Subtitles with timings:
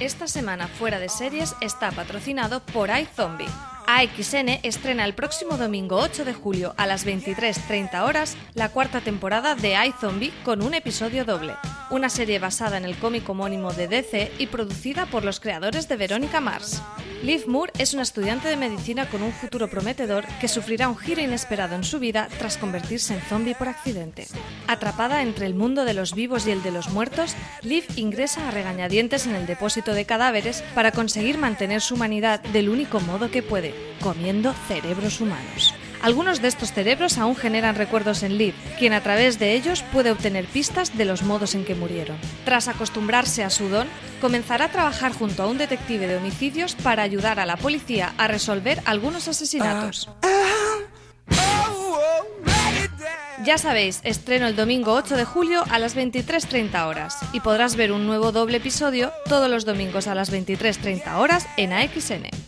[0.00, 3.48] Esta semana fuera de series está patrocinado por iZombie.
[3.90, 9.54] AXN estrena el próximo domingo 8 de julio a las 23.30 horas la cuarta temporada
[9.54, 11.54] de iZombie con un episodio doble.
[11.90, 15.96] Una serie basada en el cómic homónimo de DC y producida por los creadores de
[15.96, 16.82] Verónica Mars.
[17.22, 21.20] Liv Moore es una estudiante de medicina con un futuro prometedor que sufrirá un giro
[21.20, 24.28] inesperado en su vida tras convertirse en zombie por accidente.
[24.68, 28.50] Atrapada entre el mundo de los vivos y el de los muertos, Liv ingresa a
[28.52, 33.42] regañadientes en el depósito de cadáveres para conseguir mantener su humanidad del único modo que
[33.42, 35.74] puede, comiendo cerebros humanos.
[36.00, 40.12] Algunos de estos cerebros aún generan recuerdos en Liv, quien a través de ellos puede
[40.12, 42.16] obtener pistas de los modos en que murieron.
[42.44, 43.88] Tras acostumbrarse a su don,
[44.20, 48.28] comenzará a trabajar junto a un detective de homicidios para ayudar a la policía a
[48.28, 50.08] resolver algunos asesinatos.
[53.44, 57.92] Ya sabéis, estreno el domingo 8 de julio a las 23.30 horas y podrás ver
[57.92, 62.47] un nuevo doble episodio todos los domingos a las 23.30 horas en AXN.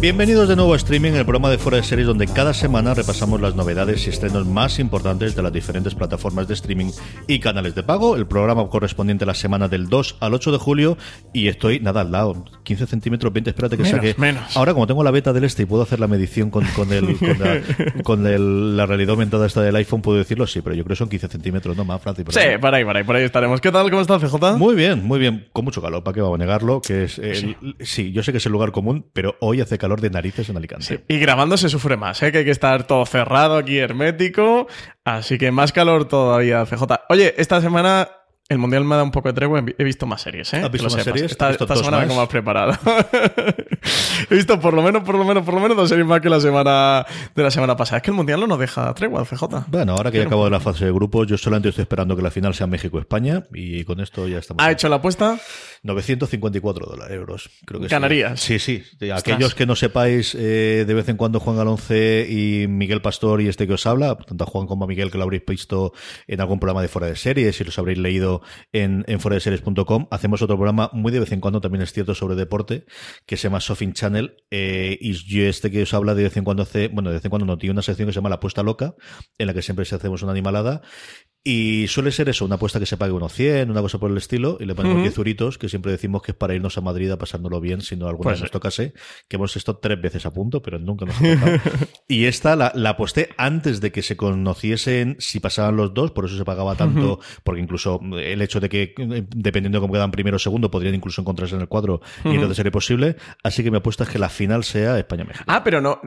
[0.00, 3.40] Bienvenidos de nuevo a Streaming, el programa de Fuera de Series donde cada semana repasamos
[3.40, 6.90] las novedades y estrenos más importantes de las diferentes plataformas de streaming
[7.28, 8.16] y canales de pago.
[8.16, 10.98] El programa correspondiente a la semana del 2 al 8 de julio
[11.32, 14.14] y estoy, nada, al lado, 15 centímetros, 20, espérate que Menos, saque.
[14.18, 14.56] menos.
[14.56, 17.16] Ahora, como tengo la beta del este y puedo hacer la medición con, con, el,
[17.18, 17.60] con, la,
[18.02, 20.98] con el- la realidad aumentada esta del iPhone, puedo decirlo, sí, pero yo creo que
[20.98, 22.24] son 15 centímetros, no más, Francis.
[22.30, 23.60] Sí, por ahí, por ahí, por ahí estaremos.
[23.60, 23.88] ¿Qué tal?
[23.88, 24.56] ¿Cómo estás, CJ?
[24.58, 25.46] Muy bien, muy bien.
[25.52, 26.80] Con mucho calor, ¿para qué vamos a negarlo?
[26.80, 28.10] Que es el- sí.
[28.10, 30.86] yo sé que es el lugar común, pero hoy hace calor de narices en Alicante.
[30.86, 32.30] Sí, Y grabando se sufre más, ¿eh?
[32.30, 34.68] que hay que estar todo cerrado aquí, hermético.
[35.04, 36.84] Así que más calor todavía, CJ.
[37.08, 38.08] Oye, esta semana
[38.52, 39.58] el Mundial me ha dado un poco de tregua.
[39.58, 40.58] He vi- He visto más series, ¿eh?
[40.64, 41.30] ¿Has visto más series?
[41.32, 42.08] Esta, ¿Has visto esta dos semana más?
[42.08, 42.72] vengo más preparado.
[44.30, 46.28] He visto por lo menos, por lo menos, por lo menos dos series más que
[46.28, 47.04] la semana
[47.34, 47.98] de la semana pasada.
[47.98, 49.42] Es que el Mundial no nos deja tregua, CJ.
[49.68, 52.22] Bueno, ahora que ya acabo de la fase de grupos, yo solamente estoy esperando que
[52.22, 54.62] la final sea México-España y con esto ya estamos.
[54.64, 55.38] ¿Ha hecho la apuesta?
[55.84, 57.88] 954 dólares, euros, creo que.
[57.88, 58.40] ¿Ganarías?
[58.40, 58.84] Sí, sí.
[59.12, 63.48] Aquellos que no sepáis, eh, de vez en cuando Juan Galonce y Miguel Pastor y
[63.48, 65.92] este que os habla, tanto a Juan como a Miguel que lo habréis visto
[66.28, 68.41] en algún programa de Fuera de Series y los habréis leído
[68.72, 69.20] en, en
[70.10, 72.84] hacemos otro programa muy de vez en cuando, también es cierto, sobre deporte,
[73.26, 76.44] que se llama Sofin Channel eh, y yo este que os habla de vez en
[76.44, 78.36] cuando hace, bueno, de vez en cuando no, tiene una sección que se llama La
[78.36, 78.94] Apuesta Loca,
[79.38, 80.82] en la que siempre se hacemos una animalada
[81.44, 84.16] y suele ser eso, una apuesta que se pague unos 100, una cosa por el
[84.16, 85.02] estilo, y le ponemos Ujú.
[85.02, 87.96] 10 euritos, que siempre decimos que es para irnos a Madrid a pasárnoslo bien, si
[87.96, 88.94] no alguna Puede vez nos tocase,
[89.28, 91.58] que hemos estado tres veces a punto, pero nunca nos ha tocado.
[92.08, 96.26] y esta la, la aposté antes de que se conociesen si pasaban los dos, por
[96.26, 100.12] eso se pagaba tanto, porque incluso el hecho de que, eh, dependiendo de cómo quedan
[100.12, 103.16] primero o segundo, podrían incluso encontrarse en el cuadro, y entonces sería posible.
[103.42, 105.44] Así que mi apuesta es que la final sea España-México.
[105.48, 106.00] Ah, pero no.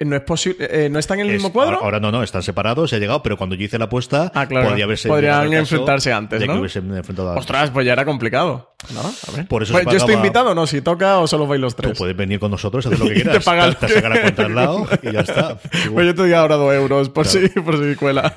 [0.00, 0.66] No es posible.
[0.70, 1.74] eh, ¿No están en el Es- mismo cuadro?
[1.76, 4.32] Ahora, ahora no, no, están separados, se ha llegado, pero cuando yo hice la apuesta,
[4.34, 4.68] Ah, claro.
[4.68, 6.58] podría haberse Podrían enfrentarse antes, de que ¿no?
[6.60, 7.40] hubiesen enfrentado antes.
[7.42, 8.72] Ostras, pues ya era complicado.
[8.92, 9.00] ¿No?
[9.00, 9.46] A ver.
[9.48, 10.66] Por eso Pues yo estoy invitado, ¿no?
[10.66, 11.96] Si toca o solo vais los Tú tres.
[11.96, 13.44] puedes venir con nosotros, hacer lo que Y te quieras.
[13.44, 15.58] pagan te, te lo que- saca la cuenta al lado y ya está.
[15.94, 18.34] Pues yo te doy ahora dos euros por, si, por si cuela.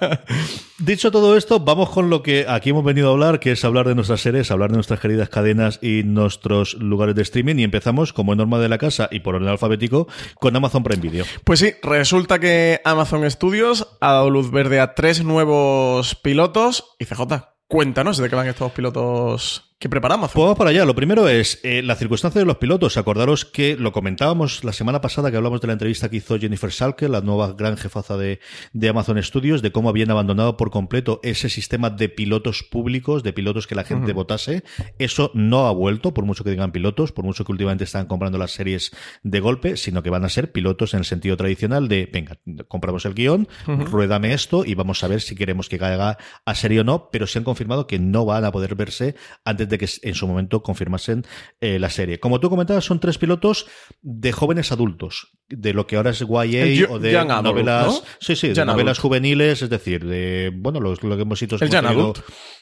[0.79, 3.87] Dicho todo esto, vamos con lo que aquí hemos venido a hablar, que es hablar
[3.89, 7.55] de nuestras series, hablar de nuestras queridas cadenas y nuestros lugares de streaming.
[7.57, 11.01] Y empezamos, como es norma de la casa y por orden alfabético, con Amazon Prime
[11.01, 11.25] Video.
[11.47, 16.97] Pues sí, resulta que Amazon Studios ha dado luz verde a tres nuevos pilotos.
[16.99, 17.21] Y CJ,
[17.69, 20.31] cuéntanos de qué van estos pilotos que preparamos.
[20.31, 20.85] Pues vamos para allá.
[20.85, 22.97] Lo primero es eh, la circunstancia de los pilotos.
[22.97, 26.71] Acordaros que lo comentábamos la semana pasada que hablamos de la entrevista que hizo Jennifer
[26.71, 28.39] Salke, la nueva gran jefaza de,
[28.73, 33.33] de Amazon Studios, de cómo habían abandonado por completo ese sistema de pilotos públicos, de
[33.33, 34.63] pilotos que la gente votase.
[34.97, 38.39] Eso no ha vuelto, por mucho que digan pilotos, por mucho que últimamente están comprando
[38.39, 38.91] las series
[39.21, 43.05] de golpe, sino que van a ser pilotos en el sentido tradicional de, venga, compramos
[43.05, 46.83] el guion, ruédame esto y vamos a ver si queremos que caiga a serie o
[46.83, 49.15] no, pero se han confirmado que no van a poder verse
[49.45, 51.25] antes de que en su momento confirmasen
[51.61, 52.19] eh, la serie.
[52.19, 53.67] Como tú comentabas, son tres pilotos
[54.01, 58.65] de jóvenes adultos, de lo que ahora es YA o de novelas, sí, sí, de
[58.65, 61.57] novelas juveniles, es decir, de bueno, lo, que hemos visto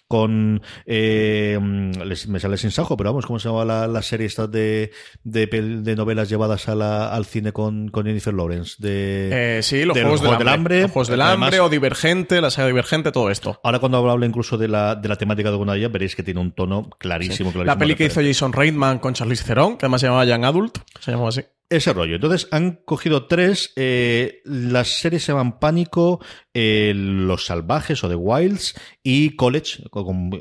[0.07, 4.91] con eh, me sale sin sajo, pero vamos, ¿cómo se llama la, serie esta de,
[5.23, 8.75] de, novelas llevadas a la, al cine con, con Jennifer Lawrence?
[8.77, 12.67] De, eh, sí, los, juegos, del hambre, Los juegos del hambre o Divergente, la saga
[12.67, 13.59] Divergente, todo esto.
[13.63, 16.23] Ahora cuando hablo incluso de la, de la temática de alguna de ellas, veréis que
[16.23, 17.51] tiene un tono clarísimo.
[17.51, 20.45] clarísimo la peli que hizo Jason Reitman con Charlize Theron, que además se llamaba Young
[20.45, 21.41] Adult, se llamó así.
[21.67, 22.15] Ese rollo.
[22.15, 23.73] Entonces han cogido tres.
[23.75, 26.23] Eh, las series se llaman Pánico,
[26.53, 29.83] eh, Los Salvajes o The Wilds y College,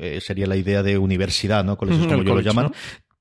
[0.01, 1.77] eh, sería la idea de universidad, ¿no?
[1.77, 2.71] College es como yo lo llaman.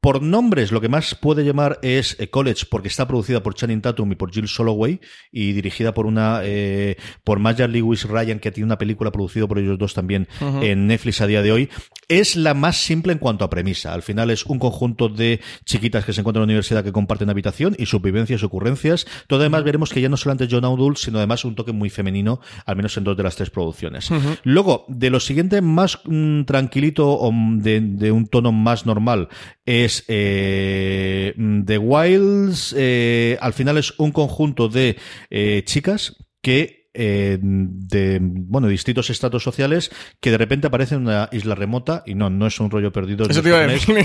[0.05, 3.81] Por nombres, lo que más puede llamar es eh, College, porque está producida por Channing
[3.81, 5.01] Tatum y por Jill Soloway
[5.33, 9.59] y dirigida por una eh, por Maya Lewis Ryan, que tiene una película producida por
[9.59, 10.29] ellos dos también
[10.61, 11.71] en Netflix a día de hoy.
[12.09, 13.95] Es la más simple en cuanto a premisa.
[13.95, 17.31] Al final es un conjunto de chiquitas que se encuentran en la universidad que comparten
[17.31, 19.07] habitación y sus vivencias y ocurrencias.
[19.27, 22.41] Todo además veremos que ya no solamente John Adult, sino además un toque muy femenino,
[22.67, 24.11] al menos en dos de las tres producciones.
[24.43, 29.31] Luego, de lo siguiente, más mm, tranquilito o de, de un tono más normal,
[29.65, 31.35] es eh,
[31.67, 34.97] The Wilds, eh, al final es un conjunto de
[35.31, 41.29] eh, chicas que eh, de bueno distintos estados sociales que de repente aparecen en una
[41.33, 43.51] isla remota y no no es un rollo perdido Eso te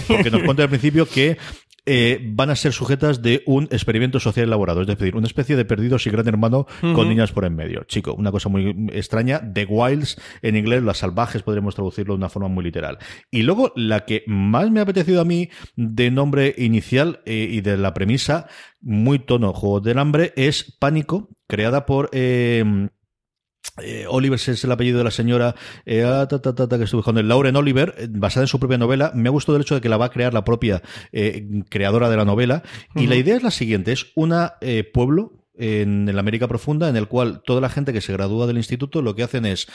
[0.07, 1.37] porque nos cuenta al principio que
[1.85, 5.65] eh, van a ser sujetas de un experimento social elaborado, es decir, una especie de
[5.65, 7.83] perdidos y gran hermano con niñas por en medio.
[7.85, 12.29] Chico, una cosa muy extraña, The Wilds en inglés, las salvajes podríamos traducirlo de una
[12.29, 12.97] forma muy literal.
[13.31, 17.61] Y luego la que más me ha apetecido a mí de nombre inicial eh, y
[17.61, 18.47] de la premisa,
[18.81, 22.09] muy tono juego del hambre, es Pánico, creada por...
[22.13, 22.89] Eh,
[23.81, 28.07] eh, Oliver es el apellido de la señora eh, ah, que estuve Lauren Oliver, eh,
[28.09, 29.11] basada en su propia novela.
[29.15, 30.81] Me ha gustado el hecho de que la va a crear la propia
[31.69, 32.63] creadora de la novela.
[32.95, 34.33] Y la idea es la siguiente: es un
[34.93, 38.57] pueblo en, la América Profunda en el cual toda la gente que se gradúa del
[38.57, 39.67] instituto lo que hacen es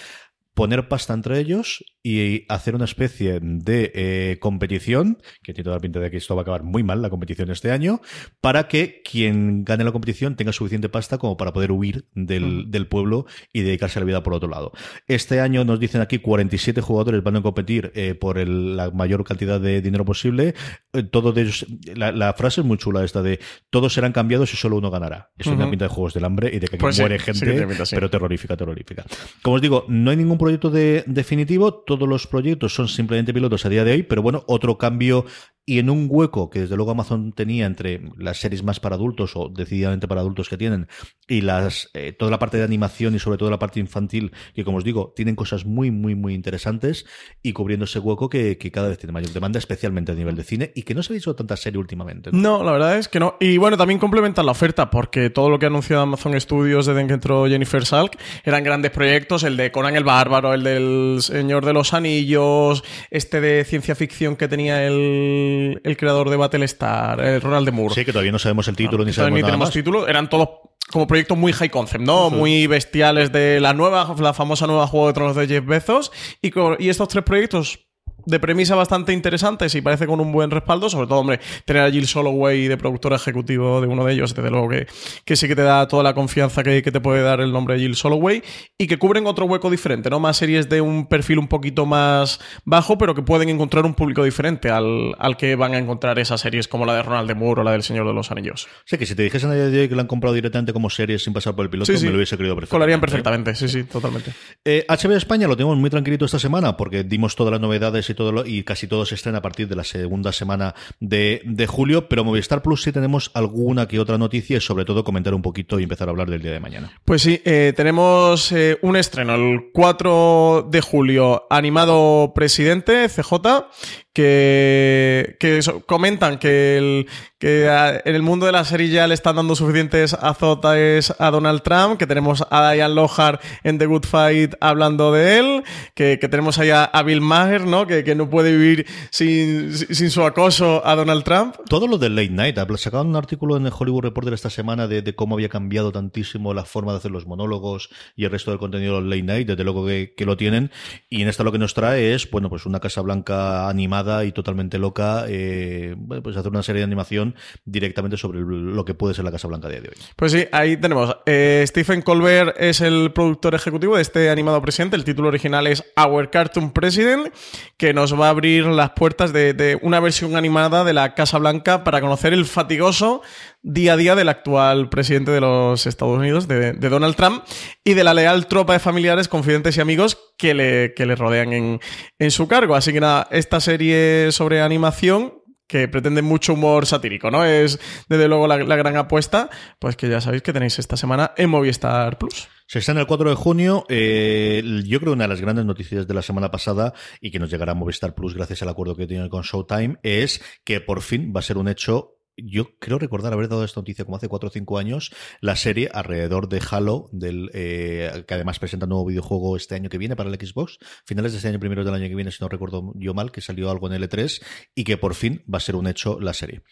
[0.55, 5.81] poner pasta entre ellos y hacer una especie de eh, competición, que tiene toda la
[5.81, 8.01] pinta de que esto va a acabar muy mal, la competición este año,
[8.41, 12.87] para que quien gane la competición tenga suficiente pasta como para poder huir del, del
[12.87, 14.73] pueblo y dedicarse a la vida por otro lado.
[15.07, 19.61] Este año nos dicen aquí 47 jugadores van a competir eh, por la mayor cantidad
[19.61, 20.55] de dinero posible.
[20.93, 23.41] Eh, todos ellos, la, frase es muy chula esta de
[23.71, 25.31] todos serán cambiados y solo uno ganará.
[25.39, 28.57] Es una pinta de juegos del hambre y de que pues muere gente, pero terrorífica,
[28.57, 29.05] terrorífica.
[29.43, 33.65] Como os digo, no hay ningún proyecto de, definitivo, todos los proyectos son simplemente pilotos
[33.65, 35.25] a día de hoy, pero bueno, otro cambio
[35.67, 39.33] y en un hueco que desde luego Amazon tenía entre las series más para adultos
[39.35, 40.89] o decididamente para adultos que tienen
[41.27, 44.65] y las eh, toda la parte de animación y sobre todo la parte infantil que
[44.65, 47.07] como os digo tienen cosas muy muy muy interesantes
[47.43, 50.73] y cubriendo ese hueco que, cada vez tiene mayor demanda especialmente a nivel de cine
[50.75, 52.63] y que no se ha visto tanta serie últimamente ¿no?
[52.63, 55.67] la verdad es que no y bueno también complementan la oferta porque todo lo que
[55.67, 59.97] ha anunciado Amazon Studios desde que entró Jennifer Salk eran grandes proyectos el de Conan
[59.97, 65.54] el Bárbaro el del Señor de los Anillos este de ciencia ficción que tenía el
[65.83, 67.95] el, creador de Battlestar, el Ronald de Moore.
[67.95, 70.09] Sí, que todavía no sabemos el título ni sabemos nada tenemos título.
[70.09, 70.49] Eran todos
[70.91, 72.31] como proyectos muy high concept, ¿no?
[72.31, 76.13] Muy bestiales de la nueva, la famosa nueva Juego de Tronos de Jeff Bezos.
[76.43, 77.81] Y, y estos tres proyectos
[78.27, 81.91] de premisa bastante interesante y parece con un buen respaldo, sobre todo, hombre, tener a
[81.91, 84.87] Jill Soloway de productor ejecutivo de uno de ellos, desde luego que,
[85.25, 87.81] que sí que te da toda la confianza que, te puede dar el nombre de
[87.81, 88.43] Jill Soloway
[88.79, 90.21] y que cubren otro hueco diferente, ¿no?
[90.21, 94.25] Más series de un perfil un poquito más bajo, pero que pueden encontrar un público
[94.25, 97.63] diferente al, al que van a encontrar esas series como la de Ronald de Moore
[97.63, 98.69] o la del Señor de los Anillos.
[98.85, 100.91] Sí, que si te dijesen a día de hoy que la han comprado directamente como
[100.91, 102.71] series sin pasar por el piloto, me lo hubiese creído perfectamente.
[102.71, 104.33] Colarían perfectamente, sí, sí, totalmente.
[104.65, 108.15] Eh, HBO España lo tenemos muy tranquilito esta semana porque dimos todas las novedades y
[108.15, 112.63] todo y casi todos estén a partir de la segunda semana de, julio, pero Movistar
[112.63, 116.09] Plus sí tenemos alguna que otra noticia y sobre todo comentar un poquito y empezar
[116.09, 116.93] a hablar del día de mañana.
[117.05, 123.67] Pues sí, eh, tenemos eh, un estreno el 4 de julio, animado Presidente, CJ,
[124.15, 127.09] que, que comentan que, el,
[127.39, 127.67] que
[128.05, 131.99] en el mundo de la serie ya le están dando suficientes azotes a Donald Trump,
[131.99, 136.59] que tenemos a Diane Lohar en The Good Fight hablando de él, que, que tenemos
[136.59, 137.87] ahí a, Bill Maher, ¿no?
[137.95, 141.57] Que, que no puede vivir sin, sin su acoso a Donald Trump.
[141.69, 142.59] Todo lo del late night.
[142.77, 146.55] Sacaban un artículo en el Hollywood Reporter esta semana de, de, cómo había cambiado tantísimo
[146.55, 149.47] la forma de hacer los monólogos y el resto del contenido de los late night,
[149.47, 150.71] desde luego que, que lo tienen.
[151.09, 154.33] Y en esta lo que nos trae es, bueno, pues una Casa Blanca animada y
[154.33, 159.25] totalmente loca, eh, pues hacer una serie de animación directamente sobre lo que puede ser
[159.25, 159.95] la Casa Blanca a día de hoy.
[160.17, 161.17] Pues sí, ahí tenemos.
[161.27, 164.97] Eh, Stephen Colbert es el productor ejecutivo de este animado presente.
[164.97, 167.33] El título original es Our Cartoon President,
[167.77, 171.85] que nos va a abrir las puertas de, una versión animada de la Casa Blanca
[171.85, 173.23] para conocer el fatigoso
[173.63, 177.45] día a día del actual presidente de los Estados Unidos, de, Donald Trump,
[177.85, 181.53] y de la leal tropa de familiares, confidentes y amigos que le, que le rodean
[181.53, 181.81] en,
[182.19, 182.77] en su cargo.
[182.77, 187.45] Así que nada, esta serie sobre animación que pretende mucho humor satírico, ¿no?
[187.45, 191.51] Es desde luego la, gran apuesta, pues que ya sabéis que tenéis esta semana en
[191.51, 192.49] Movistar Plus.
[192.67, 193.85] Se está en el 4 de junio.
[193.89, 197.39] Eh, yo creo que una de las grandes noticias de la semana pasada y que
[197.39, 201.03] nos llegará a Movistar Plus gracias al acuerdo que tiene con Showtime es que por
[201.03, 204.29] fin va a ser un hecho yo creo recordar haber dado esta noticia como hace
[204.29, 208.91] 4 o 5 años, la serie alrededor de Halo, del, eh, que además presenta un
[208.91, 211.95] nuevo videojuego este año que viene para el Xbox, finales de este año, primero del
[211.95, 214.43] año que viene, si no recuerdo yo mal, que salió algo en L3
[214.75, 216.63] y que por fin va a ser un hecho la serie.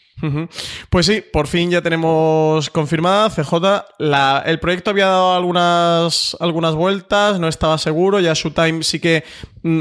[0.91, 3.55] Pues sí, por fin ya tenemos confirmada CJ.
[4.45, 9.25] El proyecto había dado algunas, algunas vueltas, no estaba seguro, ya Showtime sí que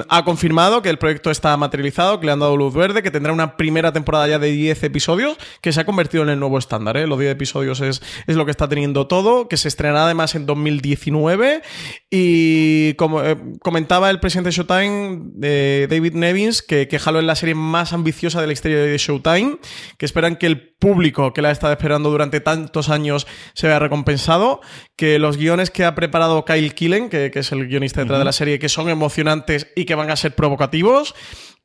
[0.10, 3.34] ha confirmado que el proyecto está materializado, que le han dado luz verde, que tendrá
[3.34, 6.98] una primera temporada ya de 10 episodios, que se ha convertido en el nuevo estándar.
[6.98, 7.08] ¿eh?
[7.08, 10.46] Los 10 episodios es, es, lo que está teniendo todo, que se estrenará además en
[10.46, 11.62] 2019.
[12.10, 17.26] Y como eh, comentaba el presidente de Showtime, eh, David Nevins, que, que Halo es
[17.26, 19.58] la serie más ambiciosa de la historia de Showtime,
[19.98, 23.80] que esperan que el público que la ha estado esperando durante tantos años se vea
[23.80, 24.62] recompensado,
[24.96, 28.18] que los guiones que ha preparado Kyle Killen, que, que es el guionista detrás uh
[28.18, 28.20] -huh.
[28.20, 31.16] de la serie, que son emocionantes y que van a ser provocativos,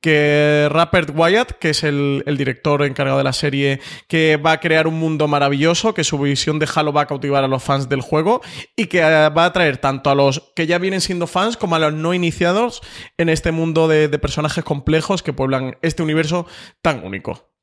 [0.01, 4.87] que Rupert Wyatt, que es el, director encargado de la serie, que va a crear
[4.87, 8.03] un mundo maravilloso, que su visión de Halo va a cautivar a los fans del
[8.03, 8.41] juego
[8.77, 11.79] y que va a atraer tanto a los que ya vienen siendo fans como a
[11.79, 12.83] los no iniciados
[13.17, 16.47] en este mundo de personajes complejos que pueblan este universo
[16.83, 17.56] tan único.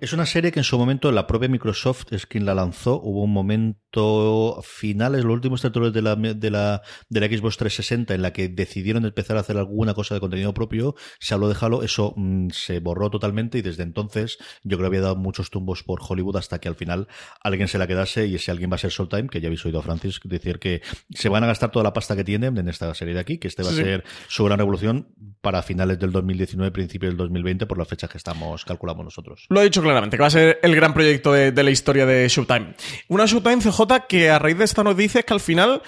[0.00, 3.00] Es una serie que en su momento la propia Microsoft es quien la lanzó.
[3.00, 8.14] Hubo un momento finales, los últimos territorios de la, de la, de la Xbox 360
[8.14, 10.96] en la que decidieron empezar a hacer alguna cosa de contenido propio.
[11.20, 14.96] Se habló de Halo, eso mmm, se borró totalmente y desde entonces yo creo que
[14.96, 17.06] había dado muchos tumbos por Hollywood hasta que al final
[17.42, 19.78] alguien se la quedase y ese alguien va a ser Showtime, que ya habéis oído
[19.78, 22.92] a Francis decir que se van a gastar toda la pasta que tienen en esta
[22.94, 23.80] serie de aquí, que este va sí.
[23.80, 28.10] a ser su gran revolución para finales del 2019, principio del 2020, por las fechas
[28.10, 29.46] que estamos calculamos nosotros.
[29.50, 32.28] Lo he dicho claramente, que va a ser el gran proyecto de, la historia de
[32.28, 32.74] Showtime.
[33.08, 35.82] Una Showtime CJ que a raíz de esta noticia es que al final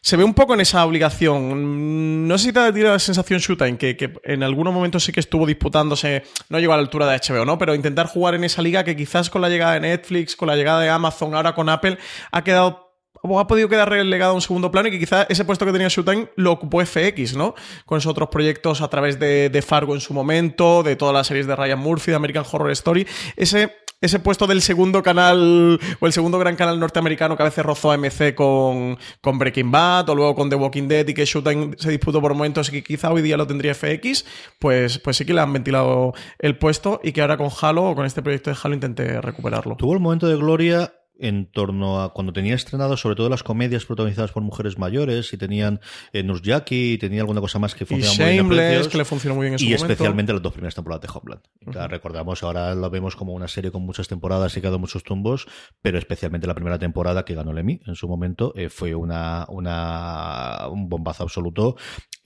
[0.00, 2.28] se ve un poco en esa obligación.
[2.28, 5.20] No sé si te tirado la sensación Showtime, que, que, en algunos momentos sí que
[5.20, 7.58] estuvo disputándose, no llegó a la altura de HBO, ¿no?
[7.58, 10.56] Pero intentar jugar en esa liga que quizás con la llegada de Netflix, con la
[10.56, 11.98] llegada de Amazon, ahora con Apple,
[12.30, 12.87] ha quedado
[13.22, 15.88] ha podido quedar relegado a un segundo plano y que quizá ese puesto que tenía
[15.88, 17.54] Showtime lo ocupó FX, ¿no?
[17.84, 21.26] Con esos otros proyectos a través de, de, Fargo en su momento, de todas las
[21.26, 23.06] series de Ryan Murphy, de American Horror Story.
[23.36, 27.64] Ese, ese puesto del segundo canal, o el segundo gran canal norteamericano que a veces
[27.64, 31.72] rozó AMC con, con Breaking Bad, o luego con The Walking Dead, y que Showtime
[31.78, 34.24] se disputó por momentos y que quizá hoy día lo tendría FX,
[34.58, 37.94] pues, pues sí que le han ventilado el puesto y que ahora con Halo, o
[37.94, 39.76] con este proyecto de Halo, intente recuperarlo.
[39.76, 43.84] Tuvo el momento de gloria en torno a cuando tenía estrenado sobre todo las comedias
[43.84, 45.80] protagonizadas por mujeres mayores y tenían
[46.12, 49.34] eh, Nurse y tenía alguna cosa más que funcionaba muy bien precios, que le funcionó
[49.34, 49.86] muy bien en su y momento.
[49.92, 51.88] especialmente las dos primeras temporadas de Homeland uh -huh.
[51.88, 55.02] recordamos ahora lo vemos como una serie con muchas temporadas y que ha dado muchos
[55.02, 55.46] tumbos
[55.82, 59.46] pero especialmente la primera temporada que ganó el Emmy en su momento eh, fue una,
[59.48, 61.76] una un bombazo absoluto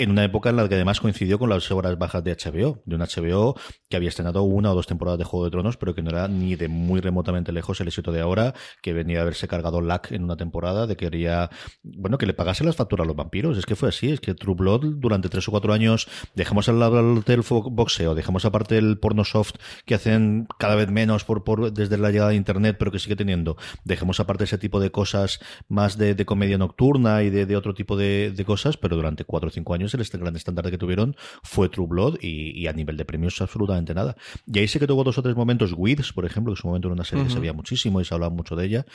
[0.03, 2.97] en una época en la que además coincidió con las horas bajas de HBO, de
[2.97, 3.57] un HBO
[3.89, 6.29] que había estrenado una o dos temporadas de Juego de Tronos, pero que no era
[6.29, 10.13] ni de muy remotamente lejos el éxito de ahora, que venía a haberse cargado LAC
[10.13, 11.51] en una temporada, de que quería,
[11.83, 13.59] bueno, que le pagase las facturas a los vampiros.
[13.59, 16.81] Es que fue así, es que True Blood durante tres o cuatro años dejamos al
[16.81, 21.73] lado del boxeo, dejamos aparte el porno soft que hacen cada vez menos por, por
[21.73, 23.57] desde la llegada de internet, pero que sigue teniendo.
[23.85, 28.43] Dejemos aparte ese tipo de cosas más de, comedia nocturna y de, otro tipo de,
[28.47, 31.87] cosas, pero durante cuatro o cinco años el este gran estándar que tuvieron fue True
[31.89, 34.17] Blood y, y, a nivel de premios absolutamente nada.
[34.47, 36.67] Y ahí sí que tuvo dos o tres momentos, Weeds, por ejemplo, que en su
[36.67, 37.29] momento era una serie uh -huh.
[37.29, 38.87] que se veía muchísimo y se hablaba mucho de ella,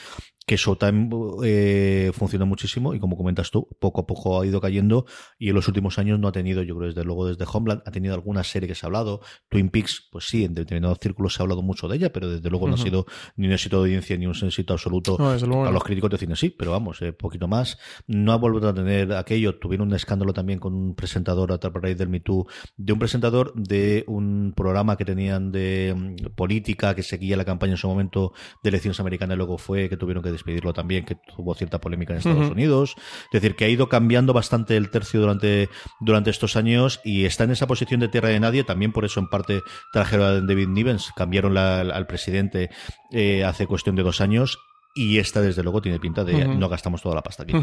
[0.46, 1.10] que Showtime
[1.44, 5.06] eh, funcionó muchísimo y como comentas tú, poco a poco ha ido cayendo
[5.38, 7.90] y en los últimos años no ha tenido, yo creo desde luego desde Homeland, ha
[7.90, 11.42] tenido alguna serie que se ha hablado, Twin Peaks, pues sí, en determinados círculos se
[11.42, 12.76] ha hablado mucho de ella, pero desde luego uh -huh.
[12.76, 15.84] no ha sido ni un éxito de audiencia ni un éxito absoluto no, a los
[15.84, 17.78] críticos de cine, sí, pero vamos, eh, poquito más.
[18.06, 21.96] No ha vuelto a tener aquello, tuvieron un escándalo también con un presentador a raíz
[21.96, 27.02] del Me Too, de un presentador de un programa que tenían de mm, política que
[27.02, 30.32] seguía la campaña en su momento de elecciones americanas y luego fue que tuvieron que
[30.32, 32.94] despedirlo también, que tuvo cierta polémica en Estados Unidos.
[33.32, 35.68] Es decir, que ha ido cambiando bastante el tercio durante,
[36.00, 39.20] durante estos años y está en esa posición de tierra de nadie, también por eso
[39.20, 42.70] en parte trajeron a David Nivens, cambiaron al presidente
[43.12, 44.58] eh, hace cuestión de dos años
[44.98, 47.54] y esta, desde luego, tiene pinta de no gastamos toda la pasta aquí.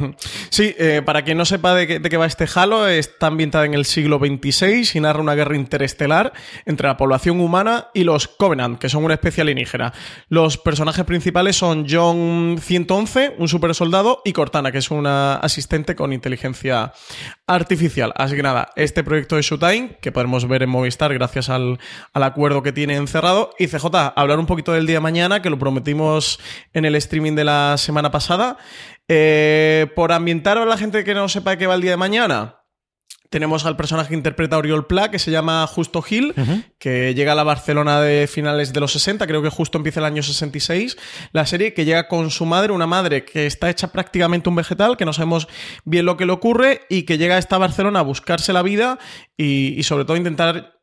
[0.49, 3.83] Sí, eh, para quien no sepa de qué, va este Halo, está ambientada en el
[3.83, 6.31] siglo XXVI y narra una guerra interestelar
[6.65, 9.91] entre la población humana y los Covenant, que son una especie alienígena.
[10.29, 15.93] Los personajes principales son John 111, un super soldado, y Cortana, que es una asistente
[15.93, 16.93] con inteligencia
[17.47, 18.13] artificial.
[18.15, 21.79] Así que nada, este proyecto de Showtime, que podemos ver en Movistar gracias al,
[22.13, 23.51] al acuerdo que tiene encerrado.
[23.59, 26.39] Y CJ, hablar un poquito del día de mañana, que lo prometimos
[26.73, 28.57] en el streaming de la semana pasada.
[29.07, 32.64] Eh, por ambientar a la gente que no sepa qué va el día de mañana.
[33.29, 36.33] Tenemos al personaje que interpreta Oriol Pla, que se llama Justo Gil,
[36.77, 40.05] que llega a la Barcelona de finales de los 60, creo que justo empieza el
[40.05, 40.97] año 66.
[41.31, 44.97] La serie que llega con su madre, una madre que está hecha prácticamente un vegetal,
[44.97, 45.47] que no sabemos
[45.83, 48.99] bien lo que le ocurre, y que llega a esta Barcelona a buscarse la vida
[49.37, 50.74] y, y sobre todo intentar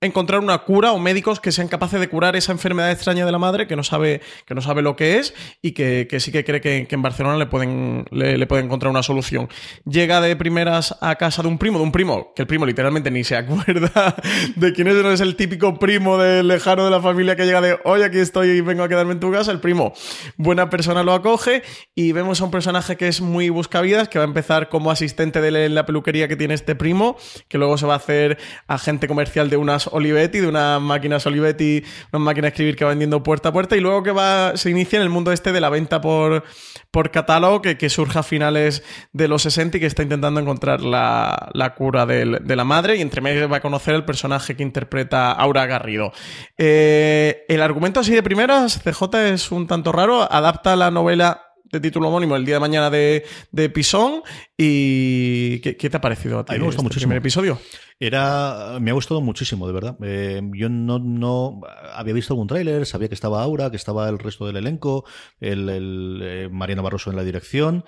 [0.00, 3.38] encontrar una cura o médicos que sean capaces de curar esa enfermedad extraña de la
[3.38, 6.60] madre que no sabe, que no sabe lo que es y que, sí que cree
[6.60, 9.48] que, en Barcelona le pueden, le, pueden encontrar una solución.
[9.84, 13.10] Llega de primeras a casa de un primo, de un primo, que el primo literalmente
[13.10, 14.14] ni se acuerda
[14.56, 17.60] de quién es, no es el típico primo del lejano de la familia que llega
[17.60, 19.50] de, hoy aquí estoy y vengo a quedarme en tu casa.
[19.50, 19.94] El primo,
[20.36, 21.62] buena persona, lo acoge
[21.96, 25.40] y vemos a un personaje que es muy buscavidas, que va a empezar como asistente
[25.40, 27.16] de la peluquería que tiene este primo,
[27.48, 28.38] que luego se va a hacer
[28.68, 32.90] agente comercial de unas Olivetti, de unas máquinas Olivetti, una máquina de escribir que va
[32.90, 35.60] vendiendo puerta a puerta y luego que va, se inicia en el mundo este de
[35.60, 36.44] la venta por,
[36.90, 40.80] por catálogo que, que surge a finales de los 60 y que está intentando encontrar
[40.80, 45.32] la, cura de la madre y entre medio va a conocer el personaje que interpreta
[45.32, 46.12] Aura Garrido.
[46.56, 51.80] Eh, el argumento así de primeras, CJ es un tanto raro, adapta la novela de
[51.80, 54.22] título homónimo el día de mañana de, de Pisón.
[54.56, 56.52] ¿Y qué, te ha parecido a ti?
[56.52, 57.08] me gustó este muchísimo.
[57.08, 57.60] primer episodio?
[58.00, 59.96] Era, me ha gustado muchísimo, de verdad.
[60.02, 61.60] Eh, yo no, no
[61.92, 65.04] había visto algún tráiler, sabía que estaba Aura, que estaba el resto del elenco,
[65.40, 67.84] el, el eh, Mariano Barroso en la dirección.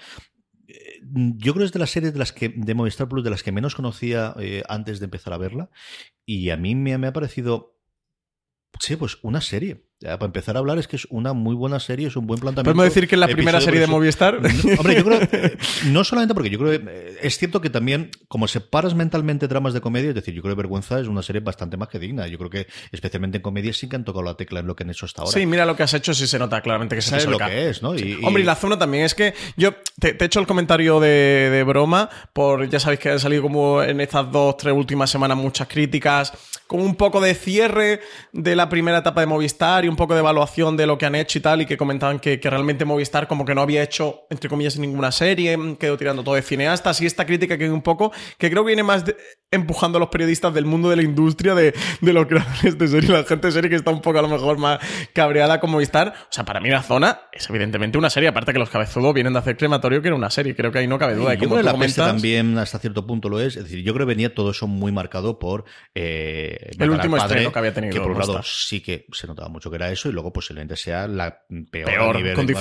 [0.66, 3.30] Eh, yo creo que es de las series de las que de Movistar Plus de
[3.30, 4.34] las que menos conocía
[4.68, 5.70] antes de empezar a verla
[6.25, 7.76] y a mí me, me ha parecido
[8.78, 12.08] sí pues una serie para empezar a hablar, es que es una muy buena serie,
[12.08, 12.75] es un buen planteamiento.
[12.75, 14.41] ¿Podemos decir que es la primera serie de Movistar?
[14.41, 15.21] No, hombre, yo creo,
[15.86, 19.75] no solamente porque yo creo que eh, es cierto que también, como separas mentalmente dramas
[19.75, 22.26] de comedia, es decir, yo creo que Vergüenza es una serie bastante más que digna.
[22.28, 24.84] Yo creo que, especialmente en comedia, sí que han tocado la tecla en lo que
[24.84, 25.39] han hecho hasta ahora.
[25.39, 27.69] Sí, mira lo que has hecho, sí se nota claramente que se Sabes lo que
[27.69, 27.95] es, ¿no?
[27.95, 31.50] Y, Hombre, y la zona también es que yo te, he hecho el comentario de,
[31.50, 35.36] de, broma, por ya sabéis que han salido como en estas dos, tres últimas semanas
[35.36, 36.32] muchas críticas,
[36.67, 38.00] con un poco de cierre
[38.32, 41.14] de la primera etapa de Movistar y un poco de evaluación de lo que han
[41.14, 44.48] hecho y tal, y que comentaban que, realmente Movistar como que no había hecho, entre
[44.48, 48.50] comillas, ninguna serie, quedó tirando todo de cineastas, y esta crítica que un poco, que
[48.50, 49.04] creo que viene más
[49.52, 53.10] empujando a los periodistas del mundo de la industria, de, de los creadores de serie,
[53.10, 54.78] la gente de serie que está un poco a lo mejor más
[55.12, 56.14] cabreada con Movistar.
[56.22, 59.32] O sea, para mí la zona es evidentemente una serie, aparte que los cabezudos vienen
[59.32, 61.34] de hacer crematorio, que era una serie, creo que ahí no cabe duda.
[61.34, 64.10] Y como la comentas, también hasta cierto punto lo es, es decir, yo creo que
[64.10, 67.92] venía todo eso muy marcado por eh, el último estreno que había tenido.
[67.92, 70.76] Que por un lado sí que se notaba mucho que era eso, y luego posiblemente
[70.76, 72.54] sea la peor, a nivel con de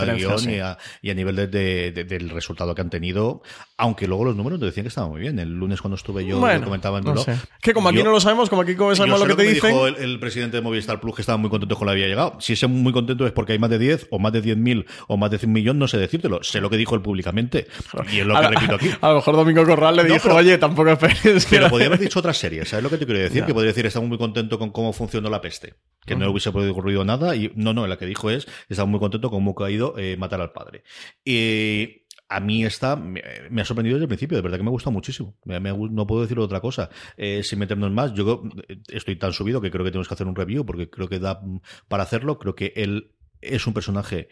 [1.01, 3.41] y, a, nivel de, del resultado que han tenido,
[3.77, 5.39] aunque luego los números te decían que estaban muy bien.
[5.39, 7.25] El lunes cuando estuve yo comentaba en no
[7.62, 9.71] Que como aquí no lo sabemos, como aquí sabemos lo que te dicen.
[9.71, 12.38] Dijo el, presidente de Movistar Plus que estaba muy contento con la había llegado.
[12.39, 15.17] Si es muy contento es porque hay más de 10 o más de 10.000 o
[15.17, 16.43] más de 100 millones, no sé decírtelo.
[16.43, 17.67] Sé lo que dijo él públicamente.
[18.12, 18.89] Y es lo que repito aquí.
[19.01, 21.47] A lo mejor Domingo Corral le dijo, oye, tampoco esperes.
[21.49, 22.69] Pero podría haber dicho otras series.
[22.69, 23.45] ¿Sabes lo que te quiero decir?
[23.45, 25.75] Que podría decir, estamos muy contento con cómo funcionó la peste.
[26.05, 27.35] Que no hubiese ocurrido nada.
[27.35, 30.17] Y no, no, la que dijo es, estaba muy contento con cómo ha ido eh,
[30.17, 30.83] matar al padre.
[31.23, 34.71] Y a mí esta me, ha sorprendido desde el principio, de verdad que me ha
[34.71, 35.35] gustado muchísimo.
[35.45, 36.89] no puedo decir otra cosa.
[37.17, 38.43] Eh, sin meternos más, yo
[38.88, 41.41] estoy tan subido que creo que tenemos que hacer un review porque creo que da
[41.88, 42.39] para hacerlo.
[42.39, 44.29] Creo que él es un personaje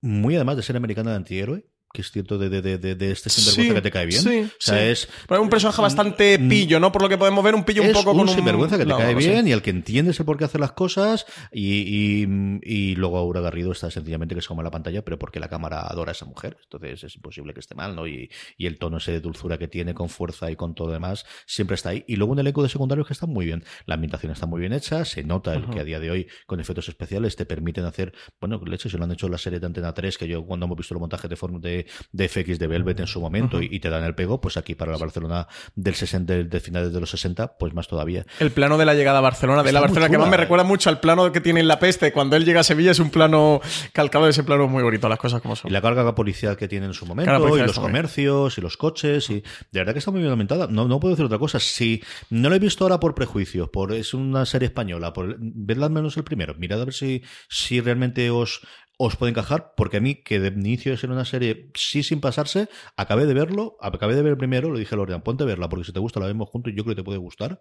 [0.00, 3.30] muy además de ser americano de antihéroe que es cierto de, de, de, de este
[3.30, 4.20] sinvergüenza que te cae bien.
[4.20, 5.08] Sí, o sea, es.
[5.28, 6.90] un personaje bastante pillo, ¿no?
[6.90, 8.34] Por lo que podemos ver, un pillo un poco un con un.
[8.34, 11.24] sinvergüenza que te cae bien y al que entiendes el por qué hacer las cosas.
[11.52, 12.26] Y,
[12.64, 15.82] y, luego Aura Garrido está sencillamente que se come la pantalla, pero porque la cámara
[15.82, 16.56] adora a esa mujer.
[16.64, 18.08] Entonces es imposible que esté mal, ¿no?
[18.08, 18.28] Y,
[18.58, 21.76] y el tono ese de dulzura que tiene con fuerza y con todo demás siempre
[21.76, 22.04] está ahí.
[22.08, 23.62] Y luego un elenco de secundarios que está muy bien.
[23.86, 25.04] La ambientación está muy bien hecha.
[25.04, 28.12] Se nota el que a día de hoy, con efectos especiales, te permiten hacer.
[28.40, 30.66] Bueno, leche, se lo han hecho en la serie de Antena 3, que yo cuando
[30.66, 33.90] hemos visto los montajes de, de, de FX de Velvet en su momento y, te
[33.90, 37.58] dan el pego, pues aquí para la Barcelona del 60, de, finales de los 60,
[37.58, 38.24] pues más todavía.
[38.40, 40.88] El plano de la llegada a Barcelona, de la Barcelona, que más me recuerda mucho
[40.90, 43.60] al plano que tiene en La Peste, cuando él llega a Sevilla es un plano
[43.92, 45.70] calcado de ese plano muy bonito, las cosas como son.
[45.70, 49.28] Y la carga policial que tiene en su momento, y los comercios, y los coches,
[49.30, 50.66] y de verdad que está muy bien aumentada.
[50.68, 51.60] No, no puedo decir otra cosa.
[51.60, 55.86] Si no lo he visto ahora por prejuicio, por es una serie española, por vedla
[55.86, 58.60] al menos el primero, mirad a ver si, si realmente os
[58.96, 62.20] os puede encajar, porque a mí, que de inicio de ser una serie, sí sin
[62.20, 65.68] pasarse, acabé de verlo, acabé de ver primero, le dije a Lorian, ponte a verla,
[65.68, 67.58] porque si te gusta la vemos juntos yo creo que te puede gustar.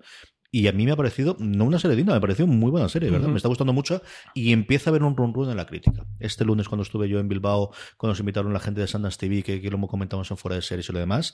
[0.55, 2.87] Y a mí me ha parecido, no una serie digna, me ha parecido muy buena
[2.87, 3.27] serie, ¿verdad?
[3.27, 4.03] Me está gustando mucho
[4.35, 6.05] y empieza a haber un run run en la crítica.
[6.19, 9.41] Este lunes cuando estuve yo en Bilbao, cuando nos invitaron la gente de Sundance TV,
[9.41, 11.33] que, que lo comentamos en fuera de series y lo demás,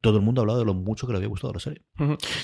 [0.00, 1.82] todo el mundo ha hablado de lo mucho que le había gustado la serie.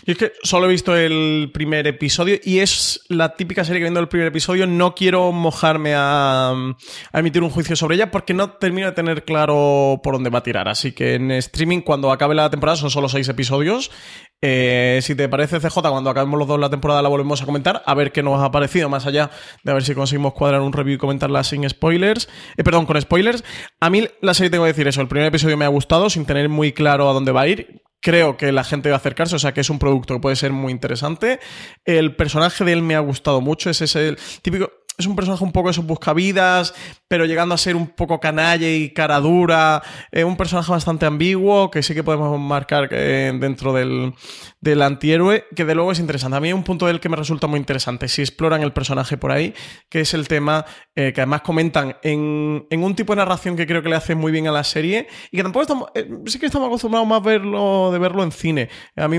[0.06, 3.84] Y es que solo he visto el primer episodio y es la típica serie que
[3.84, 4.66] viendo el primer episodio.
[4.66, 9.24] No quiero mojarme a, a, emitir un juicio sobre ella porque no termino de tener
[9.24, 10.68] claro por dónde va a tirar.
[10.68, 13.90] Así que en streaming, cuando acabe la temporada, son solo seis episodios.
[14.40, 17.82] Eh, si te parece, CJ, cuando acabemos los dos la temporada la volvemos a comentar,
[17.84, 19.30] a ver qué nos ha parecido, más allá
[19.64, 22.28] de a ver si conseguimos cuadrar un review y comentarla sin spoilers.
[22.56, 23.42] Eh, perdón, con spoilers.
[23.80, 26.24] A mí la serie tengo que decir eso, el primer episodio me ha gustado, sin
[26.24, 27.82] tener muy claro a dónde va a ir.
[28.00, 30.36] Creo que la gente va a acercarse, o sea que es un producto que puede
[30.36, 31.40] ser muy interesante.
[31.84, 35.44] El personaje de él me ha gustado mucho, es ese el típico es un personaje
[35.44, 36.74] un poco de buscavidas,
[37.06, 39.80] pero llegando a ser un poco canalla y cara dura.
[40.10, 44.12] Es un personaje bastante ambiguo, que sí que podemos marcar eh, dentro del,
[44.60, 46.36] del, antihéroe, que de luego es interesante.
[46.36, 49.16] A mí hay un punto del que me resulta muy interesante, si exploran el personaje
[49.16, 49.54] por ahí,
[49.88, 53.68] que es el tema eh, que además comentan en, en, un tipo de narración que
[53.68, 56.40] creo que le hace muy bien a la serie, y que tampoco estamos, eh, sí
[56.40, 58.68] que estamos acostumbrados más verlo, de verlo en cine.
[58.96, 59.18] A mí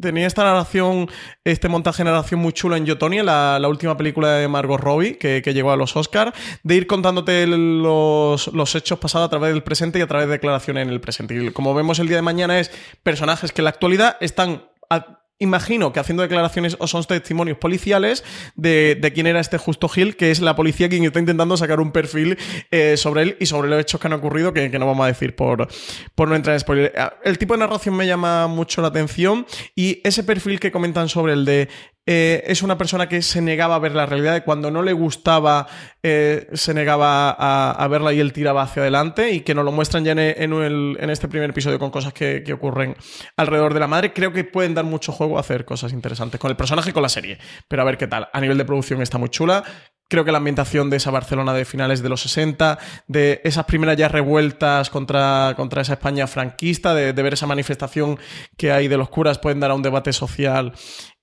[0.00, 1.08] tenía esta narración,
[1.44, 5.18] este montaje de narración muy chulo en Yotonia, la, la última película de Margot Robbie,
[5.18, 6.32] que, llegó a los Oscars,
[6.62, 10.32] de ir contándote los, los, hechos pasados a través del presente y a través de
[10.32, 11.34] declaraciones en el presente.
[11.34, 12.70] Y como vemos el día de mañana es
[13.02, 14.62] personajes que en la actualidad están
[15.40, 18.22] imagino que haciendo declaraciones o son testimonios policiales
[18.54, 21.80] de, de, quién era este Justo Gil, que es la policía quien está intentando sacar
[21.80, 22.38] un perfil
[22.70, 25.34] eh, sobre él y sobre los hechos que han ocurrido, que, no vamos a decir
[25.34, 25.66] por,
[26.14, 26.92] por no entrar en spoiler.
[26.96, 31.08] Ah, el tipo de narración me llama mucho la atención y ese perfil que comentan
[31.08, 31.68] sobre el de
[32.06, 35.66] eh, es una persona que se negaba a ver la realidad cuando no le gustaba
[36.02, 40.02] eh, se negaba a, verla y él tiraba hacia adelante y que nos lo muestran
[40.02, 42.96] ya en, este primer episodio con cosas que, ocurren
[43.36, 44.12] alrededor de la madre.
[44.14, 47.02] Creo que pueden dar mucho juego a hacer cosas interesantes con el personaje y con
[47.02, 47.38] la serie.
[47.68, 48.28] Pero a ver qué tal.
[48.32, 49.62] A nivel de producción está muy chula.
[50.08, 53.96] Creo que la ambientación de esa Barcelona de finales de los 60, de esas primeras
[53.96, 58.18] ya revueltas contra, contra esa España franquista, de, de ver esa manifestación
[58.56, 60.72] que hay de los curas, pueden dar a un debate social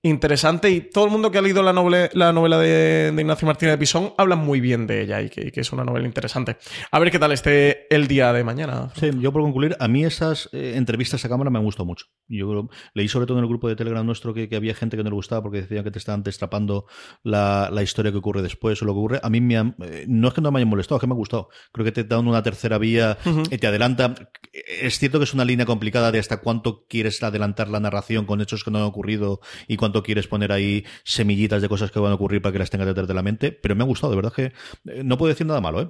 [0.10, 3.74] interesante y todo el mundo que ha leído la novela, la novela de, Ignacio Martínez
[3.74, 6.58] de Pisón habla muy bien de ella y que, es una novela interesante.
[6.92, 8.90] A ver qué tal esté el día de mañana.
[8.96, 12.06] Sí, yo por concluir, a mí esas eh, entrevistas a cámara me han gustado mucho.
[12.28, 15.10] Yo leí sobre todo en el grupo de Telegram nuestro que, había gente que no
[15.10, 16.86] le gustaba porque decían que te estaban destrapando
[17.24, 19.20] la, historia que ocurre después o lo que ocurre.
[19.24, 21.18] A mí me eh, no es que no me haya molestado, es que me ha
[21.18, 21.50] gustado.
[21.72, 23.18] Creo que te dan una tercera vía
[23.50, 24.16] y te adelanta.
[24.54, 28.42] Es cierto que es una línea complicada de hasta cuánto quieres adelantar la narración con
[28.42, 32.12] hechos que no han ocurrido y cuánto quieres poner ahí semillitas de cosas que van
[32.12, 34.16] a ocurrir para que las tengas detrás de la mente, pero me ha gustado, de
[34.16, 34.54] verdad que
[34.92, 35.90] eh, no puedo decir nada malo, ¿eh?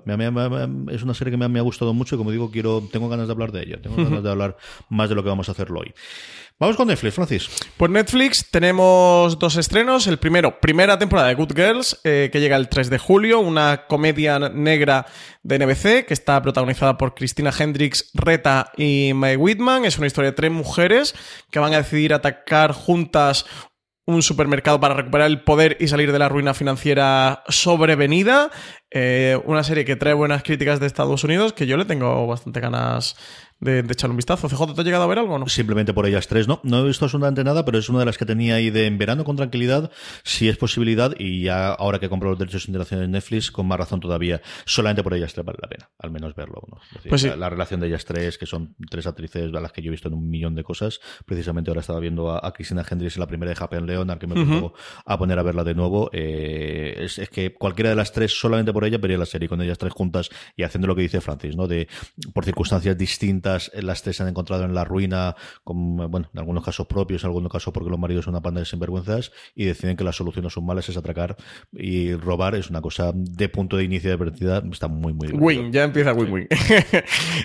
[0.92, 3.34] es una serie que me ha, gustado mucho y como digo, quiero, tengo ganas de
[3.34, 4.58] hablar de ella, tengo ganas de hablar
[4.90, 5.94] más de lo que vamos a hacerlo hoy.
[6.60, 7.50] Vamos con Netflix, Francis.
[7.78, 10.08] Pues Netflix tenemos dos estrenos.
[10.08, 13.86] El primero, primera temporada de Good Girls, eh, que llega el 3 de julio, una
[13.86, 15.06] comedia negra
[15.44, 19.86] de NBC que está protagonizada por Christina Hendricks, Reta y Mae Whitman.
[19.86, 21.14] Es una historia de tres mujeres
[21.52, 23.46] que van a decidir atacar juntas
[24.08, 28.50] un supermercado para recuperar el poder y salir de la ruina financiera sobrevenida.
[28.90, 32.62] Eh, una serie que trae buenas críticas de Estados Unidos, que yo le tengo bastante
[32.62, 33.18] ganas
[33.60, 34.48] de, echar un vistazo.
[34.48, 35.48] CJ, ¿te ha llegado a ver algo o no?
[35.48, 36.60] Simplemente por ellas tres, no.
[36.64, 38.98] No he visto absolutamente nada, pero es una de las que tenía ahí de en
[38.98, 39.92] verano con tranquilidad,
[40.24, 43.68] si es posibilidad, y ya ahora que compro los derechos de interacción en Netflix, con
[43.68, 46.62] más razón todavía, solamente por ellas tres vale la pena, al menos verlo.
[46.70, 46.78] ¿no?
[47.10, 49.92] pues la, relación de ellas tres, que son tres actrices a las que yo he
[49.92, 53.28] visto en un millón de cosas, precisamente ahora estaba viendo a, Cristina Hendricks en la
[53.28, 54.74] primera de Happy Leonard, que me pongo
[55.06, 56.10] a poner a verla de nuevo.
[56.12, 59.62] Eh, es, es, que cualquiera de las tres, solamente por ella, vería la serie con
[59.62, 61.68] ellas tres juntas y haciendo lo que dice Francis, ¿no?
[61.68, 61.88] De,
[62.34, 66.64] por circunstancias distintas las tres se han encontrado en la ruina, con, bueno, en algunos
[66.64, 69.98] casos propios, en algunos casos porque los maridos son una panda de sinvergüenzas y deciden
[69.98, 71.36] que la solución no son malas, es atracar
[71.72, 72.56] y robar.
[72.56, 75.42] Es una cosa de punto de inicio de partida, está muy, muy bien.
[75.42, 76.48] Win, ya empieza win, win.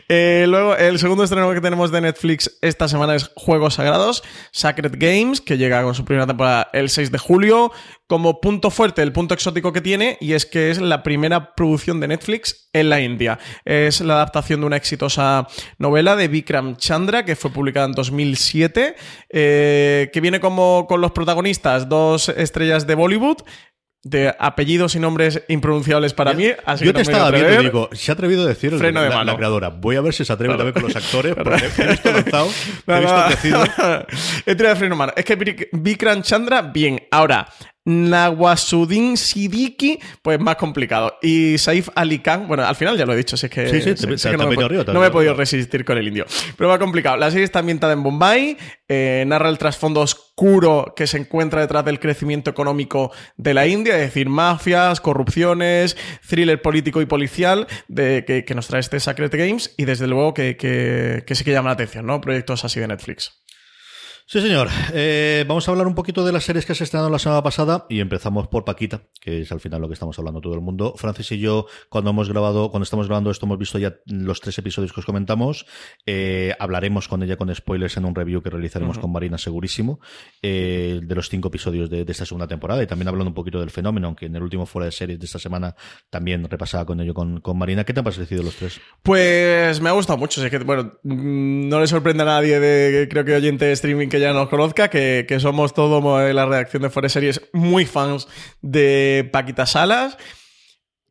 [0.09, 4.95] Eh, luego, el segundo estreno que tenemos de Netflix esta semana es Juegos Sagrados, Sacred
[4.99, 7.73] Games, que llega con su primera temporada el 6 de julio
[8.13, 11.99] como punto fuerte el punto exótico que tiene y es que es la primera producción
[11.99, 13.39] de Netflix en la India.
[13.65, 15.47] Es la adaptación de una exitosa
[15.79, 18.97] novela de Vikram Chandra que fue publicada en 2007,
[19.31, 23.39] eh, que viene como con los protagonistas dos estrellas de Bollywood,
[24.05, 26.49] de apellidos y nombres impronunciables para mí.
[26.67, 28.79] Así Yo que te no estaba viendo y digo, se ha atrevido a decir el-
[28.81, 29.31] Freno de la, mano.
[29.33, 29.69] la creadora.
[29.71, 32.49] Voy a ver si se atreve también con los actores, porque he visto lanzado,
[32.89, 33.65] he Nada, visto crecido.
[34.47, 35.13] He tirado de freno mano.
[35.17, 37.01] Es que Vik- Vikram Chandra, bien.
[37.13, 37.47] Ahora,
[37.85, 41.19] Nawasuddin Siddiqui, pues más complicado.
[41.23, 43.77] Y Saif Ali Khan, bueno, al final ya lo he dicho, si es que, Sí,
[43.77, 45.99] sí, sé- te- sé te- que no, me, he arriba, no me podido resistir con
[45.99, 46.27] el indio.
[46.57, 47.17] Pero va complicado.
[47.17, 48.57] La serie está ambientada en Bombay,
[48.89, 53.95] eh, narra el trasfondo oscuro que se encuentra detrás del crecimiento económico de la India,
[53.97, 55.97] es decir, mafias, corrupciones,
[56.29, 60.35] thriller político y policial de, que, que nos trae este Sacred Games y desde luego
[60.35, 62.21] que, que, que sí que llama la atención, ¿no?
[62.21, 63.42] Proyectos así de Netflix.
[64.27, 64.69] Sí, señor.
[64.95, 67.87] Eh, vamos a hablar un poquito de las series que se estrenaron la semana pasada
[67.89, 70.95] y empezamos por Paquita, que es al final lo que estamos hablando todo el mundo.
[70.97, 74.57] Francis y yo, cuando hemos grabado, cuando estamos grabando esto, hemos visto ya los tres
[74.59, 75.67] episodios que os comentamos.
[76.07, 80.01] Eh, hablaremos con ella con spoilers en un review que realizaremos con Marina segurísimo
[80.41, 83.61] eh, de los cinco episodios de, de esta segunda temporada y también hablando un poquito
[83.61, 85.75] del fenómeno, aunque en el último fuera de series de esta semana
[86.09, 87.85] también repasaba con ello con, con Marina.
[87.85, 88.81] ¿Qué te han parecido los tres?
[89.03, 90.43] Pues me ha gustado mucho.
[90.43, 94.09] Es que, bueno, mm, no le sorprende a nadie de, creo que oyente de streaming
[94.09, 97.09] que ya nos conozca, que, que somos todo eh, la redacción de Fuera
[97.53, 98.29] muy fans
[98.61, 100.17] de Paquita Salas.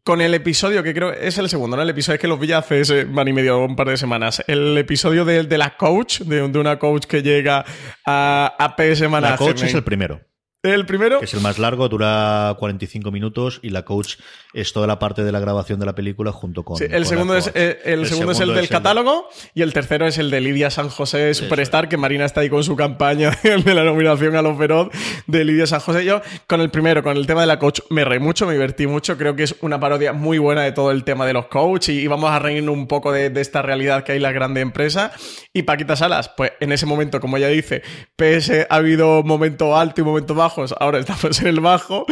[0.03, 1.83] Con el episodio, que creo es el segundo, ¿no?
[1.83, 4.43] El episodio es que los vi hace ese man y medio, un par de semanas.
[4.47, 7.63] El episodio de, de la coach, de, de una coach que llega
[8.03, 9.37] a, a PS La Management.
[9.37, 10.19] coach es el primero.
[10.63, 11.17] ¿El primero?
[11.19, 14.17] que es el más largo, dura 45 minutos y la coach
[14.53, 16.77] es toda la parte de la grabación de la película junto con.
[16.77, 17.55] Sí, con el la segundo, es, coach.
[17.55, 20.89] eh, el segundo es el del catálogo y el tercero es el de Lidia San
[20.89, 24.89] José Superstar, que Marina está ahí con su campaña de la nominación a los Feroz
[25.25, 26.05] de Lidia San José.
[26.05, 28.85] Yo, con el primero, con el tema de la coach, me reí mucho, me divertí
[28.85, 29.17] mucho.
[29.17, 32.01] Creo que es una parodia muy buena de todo el tema de los coach y,
[32.01, 34.61] y vamos a reírnos un poco de, de esta realidad que hay en la grande
[34.61, 35.11] empresa.
[35.53, 37.81] Y Paquita Salas, pues en ese momento, como ella dice,
[38.15, 40.37] PS ha habido momento alto y momentos
[40.79, 42.05] ahora estamos en el bajo,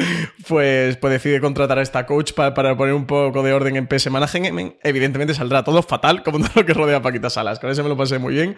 [0.48, 3.88] pues, pues decide contratar a esta coach para, para poner un poco de orden en
[3.88, 4.76] PS Management.
[4.84, 7.60] Evidentemente saldrá todo fatal, como todo lo que rodea a Paquita Salas.
[7.60, 8.56] Con ese me lo pasé muy bien.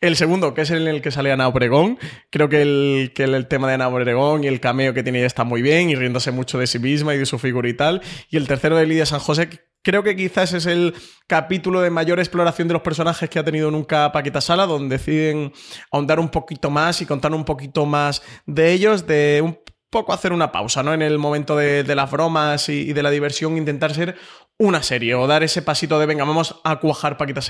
[0.00, 1.98] El segundo, que es el en el que sale Ana Obregón,
[2.30, 5.26] creo que el, que el tema de Ana Obregón y el cameo que tiene ella
[5.26, 8.02] está muy bien y riéndose mucho de sí misma y de su figura y tal.
[8.30, 9.48] Y el tercero de Lidia San José,
[9.82, 10.94] Creo que quizás es el
[11.26, 15.52] capítulo de mayor exploración de los personajes que ha tenido nunca Paquita Sala, donde deciden
[15.90, 19.58] ahondar un poquito más y contar un poquito más de ellos, de un
[19.90, 20.94] poco hacer una pausa, ¿no?
[20.94, 24.16] En el momento de, las bromas y, de la diversión, intentar ser
[24.58, 27.40] una serie o dar ese pasito de, venga, vamos a cuajar Paquita,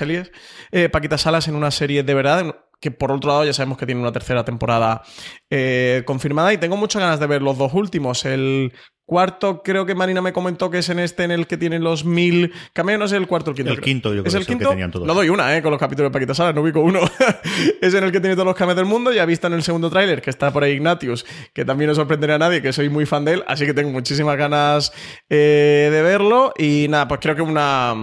[0.71, 4.01] eh, Salas en una serie de verdad, que por otro lado ya sabemos que tiene
[4.01, 5.03] una tercera temporada
[5.49, 8.25] eh, confirmada y tengo muchas ganas de ver los dos últimos.
[8.25, 8.73] El
[9.05, 12.05] cuarto, creo que Marina me comentó que es en este en el que tienen los
[12.05, 13.71] mil cameos, no es el cuarto o el quinto.
[13.71, 13.85] El creo.
[13.85, 14.69] quinto, yo creo ¿Es que el quinto?
[14.69, 15.07] que tenían todos.
[15.07, 15.61] No doy una, ¿eh?
[15.61, 16.99] Con los capítulos de Paquita Salas, no ubico uno.
[17.81, 19.11] es en el que tiene todos los cameos del mundo.
[19.11, 21.95] Ya he visto en el segundo tráiler que está por ahí Ignatius, que también no
[21.95, 24.93] sorprenderá a nadie, que soy muy fan de él, así que tengo muchísimas ganas
[25.29, 26.53] eh, de verlo.
[26.57, 27.93] Y nada, pues creo que una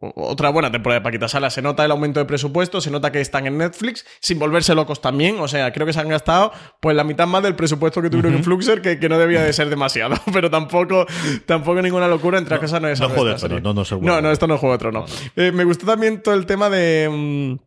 [0.00, 1.54] otra buena temporada de Paquita Salas.
[1.54, 5.00] Se nota el aumento de presupuesto, se nota que están en Netflix, sin volverse locos
[5.00, 5.38] también.
[5.40, 8.34] O sea, creo que se han gastado pues la mitad más del presupuesto que tuvieron
[8.34, 11.06] en Fluxer, que, que, no debía de ser demasiado, pero tampoco,
[11.46, 12.38] tampoco ninguna locura.
[12.38, 13.08] Entre las cosas no es No
[13.38, 13.60] serie.
[13.60, 15.30] no, no no, no, de esto no es Juego de Tronos.
[15.36, 17.58] Eh, me gustó también todo el tema de.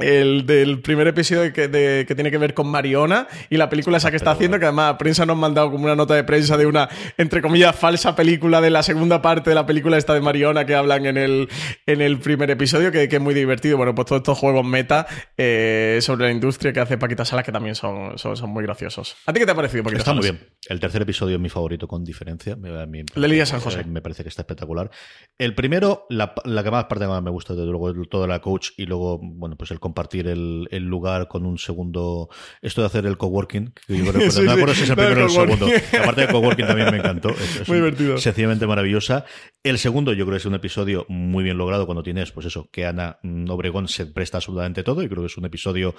[0.00, 3.98] El del primer episodio que, de, que, tiene que ver con Mariona y la película
[3.98, 6.56] esa que está haciendo, que además prensa nos han mandado como una nota de prensa
[6.56, 10.20] de una, entre comillas, falsa película de la segunda parte de la película esta de
[10.20, 11.48] Mariona que hablan en el,
[11.86, 13.76] en el primer episodio, que, que es muy divertido.
[13.76, 17.52] Bueno, pues todos estos juegos meta eh, sobre la industria que hace Paquita Salas, que
[17.52, 19.16] también son, son, son, muy graciosos.
[19.26, 20.24] ¿A ti qué te ha parecido, Paquita Está Salas?
[20.24, 20.48] muy bien.
[20.68, 22.54] El tercer episodio es mi favorito con diferencia.
[22.54, 23.84] A mí, el de Lidia San José.
[23.84, 24.90] Me parece que está espectacular.
[25.38, 28.70] El primero, la, la que más parte más me gusta, desde luego, toda la coach
[28.76, 32.28] y luego, bueno, pues el compartir el, el lugar con un segundo.
[32.62, 34.48] Esto de hacer el coworking, que yo Sí, no me sí.
[34.48, 35.66] acuerdo si es el primero o el segundo.
[35.92, 37.30] La parte del coworking también me encantó.
[37.40, 38.18] Es, es Muy un- divertido.
[38.18, 39.24] Sencillamente maravillosa.
[39.62, 42.68] El segundo, yo creo que es un episodio muy bien logrado cuando tienes, pues eso,
[42.72, 45.94] que Ana Obregón se presta absolutamente todo y creo que es un episodio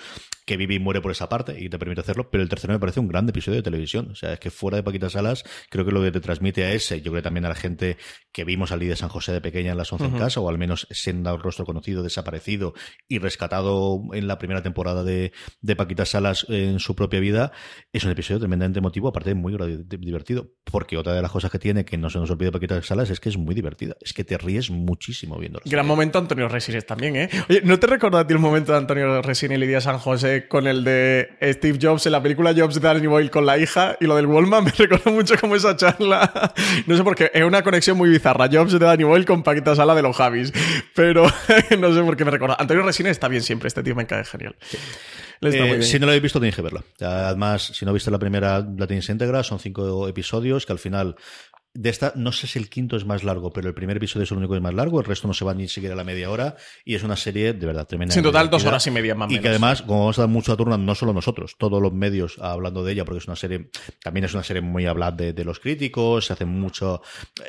[0.45, 2.29] que vive y muere por esa parte y te permite hacerlo.
[2.31, 4.09] Pero el tercero me parece un gran episodio de televisión.
[4.11, 6.71] O sea, es que fuera de Paquita Salas, creo que lo que te transmite a
[6.73, 7.97] ese, yo creo que también a la gente
[8.31, 10.49] que vimos al día de San José de pequeña en las 11 en casa, o
[10.49, 12.73] al menos siendo el rostro conocido, desaparecido
[13.07, 13.80] y rescatado
[14.13, 17.51] en la primera temporada de, de Paquita Salas en su propia vida,
[17.93, 19.55] es un episodio tremendamente emotivo, aparte muy
[19.87, 20.51] divertido.
[20.63, 23.19] Porque otra de las cosas que tiene, que no se nos olvide Paquita Salas, es
[23.19, 23.95] que es muy divertida.
[24.01, 25.63] Es que te ríes muchísimo viéndola.
[25.65, 27.29] Gran momento Antonio Resines también, ¿eh?
[27.49, 30.47] Oye, ¿no te recuerdas a ti el momento de Antonio Resines y Lidia San José
[30.47, 33.97] con el de Steve Jobs en la película Jobs de Danny Boyle con la hija
[33.99, 36.53] y lo del Goldman me recuerda mucho como esa charla.
[36.87, 38.49] No sé por qué, es una conexión muy bizarra.
[38.51, 40.51] Jobs de Danny Boyle con Paquita Sala de los Javis.
[40.95, 41.23] Pero
[41.79, 42.55] no sé por qué me recuerda.
[42.59, 44.55] Antonio Resines está bien siempre, este tío me cae genial.
[45.41, 46.83] Eh, si no lo habéis visto, tenéis que verla.
[46.99, 49.43] Además, si no viste la primera, la tenéis íntegra.
[49.43, 51.15] Son cinco episodios que al final
[51.73, 54.31] de esta, no sé si el quinto es más largo, pero el primer episodio es
[54.31, 56.03] el único que es más largo, el resto no se va ni siquiera a la
[56.03, 58.13] media hora y es una serie de verdad tremenda.
[58.13, 60.51] en total dos horas y media más Y que además, como vamos a dar mucho
[60.51, 63.69] a turno, no solo nosotros, todos los medios hablando de ella, porque es una serie,
[64.03, 67.01] también es una serie muy hablada de, los críticos, se hace mucho,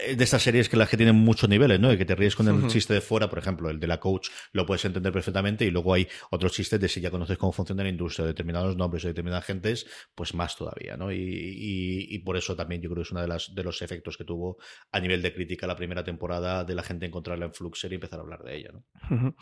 [0.06, 1.92] eh, de estas series que las que tienen muchos niveles, ¿no?
[1.92, 4.28] Y que te ríes con el chiste de fuera, por ejemplo, el de la coach,
[4.52, 7.82] lo puedes entender perfectamente y luego hay otros chistes de si ya conoces cómo funciona
[7.82, 11.12] la industria, determinados nombres o determinadas gentes, pues más todavía, ¿no?
[11.12, 14.24] Y, por eso también yo creo que es uno de, las, de los efectos que
[14.24, 14.58] tuvo
[14.90, 18.18] a nivel de crítica la primera temporada de la gente encontrarla en Fluxer y empezar
[18.18, 18.70] a hablar de ella.
[18.72, 19.34] ¿no?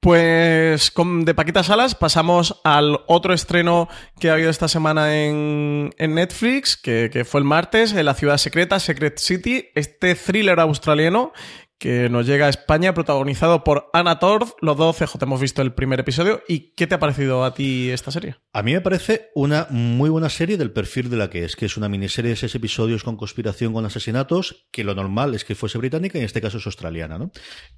[0.00, 3.88] Pues con, de Paquita Salas pasamos al otro estreno
[4.20, 8.36] que ha habido esta semana en, Netflix, que, que, fue el martes, en La Ciudad
[8.38, 11.32] Secreta, Secret City, este thriller australiano
[11.78, 14.54] que nos llega a España, protagonizado por Anna Torv.
[14.60, 16.42] Los dos CJ hemos visto el primer episodio.
[16.48, 18.36] ¿Y qué te ha parecido a ti esta serie?
[18.52, 21.66] A mí me parece una muy buena serie del perfil de la que es, que
[21.66, 25.54] es una miniserie de seis episodios con conspiración, con asesinatos, que lo normal es que
[25.54, 27.30] fuese británica y en este caso es australiana, ¿no?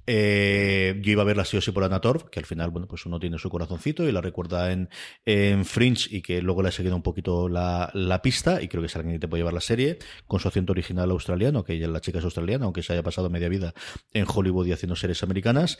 [0.05, 2.87] Eh, yo iba a verla sí o sí por Anna Torv, que al final, bueno,
[2.87, 4.89] pues uno tiene su corazoncito y la recuerda en,
[5.25, 7.91] en Fringe y que luego le ha seguido un poquito la,
[8.23, 10.71] pista y creo que es alguien que te puede llevar la serie con su acento
[10.71, 13.73] original australiano, que ella, la chica es australiana, aunque se haya pasado media vida
[14.13, 15.77] en Hollywood y haciendo series americanas.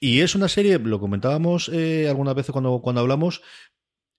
[0.00, 3.42] Y es una serie, lo comentábamos eh, algunas veces cuando, cuando hablamos,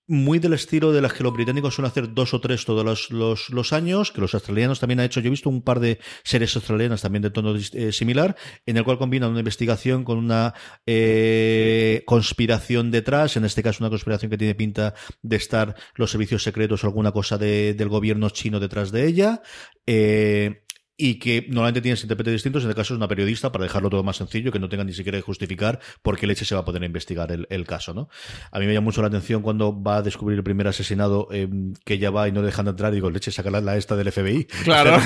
[0.08, 3.50] muy del estilo de las que los británicos suelen hacer dos o tres todos los,
[3.50, 5.20] los, años, que los australianos también han hecho.
[5.20, 8.84] Yo he visto un par de series australianas también de tono eh, similar, en el
[8.84, 10.54] cual combinan una investigación con una
[10.86, 16.42] eh, conspiración detrás, en este caso una conspiración que tiene pinta de estar los servicios
[16.42, 19.42] secretos o alguna cosa del gobierno chino detrás de ella.
[19.86, 20.62] Eh,
[21.00, 24.02] y que normalmente tienes intérpretes distintos, en el caso es una periodista, para dejarlo todo
[24.02, 26.64] más sencillo, que no tenga ni siquiera que justificar por qué leche se va a
[26.64, 28.08] poder investigar el, caso, ¿no?
[28.50, 31.48] A mí me llama mucho la atención cuando va a descubrir el primer asesinado eh,
[31.84, 34.10] que ella va y no dejan de entrar y digo, leche, saca la, esta del
[34.10, 34.48] FBI.
[34.64, 34.96] Claro.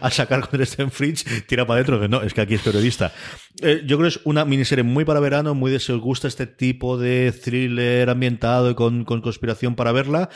[0.00, 2.60] A, sacar con el Sten Fridge, tira para adentro, que no, es que aquí es
[2.60, 3.12] periodista.
[3.62, 6.28] Eh, yo creo que es una miniserie muy para verano, muy de si os gusta
[6.28, 10.28] este tipo de thriller ambientado y con, con conspiración para verla,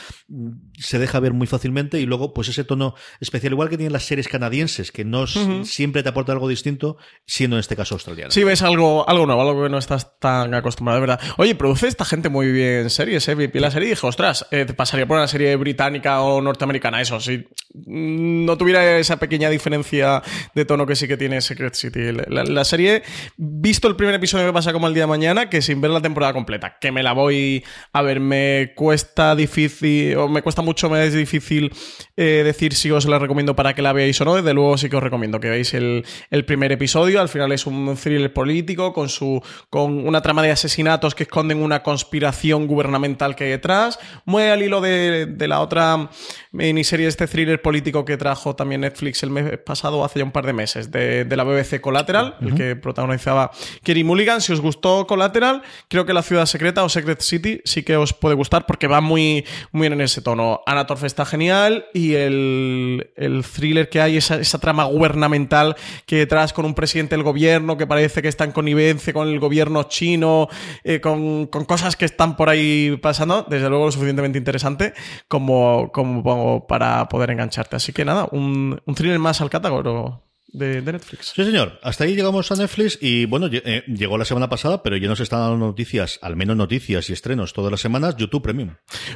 [0.78, 4.04] se deja ver muy fácilmente y luego, pues ese tono especial, igual que tienen las
[4.04, 4.51] series canadienses
[4.92, 8.30] que no siempre te aporta algo distinto, siendo en este caso australiano.
[8.30, 11.20] Sí, ves algo, algo nuevo, algo que no estás tan acostumbrado, de verdad.
[11.38, 13.34] Oye, produce esta gente muy bien series, ¿eh?
[13.34, 17.00] Vi la serie y dije, ostras, eh, te pasaría por una serie británica o norteamericana,
[17.00, 20.22] eso, si no tuviera esa pequeña diferencia
[20.54, 22.12] de tono que sí que tiene Secret City.
[22.28, 23.02] La, serie,
[23.36, 26.00] visto el primer episodio me pasa como el día de mañana, que sin ver la
[26.00, 30.90] temporada completa, que me la voy a ver, me cuesta difícil, o me cuesta mucho,
[30.90, 31.72] me es difícil
[32.16, 34.88] eh, decir si os la recomiendo para que la veáis o no, desde luego sí
[34.88, 36.04] que os recomiendo que veáis el,
[36.46, 37.20] primer episodio.
[37.20, 41.62] Al final es un thriller político con, su, con una trama de asesinatos que esconden
[41.62, 43.98] una conspiración gubernamental que hay detrás.
[44.24, 46.10] Muy al hilo de, la otra
[46.50, 50.46] miniserie, este thriller político que trajo también Netflix el mes pasado, hace ya un par
[50.46, 53.50] de meses, de, la BBC Collateral, el que protagonizaba
[53.82, 54.40] Kerry Mulligan.
[54.40, 58.12] Si os gustó Collateral, creo que La Ciudad Secreta o Secret City sí que os
[58.12, 60.60] puede gustar porque va muy, muy en ese tono.
[60.66, 66.16] Anna Torf está genial y el, el thriller que hay, esa, esa trama gubernamental que
[66.16, 69.84] detrás con un presidente del gobierno que parece que está en connivencia con el gobierno
[69.84, 70.48] chino,
[70.84, 74.94] eh, con, cosas que están por ahí pasando, desde luego lo suficientemente interesante
[75.28, 77.76] como, como para poder engancharte.
[77.76, 80.22] Así que nada, un, un thriller más al catálogo.
[80.52, 81.32] De, Netflix.
[81.34, 81.80] Sí, señor.
[81.82, 85.20] Hasta ahí llegamos a Netflix y bueno, eh, llegó la semana pasada, pero ya nos
[85.20, 88.74] están dando noticias, al menos noticias y estrenos todas las semanas, YouTube Premium.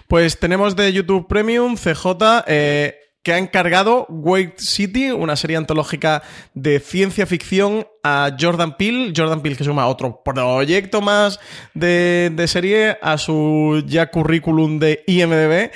[0.08, 2.94] Pues tenemos de YouTube Premium, CJ, eh,
[3.26, 6.22] que ha encargado Wade City, una serie antológica
[6.54, 9.12] de ciencia ficción, a Jordan Peele.
[9.16, 11.40] Jordan Peele que suma otro proyecto más
[11.74, 15.72] de, serie a su ya currículum de IMDB.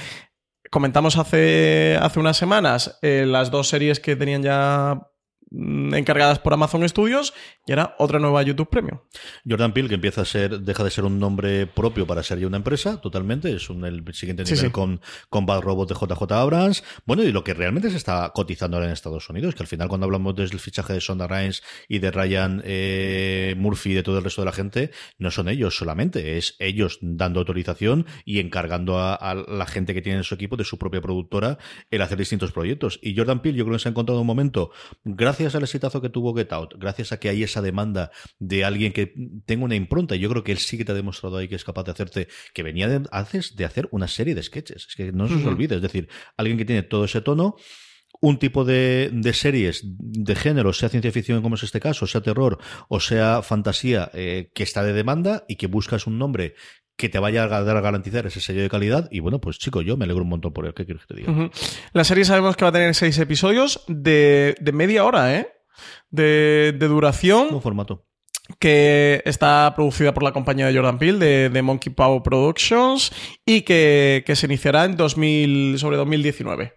[0.70, 5.09] Comentamos hace, hace unas semanas eh, las dos series que tenían ya
[5.52, 7.34] encargadas por Amazon Studios
[7.66, 9.00] y era otra nueva YouTube Premium.
[9.48, 12.46] Jordan Peele, que empieza a ser, deja de ser un nombre propio para ser ya
[12.46, 16.84] una empresa, totalmente, es un, el siguiente nivel con, con Bad Robot de JJ Abrams.
[17.04, 19.88] Bueno, y lo que realmente se está cotizando ahora en Estados Unidos, que al final
[19.88, 24.18] cuando hablamos del fichaje de Sonda Rhimes y de Ryan eh, Murphy y de todo
[24.18, 28.98] el resto de la gente, no son ellos solamente, es ellos dando autorización y encargando
[28.98, 31.58] a, a la gente que tiene en su equipo de su propia productora
[31.90, 33.00] el hacer distintos proyectos.
[33.02, 34.70] Y Jordan Peele yo creo que se ha encontrado un momento,
[35.04, 38.64] gracias gracias al exitazo que tuvo Get Out, gracias a que hay esa demanda de
[38.64, 39.14] alguien que
[39.46, 41.54] tenga una impronta, y yo creo que él sí que te ha demostrado ahí que
[41.54, 44.86] es capaz de hacerte, que venía de, haces de hacer una serie de sketches.
[44.88, 47.56] Es que no se os olvide, es decir, alguien que tiene todo ese tono
[48.20, 52.20] un tipo de, de, series de género, sea ciencia ficción como es este caso, sea
[52.20, 52.58] terror
[52.88, 56.54] o sea fantasía, eh, que está de demanda y que buscas un nombre
[57.00, 59.08] que te vaya a dar a garantizar ese sello de calidad.
[59.10, 60.74] Y bueno, pues chico, yo me alegro un montón por él.
[60.74, 61.50] ¿Qué quieres que te diga?
[61.94, 65.48] La serie sabemos que va a tener seis episodios de, de media hora, ¿eh?
[66.10, 67.48] De, de duración.
[67.54, 68.06] Un formato
[68.58, 73.12] que está producida por la compañía de Jordan Peele, de, Monkey Paw Productions,
[73.44, 76.74] y que, se iniciará en 2000, sobre 2019.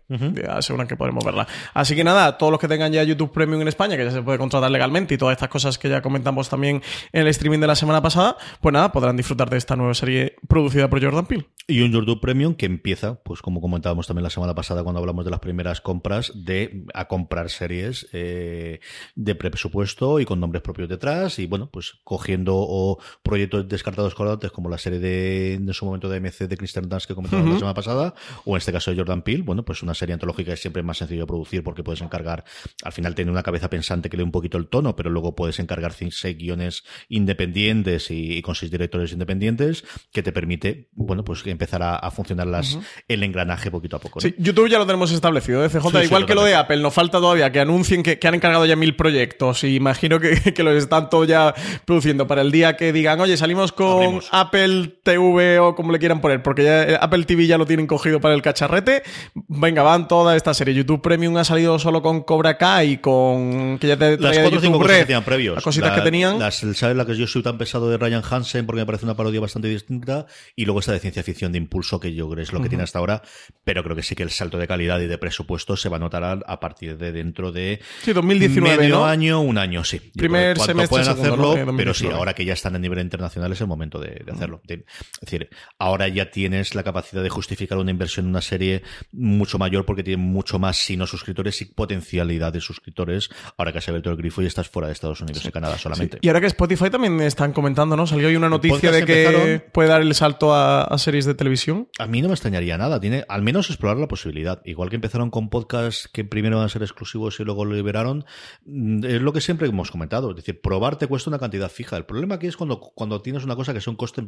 [0.50, 1.48] Aseguran que podremos verla.
[1.74, 4.22] Así que nada, todos los que tengan ya YouTube Premium en España, que ya se
[4.22, 7.68] puede contratar legalmente, y todas estas cosas que ya comentamos también en el streaming de
[7.68, 11.46] la semana pasada, pues nada, podrán disfrutar de esta nueva serie producida por Jordan Peele.
[11.68, 15.24] Y un YouTube Premium que empieza, pues como comentábamos también la semana pasada cuando hablamos
[15.24, 18.80] de las primeras compras, de a comprar series eh,
[19.16, 24.52] de presupuesto y con nombres propios detrás, y bueno, pues cogiendo o proyectos descartados colgantes
[24.52, 27.60] como la serie de en su momento de MC de Christian Dance que comentamos la
[27.60, 28.14] semana pasada,
[28.46, 30.98] o en este caso de Jordan Peele, bueno, pues una serie antológica es siempre más
[30.98, 32.44] sencillo de producir porque puedes encargar,
[32.84, 35.60] al final tiene una cabeza pensante que le un poquito el tono, pero luego puedes
[35.60, 41.82] encargar seis guiones independientes y, con seis directores independientes que te permite, bueno, pues empezar
[41.84, 44.22] a, funcionar las, el engranaje poquito a poco.
[44.22, 45.70] Sí, YouTube ya lo tenemos establecido, ¿eh?
[45.70, 48.76] CJ, igual que lo de Apple, nos falta todavía que anuncien que, han encargado ya
[48.76, 51.53] mil proyectos y imagino que, que los están todos ya
[51.86, 56.22] produciendo para el día que digan, oye, salimos con Apple TV o como le quieran
[56.22, 59.04] poner, porque ya eh, Apple TV ya lo tienen cogido para el cacharrete.
[59.34, 60.74] Venga, van toda esta serie.
[60.74, 64.60] YouTube Premium ha salido solo con Cobra Kai y con que ya te las cuatro
[64.60, 65.56] cinco cosas que tenían previos.
[65.56, 66.40] Las cositas que tenían.
[66.40, 68.66] Las, ¿Sabes la que yo soy tan pesado de Ryan Hansen?
[68.66, 70.26] Porque me parece una parodia bastante distinta.
[70.56, 72.84] Y luego esta de ciencia ficción de impulso, que yo creo es lo que tiene
[72.84, 73.22] hasta ahora.
[73.64, 76.00] Pero creo que sí que el salto de calidad y de presupuesto se va a
[76.00, 77.80] notar a, partir de dentro de.
[78.04, 78.78] Sí, 2019.
[78.78, 80.00] Medio año, un año, sí.
[80.16, 80.88] Primer semestre.
[80.88, 84.24] pueden hacerlo, pero sí, ahora que ya están a nivel internacional es el momento de,
[84.32, 84.62] hacerlo.
[84.68, 84.86] Es
[85.22, 89.86] decir, ahora ya tienes la capacidad de justificar una inversión en una serie mucho mayor
[89.86, 94.10] porque tiene mucho más, si no suscriptores, y potencialidad de suscriptores, ahora que has abierto
[94.10, 96.20] el grifo y estás fuera de Estados Unidos y Canadá solamente.
[96.22, 98.08] Y ahora que Spotify también están comentando, ¿no?
[98.08, 101.90] Salió hoy una noticia de que puede dar el salto a, series de televisión.
[102.00, 103.00] A mí no me extrañaría nada.
[103.00, 104.62] Tiene al menos explorar la posibilidad.
[104.64, 108.26] Igual que empezaron con podcasts que primero van a ser exclusivos y luego lo liberaron,
[108.66, 110.30] mm, es lo que siempre hemos comentado.
[110.30, 111.98] Es decir, probar te cuesta una cantidad fija.
[111.98, 114.22] El problema aquí es cuando, cuando tienes una cosa que es un coste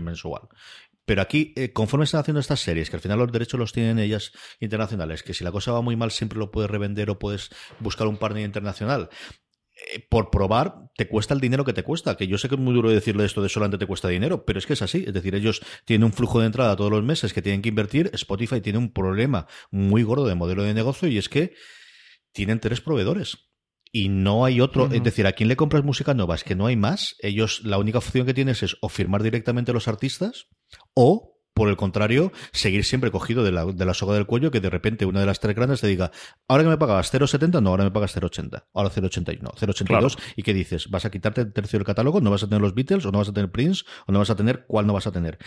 [0.00, 0.42] mensual.
[1.04, 3.98] Pero aquí, eh, conforme están haciendo estas series, que al final los derechos los tienen
[3.98, 7.50] ellas internacionales, que si la cosa va muy mal siempre lo puedes revender o puedes
[7.80, 9.08] buscar un partner internacional,
[9.92, 12.16] eh, por probar te cuesta el dinero que te cuesta.
[12.16, 14.58] Que yo sé que es muy duro decirle esto de solamente te cuesta dinero, pero
[14.58, 15.04] es que es así.
[15.06, 18.10] Es decir, ellos tienen un flujo de entrada todos los meses que tienen que invertir.
[18.12, 21.54] Spotify tiene un problema muy gordo de modelo de negocio y es que
[22.32, 23.53] tienen tres proveedores
[23.94, 24.90] y no hay otro.
[24.92, 26.34] Es decir, ¿a quién le compras música nueva?
[26.34, 27.14] Es que no hay más.
[27.20, 30.48] Ellos, la única opción que tienes es o firmar directamente a los artistas
[30.94, 34.60] o por el contrario, seguir siempre cogido de la, de la soga del cuello que
[34.60, 36.10] de repente una de las tres grandes te diga,
[36.48, 40.42] ahora que me pagabas 0,70, no, ahora me pagas 0,80, ahora 0,80 no, 0,82 y
[40.42, 43.06] que dices, vas a quitarte el tercio del catálogo, no vas a tener los Beatles
[43.06, 45.12] o no vas a tener Prince o no vas a tener cuál no vas a
[45.12, 45.38] tener.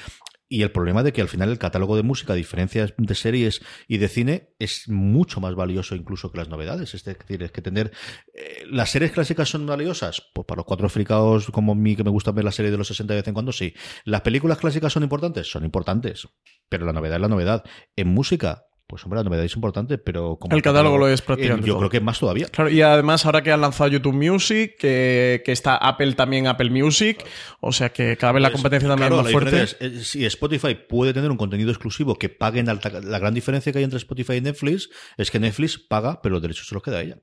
[0.50, 3.62] Y el problema de que al final el catálogo de música, a diferencia de series
[3.88, 6.94] y de cine, es mucho más valioso incluso que las novedades.
[6.94, 7.92] Es decir, es que tener.
[8.34, 10.24] Eh, ¿Las series clásicas son valiosas?
[10.34, 12.88] Pues para los cuatro fricados como mí, que me gusta ver la serie de los
[12.88, 13.74] 60 de vez en cuando, sí.
[14.06, 15.52] ¿Las películas clásicas son importantes?
[15.52, 16.28] Son importantes.
[16.70, 17.64] Pero la novedad es la novedad.
[17.96, 21.68] En música, pues hombre, la novedad es importante, pero como el catálogo lo es prácticamente.
[21.68, 22.48] yo creo que más todavía.
[22.48, 26.70] Claro, y además ahora que han lanzado YouTube Music, que, que está Apple también Apple
[26.70, 27.24] Music,
[27.60, 29.66] o sea que cada vez la pues, competencia también es más fuerte.
[29.82, 33.80] Eh, si Spotify puede tener un contenido exclusivo que paguen alta, la gran diferencia que
[33.80, 37.00] hay entre Spotify y Netflix es que Netflix paga, pero los derechos se los queda
[37.00, 37.18] a ella.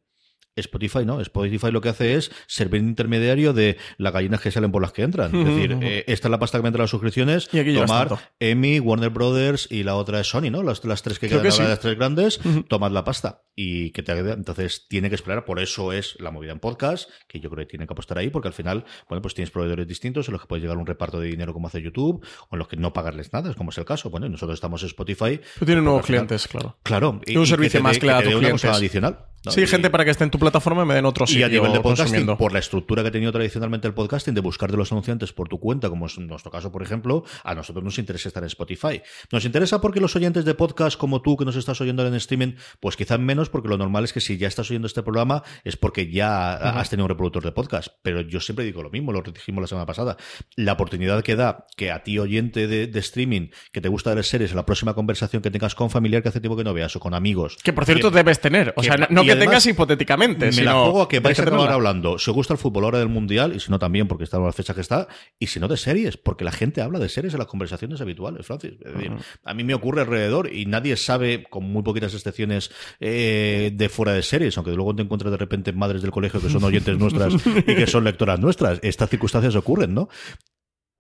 [0.57, 4.83] Spotify no, Spotify lo que hace es servir intermediario de las gallinas que salen por
[4.83, 5.35] las que entran.
[5.35, 8.81] Es decir, eh, esta es la pasta que me entra las suscripciones, y tomar Emmy,
[8.81, 10.63] Warner Brothers y la otra es Sony, ¿no?
[10.63, 13.43] Las, las tres que quedan las tres grandes, tomad la pasta.
[13.57, 17.39] Y que te entonces tiene que esperar, por eso es la movida en podcast, que
[17.41, 20.29] yo creo que tiene que apostar ahí, porque al final, bueno, pues tienes proveedores distintos
[20.29, 22.59] en los que puedes llegar a un reparto de dinero como hace YouTube, o en
[22.59, 24.11] los que no pagarles nada, como es el caso.
[24.11, 25.41] Bueno, nosotros estamos en Spotify.
[25.55, 26.79] Pero tienen nuevos clientes, claro.
[26.83, 27.21] Claro.
[27.27, 29.27] Y, un servicio más claro tus adicional.
[29.51, 31.73] Sí, gente para que esté en tu plataforma y me den otro Y a nivel
[31.73, 34.93] de podcasting, por la estructura que ha tenido tradicionalmente el podcasting, de buscar de los
[34.93, 38.29] anunciantes por tu cuenta, como es en nuestro caso, por ejemplo, a nosotros nos interesa
[38.29, 39.03] estar en Spotify.
[39.31, 42.53] Nos interesa porque los oyentes de podcast como tú, que nos estás oyendo en streaming,
[42.81, 45.77] pues quizás menos, porque lo normal es que si ya estás oyendo este programa es
[45.77, 47.89] porque ya has tenido un reproductor de podcast.
[48.03, 50.17] Pero yo siempre digo lo mismo, lo dijimos la semana pasada.
[50.57, 54.51] La oportunidad que da que a ti, oyente de, streaming, que te gusta ver series,
[54.51, 57.01] en la próxima conversación que tengas con familiar que hace tiempo que no veas o
[57.01, 57.57] con amigos.
[57.63, 58.73] Que por cierto debes tener.
[58.77, 60.34] O sea, no, que además, tengas hipotéticamente.
[60.39, 62.19] Me sino la juego a que vais a acabar hablando.
[62.19, 64.45] Si os gusta el fútbol ahora del Mundial, y si no también, porque está en
[64.45, 65.09] la fecha que está,
[65.39, 68.47] y si no de series, porque la gente habla de series en las conversaciones habituales,
[68.47, 68.73] Francis.
[68.85, 69.13] Es decir,
[69.45, 72.71] a mí me ocurre alrededor y nadie sabe, con muy poquitas excepciones,
[73.01, 76.51] eh, de fuera de series, aunque luego te encuentras de repente madres del colegio que
[76.51, 78.79] son oyentes nuestras y que son lectoras nuestras.
[78.83, 80.09] Estas circunstancias ocurren, ¿no?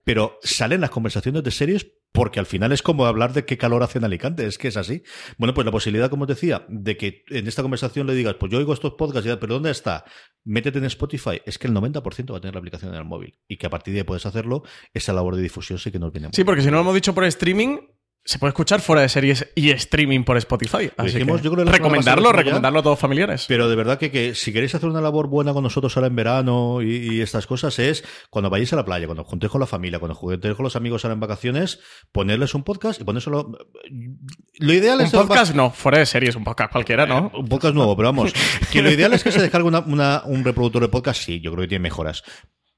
[0.05, 3.83] Pero salen las conversaciones de series porque al final es como hablar de qué calor
[3.83, 5.03] hace en Alicante, es que es así.
[5.37, 8.53] Bueno, pues la posibilidad, como os decía, de que en esta conversación le digas, pues
[8.53, 10.05] yo oigo estos podcasts, y pero ¿dónde está?
[10.45, 13.41] Métete en Spotify, es que el 90% va a tener la aplicación en el móvil
[13.49, 14.63] y que a partir de ahí puedes hacerlo,
[14.93, 17.17] esa labor de difusión sí que nos viene Sí, porque si no lo hemos dicho
[17.17, 17.79] por streaming,
[18.27, 20.91] se puede escuchar fuera de series y streaming por Spotify.
[20.97, 23.45] Así dijimos, que yo creo que la semana recomendarlo, recomendarlo a todos familiares.
[23.49, 26.17] Pero de verdad que, que si queréis hacer una labor buena con nosotros ahora en
[26.17, 29.61] verano y, y estas cosas es cuando vayáis a la playa, cuando os juntéis con
[29.61, 31.81] la familia, cuando os juntéis con los amigos ahora en vacaciones,
[32.13, 33.53] ponerles un podcast y ponérselo.
[34.59, 37.31] Lo ideal un es podcast no, fuera de series, un podcast cualquiera, ¿no?
[37.35, 38.33] Un podcast nuevo, pero vamos.
[38.73, 41.51] Que lo ideal es que se descargue una- una- un reproductor de podcast, sí, yo
[41.53, 42.23] creo que tiene mejoras.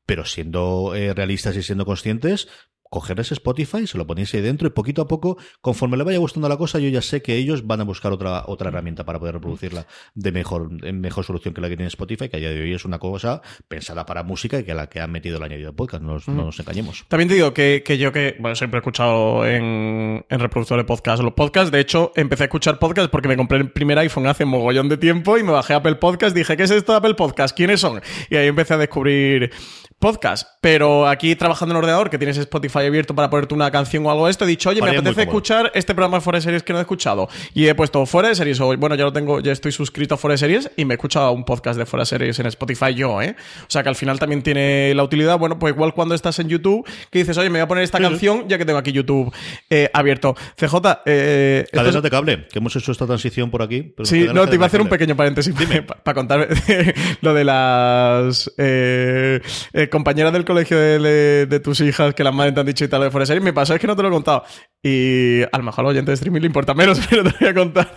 [0.05, 2.49] Pero siendo eh, realistas y siendo conscientes,
[2.91, 6.49] cogerles Spotify, se lo ponéis ahí dentro y poquito a poco, conforme le vaya gustando
[6.49, 9.35] la cosa, yo ya sé que ellos van a buscar otra, otra herramienta para poder
[9.35, 12.61] reproducirla de mejor, en mejor solución que la que tiene Spotify, que a día de
[12.61, 15.43] hoy es una cosa pensada para música y que a la que han metido el
[15.43, 17.05] añadido de podcast, no nos, no nos engañemos.
[17.09, 20.85] También te digo que, que yo que, bueno, siempre he escuchado en, en reproductor de
[20.85, 21.71] podcast los podcasts.
[21.71, 24.97] De hecho, empecé a escuchar podcasts porque me compré el primer iPhone hace mogollón de
[24.97, 26.35] tiempo y me bajé a Apple Podcast.
[26.35, 27.57] Dije, ¿qué es esto de Apple Podcast?
[27.57, 28.01] ¿Quiénes son?
[28.31, 29.51] Y ahí empecé a descubrir
[29.99, 30.47] podcasts.
[30.61, 34.11] Pero aquí trabajando en el ordenador, que tienes Spotify abierto para ponerte una canción o
[34.11, 36.63] algo de esto, he dicho, oye, me apetece escuchar este programa de Fuera de Series
[36.63, 37.29] que no he escuchado.
[37.55, 40.19] Y he puesto Fuera de Series, o bueno, ya lo tengo, ya estoy suscrito a
[40.19, 42.95] Fuera de Series y me he escuchado un podcast de Fuera de Series en Spotify
[42.95, 43.37] yo, ¿eh?
[43.63, 46.49] O sea que al final también tiene la utilidad, bueno, pues igual cuando estás en
[46.49, 49.33] YouTube, que dices, oye, me voy a poner esta canción ya que tengo aquí YouTube
[49.71, 50.35] eh, abierto.
[50.57, 50.75] CJ,
[51.07, 53.83] eh, Cadenas de cable, que hemos hecho esta transición por aquí.
[53.83, 55.55] pero Sí, no, te iba a hacer un pequeño paréntesis
[56.05, 56.49] para contar
[57.21, 59.41] lo de las eh,
[59.87, 63.03] eh, compañeras del colegio de, tus hijas que las madres te han dicho y tal
[63.03, 63.41] de fuera de.
[63.41, 64.45] Me pasó es que no te lo he contado.
[64.83, 67.55] Y a lo mejor al oyente de streaming le importa menos, pero te voy a
[67.55, 67.93] contar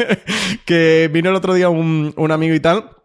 [0.66, 2.99] que vino el otro día un, un amigo y tal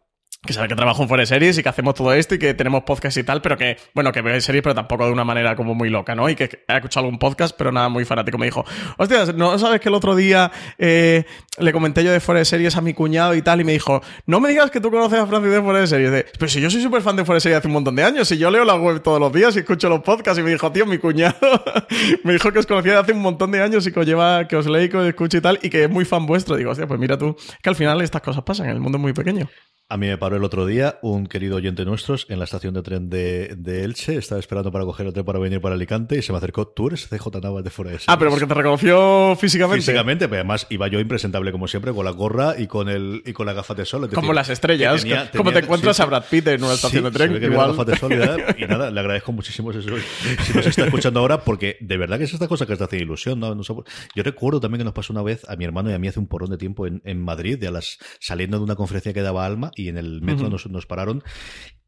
[0.47, 2.83] que sabe que trabajo en Fuera Series y que hacemos todo esto y que tenemos
[2.85, 5.75] podcast y tal, pero que, bueno, que ve series, pero tampoco de una manera como
[5.75, 6.29] muy loca, ¿no?
[6.29, 8.37] Y que ha escuchado algún podcast, pero nada muy fanático.
[8.37, 8.65] Me dijo,
[8.99, 11.25] hostias, ¿no sabes que el otro día eh,
[11.59, 13.61] le comenté yo de Fuera Series a mi cuñado y tal?
[13.61, 16.11] Y me dijo, no me digas que tú conoces a Francis de Fuera Series.
[16.11, 18.29] De, pero si yo soy súper fan de Fuera Series hace un montón de años,
[18.29, 20.71] si yo leo la web todos los días y escucho los podcasts, y me dijo,
[20.73, 21.37] tío, mi cuñado
[22.25, 24.47] me dijo que os conocía de hace un montón de años y que os lleva,
[24.47, 26.57] que os leí, que os escucho y tal, y que es muy fan vuestro.
[26.57, 29.13] Digo, hostia, pues mira tú, que al final estas cosas pasan, el mundo es muy
[29.15, 29.49] pequeño.
[29.91, 32.83] A mí me paró el otro día un querido oyente nuestros en la estación de
[32.83, 34.17] tren de, de Elche.
[34.17, 36.67] Estaba esperando para coger el tren para venir para Alicante y se me acercó.
[36.67, 39.83] Tú eres CJ Navas de fuera de Ah, pero porque te reconoció físicamente.
[39.83, 43.35] Físicamente, pero además iba yo impresentable como siempre, con la gorra y con el y
[43.35, 44.09] con la gafa de sol.
[44.09, 45.03] Como las estrellas.
[45.03, 47.33] tenía- como te encuentras sí, a Brad Pitt en una sí, estación de se tren.
[47.35, 47.71] ve que había igual.
[47.73, 49.83] gafas de sol y, nada, y nada, le agradezco muchísimo eso.
[49.83, 52.97] Si nos está escuchando ahora, porque de verdad que es esta cosa que te hace
[52.97, 53.39] ilusión.
[53.39, 53.55] ¿no?
[53.63, 56.21] Yo recuerdo también que nos pasó una vez a mi hermano y a mí hace
[56.21, 59.21] un porrón de tiempo en, en Madrid, de a las, saliendo de una conferencia que
[59.21, 61.23] daba Alma y en el metro nos, nos pararon.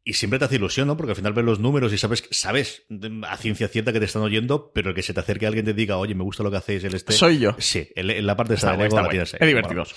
[0.07, 0.95] Y siempre te hace ilusión, ¿no?
[0.95, 2.83] Porque al final ves los números y sabes, sabes
[3.27, 5.65] a ciencia cierta que te están oyendo, pero el que se te acerque a alguien
[5.65, 7.11] te diga, oye, me gusta lo que hacéis, el este.
[7.11, 7.57] Soy yo.
[7.57, 9.33] Sí, en la parte de está la tienes.
[9.33, 9.83] Es divertido.
[9.83, 9.95] Vamos.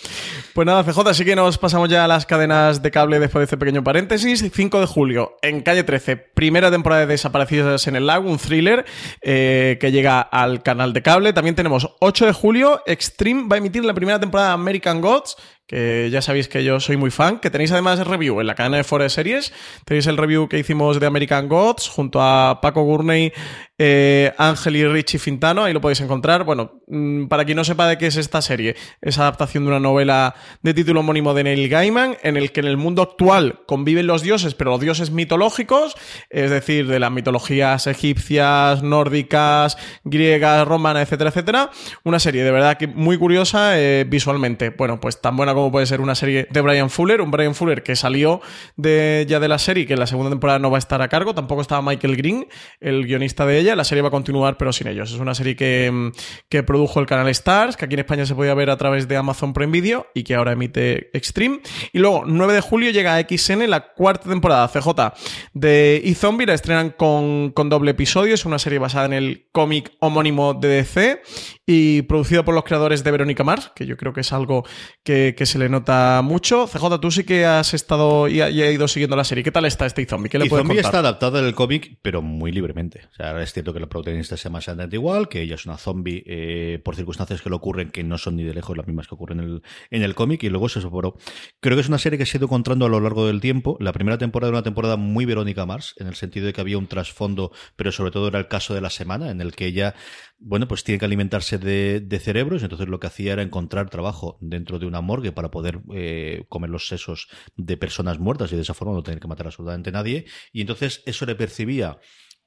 [0.52, 3.44] Pues nada, CJ, así que nos pasamos ya a las cadenas de cable después de
[3.44, 4.44] este pequeño paréntesis.
[4.52, 8.84] 5 de julio, en calle 13, primera temporada de Desaparecidos en el Lago, un thriller
[9.22, 11.32] eh, que llega al canal de cable.
[11.32, 15.36] También tenemos 8 de julio, Extreme va a emitir la primera temporada de American Gods,
[15.70, 18.56] que ya sabéis que yo soy muy fan, que tenéis además el review en la
[18.56, 19.52] cadena de Fora Series.
[19.84, 23.32] Tenéis el review que hicimos de American Gods junto a Paco Gurney,
[23.78, 26.42] eh, Ángel y Richie Fintano, ahí lo podéis encontrar.
[26.42, 29.78] Bueno, mm, para quien no sepa de qué es esta serie, es adaptación de una
[29.78, 34.08] novela de título homónimo de Neil Gaiman, en el que en el mundo actual conviven
[34.08, 35.94] los dioses, pero los dioses mitológicos,
[36.30, 41.70] es decir, de las mitologías egipcias, nórdicas, griegas, romanas, etcétera, etcétera.
[42.02, 44.70] Una serie de verdad que muy curiosa eh, visualmente.
[44.70, 47.82] Bueno, pues tan buena como puede ser una serie de Brian Fuller, un Brian Fuller
[47.82, 48.40] que salió
[48.76, 51.08] de, ya de la serie, que en la segunda temporada no va a estar a
[51.08, 52.46] cargo, tampoco estaba Michael Green,
[52.80, 55.12] el guionista de ella, la serie va a continuar pero sin ellos.
[55.12, 56.12] Es una serie que, mm,
[56.48, 59.16] que produjo el canal Stars, que aquí en España se podía ver a través de
[59.16, 61.60] Amazon Prime Video y que ahora emite Extreme.
[61.92, 65.12] Y luego, 9 de julio llega a XN la cuarta temporada CJ
[65.52, 69.92] de E-Zombie, la estrenan con, con doble episodio, es una serie basada en el cómic
[70.00, 71.22] homónimo de DC
[71.66, 74.64] y producido por los creadores de Verónica Mars, que yo creo que es algo
[75.04, 76.68] que, que se le nota mucho.
[76.68, 79.42] CJ, tú sí que has estado y ha, ido siguiendo la serie.
[79.42, 80.30] ¿Qué tal está este zombie?
[80.30, 80.84] ¿Qué le puedes contar?
[80.84, 83.08] está adaptado en el cómic, pero muy libremente.
[83.10, 85.76] O sea, es cierto que la protagonista se llama exactamente igual, que ella es una
[85.76, 89.08] zombie eh, por circunstancias que le ocurren que no son ni de lejos las mismas
[89.08, 91.16] que ocurren en el, en el cómic, y luego se soporó.
[91.58, 93.76] Creo que es una serie que se ha ido encontrando a lo largo del tiempo.
[93.80, 96.78] La primera temporada era una temporada muy Verónica Mars, en el sentido de que había
[96.78, 99.96] un trasfondo, pero sobre todo era el caso de la semana, en el que ella
[100.40, 104.38] bueno, pues tiene que alimentarse de, de, cerebros, entonces lo que hacía era encontrar trabajo
[104.40, 108.62] dentro de una morgue para poder eh, comer los sesos de personas muertas y de
[108.62, 110.26] esa forma no tener que matar absolutamente a nadie.
[110.52, 111.98] Y entonces eso le percibía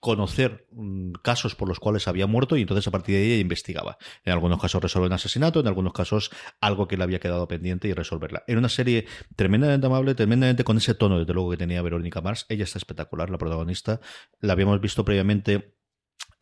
[0.03, 3.97] conocer mm, casos por los cuales había muerto y entonces a partir de ahí investigaba.
[4.25, 6.29] En algunos casos resolver un asesinato, en algunos casos
[6.59, 8.43] algo que le había quedado pendiente y resolverla.
[8.45, 9.05] Era una serie
[9.37, 12.45] tremendamente amable, tremendamente con ese tono, desde luego, que tenía Verónica Mars.
[12.49, 14.01] Ella está espectacular, la protagonista.
[14.41, 15.77] La habíamos visto previamente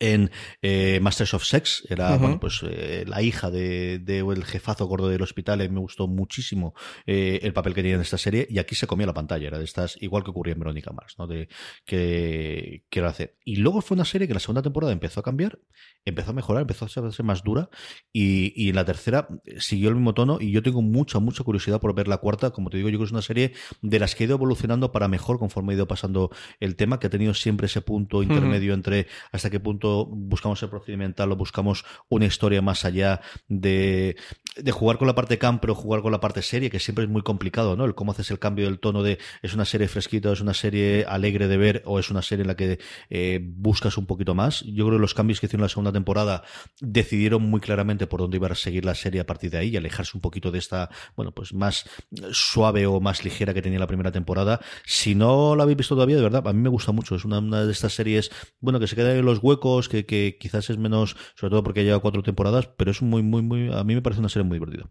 [0.02, 0.32] en
[0.62, 5.08] eh, Masters of Sex, era bueno, pues eh, la hija de, de, el jefazo gordo
[5.08, 6.74] del hospital, y me gustó muchísimo
[7.06, 9.58] eh, el papel que tenía en esta serie, y aquí se comía la pantalla, era
[9.58, 11.28] de estas, igual que ocurría en Verónica Mars, ¿no?
[11.28, 11.48] De
[11.84, 13.36] que quiero hacer.
[13.44, 15.60] Y luego fue una serie que la segunda temporada empezó a cambiar,
[16.04, 17.70] empezó a mejorar, empezó a ser más dura,
[18.12, 19.28] y, y en la tercera
[19.58, 22.70] siguió el mismo tono, y yo tengo mucha, mucha curiosidad por ver la cuarta, como
[22.70, 25.06] te digo, yo creo que es una serie de las que ha ido evolucionando para
[25.06, 29.06] mejor conforme ha ido pasando el tema, que ha tenido siempre ese punto intermedio entre
[29.30, 34.16] hasta qué punto buscamos el procedimental o buscamos una historia más allá de,
[34.56, 37.10] de jugar con la parte camp, pero jugar con la parte serie, que siempre es
[37.10, 37.84] muy complicado, ¿no?
[37.84, 41.04] El cómo haces el cambio del tono de es una serie fresquita, es una serie
[41.08, 42.78] alegre de ver o es una serie en la que
[43.10, 44.62] eh, buscas un poquito más.
[44.62, 46.44] Yo creo que los cambios que hicieron la segunda temporada
[46.80, 49.76] decidieron muy claramente por dónde iba a seguir la serie a partir de ahí y
[49.76, 51.88] alejarse un poquito de esta, bueno, pues más
[52.32, 54.60] suave o más ligera que tenía la primera temporada.
[54.84, 57.16] Si no la habéis visto todavía, de verdad, a mí me gusta mucho.
[57.16, 58.30] Es una, de estas series,
[58.60, 62.00] bueno, que se queda en los huecos, que, quizás es menos, sobre todo porque lleva
[62.00, 64.84] cuatro temporadas, pero es muy, muy, muy, a mí me parece una serie muy divertida.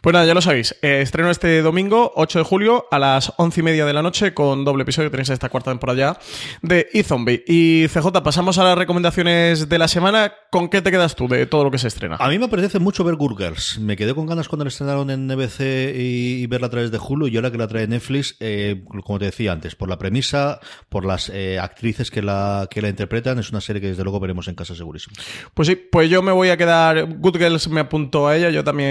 [0.00, 0.76] Pues nada, ya lo sabéis.
[0.82, 4.34] Eh, estreno este domingo, 8 de julio, a las once y media de la noche,
[4.34, 5.10] con doble episodio.
[5.10, 6.18] Tenéis esta cuarta temporada ya
[6.62, 7.44] de eZombie.
[7.46, 10.32] Y CJ, pasamos a las recomendaciones de la semana.
[10.50, 12.16] ¿Con qué te quedas tú de todo lo que se estrena?
[12.18, 13.78] A mí me apetece mucho ver Gurgers.
[13.78, 15.60] Me quedé con ganas cuando la estrenaron en NBC
[15.94, 19.26] y, verla a través de Hulu, y ahora que la trae Netflix, eh, como te
[19.26, 23.50] decía antes, por la premisa, por las eh, actrices que la, que la interpretan, es
[23.50, 25.16] una serie que desde luego veremos en casa segurísimo.
[25.54, 27.06] Pues sí, pues yo me voy a quedar.
[27.06, 28.81] Good Girls me apuntó a ella, yo también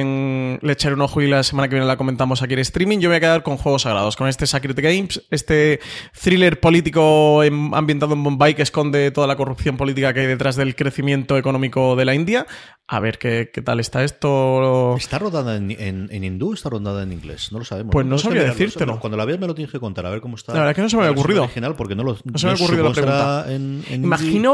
[0.62, 3.00] le echaré un ojo y la semana que viene la comentamos aquí en streaming.
[3.00, 5.80] Yo me voy a quedar con Juegos Sagrados, con este Sacred Games, este
[6.20, 7.42] thriller político
[7.74, 11.96] ambientado en Bombay que esconde toda la corrupción política que hay detrás del crecimiento económico
[11.96, 12.46] de la India.
[12.88, 14.98] A ver qué, qué tal está esto.
[14.98, 17.50] ¿Está rodada en, en, hindú o está rodada en inglés?
[17.54, 17.94] No lo sabemos.
[17.94, 19.00] Pues no, sabía decírtelo.
[19.00, 20.52] Cuando la veas me lo tienes que contar, a ver cómo está.
[20.52, 21.44] La verdad es que no se me había ocurrido.
[21.44, 23.46] Original porque no, lo, no se me ha ocurrido la pregunta.
[23.48, 24.52] En, Imagino.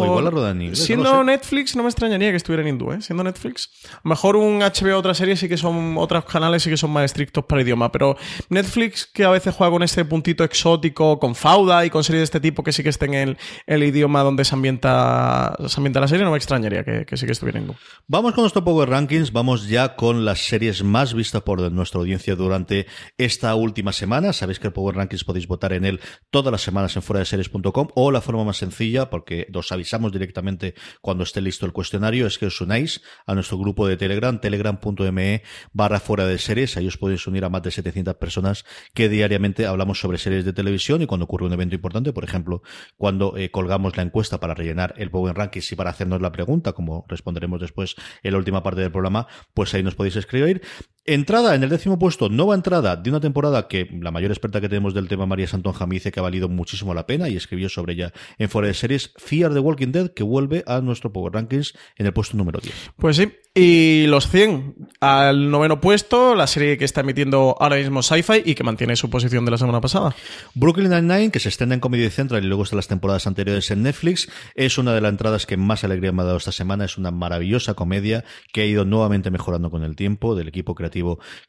[0.00, 0.82] O igual la roda en inglés.
[0.82, 3.00] Siendo Netflix, no me extrañaría que estuviera en hindú, ¿eh?
[3.00, 3.70] Siendo Netflix.
[3.92, 5.96] A lo mejor un HBO otra serie sí que son.
[5.98, 7.90] Otros canales sí que son más estrictos para idioma.
[7.92, 8.16] Pero
[8.48, 12.24] Netflix, que a veces juega con ese puntito exótico, con Fauda y con series de
[12.24, 13.36] este tipo que sí que estén en
[13.66, 17.26] el, idioma donde se ambienta, se ambienta la serie, no me extrañaría que, que sí
[17.26, 17.76] que estuviera en hindú.
[18.06, 22.36] Vamos con nuestro Power Rankings, vamos ya con las series más vistas por nuestra audiencia
[22.36, 22.86] durante
[23.18, 24.32] esta última semana.
[24.32, 26.00] Sabéis que el Power Rankings podéis votar en él
[26.30, 30.12] todas las semanas en fuera de series.com o la forma más sencilla, porque os avisamos
[30.12, 34.40] directamente cuando esté listo el cuestionario, es que os unáis a nuestro grupo de Telegram,
[34.42, 36.76] telegram.me barra fuera de series.
[36.76, 40.52] Ahí os podéis unir a más de 700 personas que diariamente hablamos sobre series de
[40.52, 42.62] televisión y cuando ocurre un evento importante, por ejemplo,
[42.98, 46.74] cuando eh, colgamos la encuesta para rellenar el Power Rankings y para hacernos la pregunta,
[46.74, 50.60] como responderemos después en la última parte del programa, pues ahí nos podéis escribir.
[51.04, 54.68] Entrada en el décimo puesto, nueva entrada de una temporada que la mayor experta que
[54.68, 57.68] tenemos del tema, María Santonja, me dice que ha valido muchísimo la pena y escribió
[57.68, 61.32] sobre ella en Fuera de Series, Fear the Walking Dead, que vuelve a nuestro Power
[61.32, 62.92] Rankings en el puesto número 10.
[62.96, 68.00] Pues sí, y los 100 al noveno puesto, la serie que está emitiendo ahora mismo
[68.04, 70.14] Sci-Fi y que mantiene su posición de la semana pasada.
[70.54, 73.82] Brooklyn Nine-Nine, que se extiende en Comedy Central y luego está las temporadas anteriores en
[73.82, 76.84] Netflix, es una de las entradas que más alegría me ha dado esta semana.
[76.84, 80.91] Es una maravillosa comedia que ha ido nuevamente mejorando con el tiempo del equipo creativo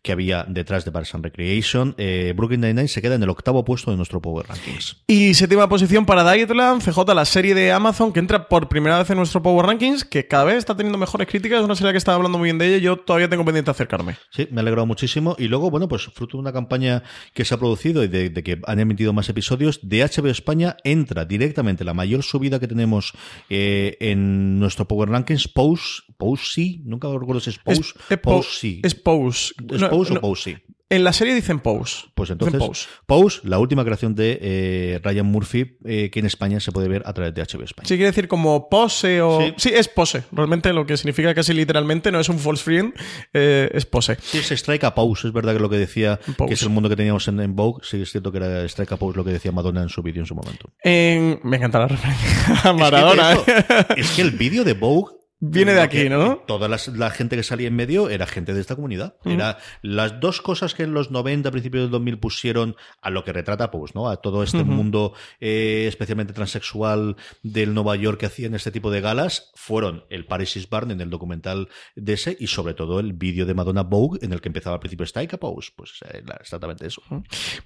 [0.01, 1.95] que había detrás de Parks and Recreation.
[1.97, 5.03] Eh, Brooklyn Nine-Nine se queda en el octavo puesto de nuestro Power Rankings.
[5.07, 9.09] Y séptima posición para Dietland, CJ, la serie de Amazon que entra por primera vez
[9.09, 11.59] en nuestro Power Rankings, que cada vez está teniendo mejores críticas.
[11.59, 12.77] Es una serie que estaba hablando muy bien de ella.
[12.77, 14.17] Yo todavía tengo pendiente acercarme.
[14.31, 15.35] Sí, me ha alegrado muchísimo.
[15.37, 18.59] Y luego, bueno, pues fruto de una campaña que se ha producido y de, que
[18.65, 23.13] han emitido más episodios, de HBO España entra directamente la mayor subida que tenemos
[23.49, 28.49] eh, en nuestro Power Rankings, Pose, Pose sí, nunca recuerdo si es Pose, es, Pose
[28.51, 28.81] sí.
[28.83, 29.32] Es Pose.
[29.71, 30.57] ¿Es Pose o Pose sí?
[30.89, 32.05] En la serie dicen Pose.
[32.13, 36.71] Pues entonces, Pose, la última creación de eh, Ryan Murphy, eh, que en España se
[36.71, 37.87] puede ver a través de HBO España.
[37.87, 39.41] Sí, quiere decir como pose o.
[39.41, 39.53] Sí.
[39.57, 40.23] Sí, es pose.
[40.31, 42.93] Realmente lo que significa casi literalmente no es un false friend,
[43.33, 44.17] eh, es pose.
[44.21, 46.49] Sí, es Strike a Pose, es verdad que lo que decía, Pose.
[46.49, 48.91] que es el mundo que teníamos en, en Vogue, sí es cierto que era Strike
[48.91, 50.69] a Pose lo que decía Madonna en su vídeo en su momento.
[50.83, 53.31] En- Me encanta la referencia a Maradona.
[53.33, 55.11] Es que, eso, es que el vídeo de Vogue
[55.45, 56.37] Viene de aquí, ¿no?
[56.47, 59.15] Toda las- la gente que salía en medio era gente de esta comunidad.
[59.25, 63.33] Era las dos cosas que en los 90, principios del 2000 pusieron a lo que
[63.33, 64.09] retrata Pose, ¿no?
[64.09, 69.01] A todo este mundo eh, especialmente transexual del Nueva York que hacían este tipo de
[69.01, 73.13] galas fueron el Paris is Burn en el documental de ese y sobre todo el
[73.13, 75.71] vídeo de Madonna Vogue en el que empezaba al principio Strike a Pose.
[75.75, 77.01] Pues era exactamente eso.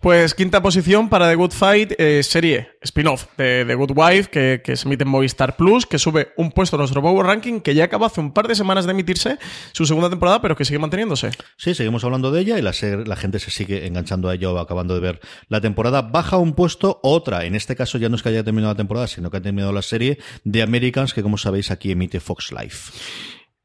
[0.01, 4.61] Pues quinta posición para The Good Fight, eh, serie spin-off de The Good Wife, que,
[4.63, 7.75] que se emite en Movistar Plus, que sube un puesto a nuestro Power Ranking, que
[7.75, 9.39] ya acabó hace un par de semanas de emitirse
[9.73, 11.31] su segunda temporada, pero que sigue manteniéndose.
[11.57, 12.71] Sí, seguimos hablando de ella y la,
[13.05, 16.01] la gente se sigue enganchando a ella o acabando de ver la temporada.
[16.01, 19.07] Baja un puesto, otra, en este caso ya no es que haya terminado la temporada,
[19.07, 22.93] sino que ha terminado la serie de Americans, que como sabéis aquí emite Fox Life.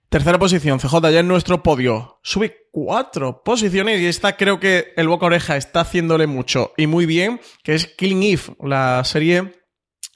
[0.09, 2.19] Tercera posición, CJ, ya en nuestro podio.
[2.25, 7.07] Sube cuatro posiciones y esta creo que el boca oreja está haciéndole mucho y muy
[7.07, 9.62] bien, que es Killing Eve, la serie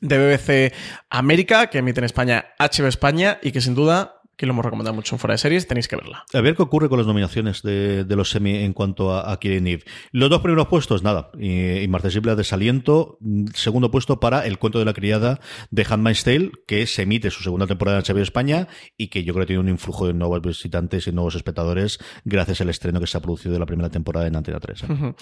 [0.01, 0.75] de BBC
[1.11, 4.95] América que emite en España HBO España y que sin duda, que lo hemos recomendado
[4.95, 6.27] mucho en fuera de series, tenéis que verla.
[6.35, 9.39] A ver qué ocurre con las nominaciones de, de los semi en cuanto a, a
[9.41, 9.85] Killing Eve.
[10.13, 11.31] Los dos primeros puestos, nada.
[11.39, 13.17] Y- Inmarcesible a desaliento.
[13.55, 15.41] Segundo puesto para El cuento de la criada
[15.71, 18.69] de Handmaid's Tale, que se emite su segunda temporada en HBO España
[18.99, 22.61] y que yo creo que tiene un influjo de nuevos visitantes y nuevos espectadores gracias
[22.61, 24.83] al estreno que se ha producido de la primera temporada en Antena 3.
[24.83, 25.15] ¿eh?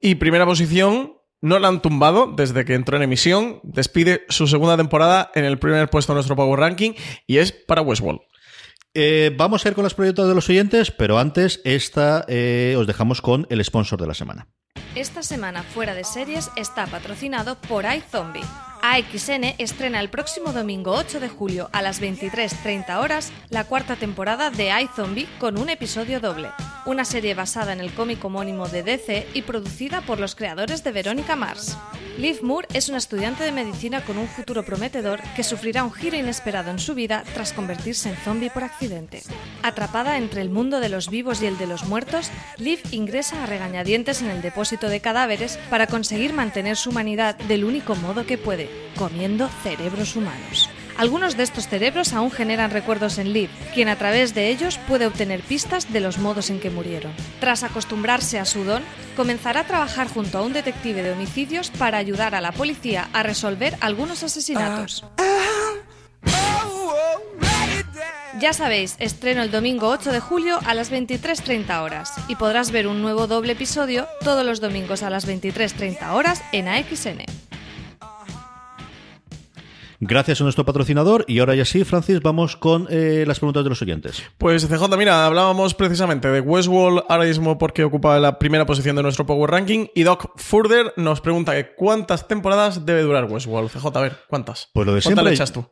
[0.00, 1.12] Y primera posición,
[1.44, 5.58] no la han tumbado desde que entró en emisión, despide su segunda temporada en el
[5.58, 6.92] primer puesto de nuestro Power Ranking
[7.26, 8.22] y es para Westworld.
[8.94, 12.86] Eh, vamos a ir con las proyectos de los oyentes, pero antes esta eh, os
[12.86, 14.48] dejamos con el sponsor de la semana.
[14.94, 18.73] Esta semana Fuera de Series está patrocinado por iZombie.
[18.86, 24.50] AXN estrena el próximo domingo 8 de julio a las 23.30 horas la cuarta temporada
[24.50, 26.50] de iZombie con un episodio doble.
[26.84, 30.92] Una serie basada en el cómic homónimo de DC y producida por los creadores de
[30.92, 31.78] Verónica Mars.
[32.18, 36.16] Liv Moore es una estudiante de medicina con un futuro prometedor que sufrirá un giro
[36.16, 39.22] inesperado en su vida tras convertirse en zombie por accidente.
[39.62, 43.46] Atrapada entre el mundo de los vivos y el de los muertos, Liv ingresa a
[43.46, 48.38] regañadientes en el depósito de cadáveres para conseguir mantener su humanidad del único modo que
[48.38, 50.70] puede, comiendo cerebros humanos.
[50.96, 55.06] Algunos de estos cerebros aún generan recuerdos en Liv, quien a través de ellos puede
[55.06, 57.12] obtener pistas de los modos en que murieron.
[57.40, 58.82] Tras acostumbrarse a su don,
[59.16, 63.24] comenzará a trabajar junto a un detective de homicidios para ayudar a la policía a
[63.24, 65.04] resolver algunos asesinatos.
[68.40, 72.86] Ya sabéis, estreno el domingo 8 de julio a las 23.30 horas y podrás ver
[72.86, 77.43] un nuevo doble episodio todos los domingos a las 23.30 horas en AXN.
[80.00, 83.70] Gracias a nuestro patrocinador y ahora ya sí, Francis, vamos con eh, las preguntas de
[83.70, 84.22] los oyentes.
[84.38, 89.02] Pues CJ, mira, hablábamos precisamente de Westworld ahora mismo porque ocupa la primera posición de
[89.02, 93.70] nuestro Power Ranking y Doc Further nos pregunta que cuántas temporadas debe durar Westworld.
[93.70, 94.70] CJ, a ver, ¿cuántas?
[94.72, 95.24] Pues lo de ¿Cuántas siempre.
[95.24, 95.64] le echas tú?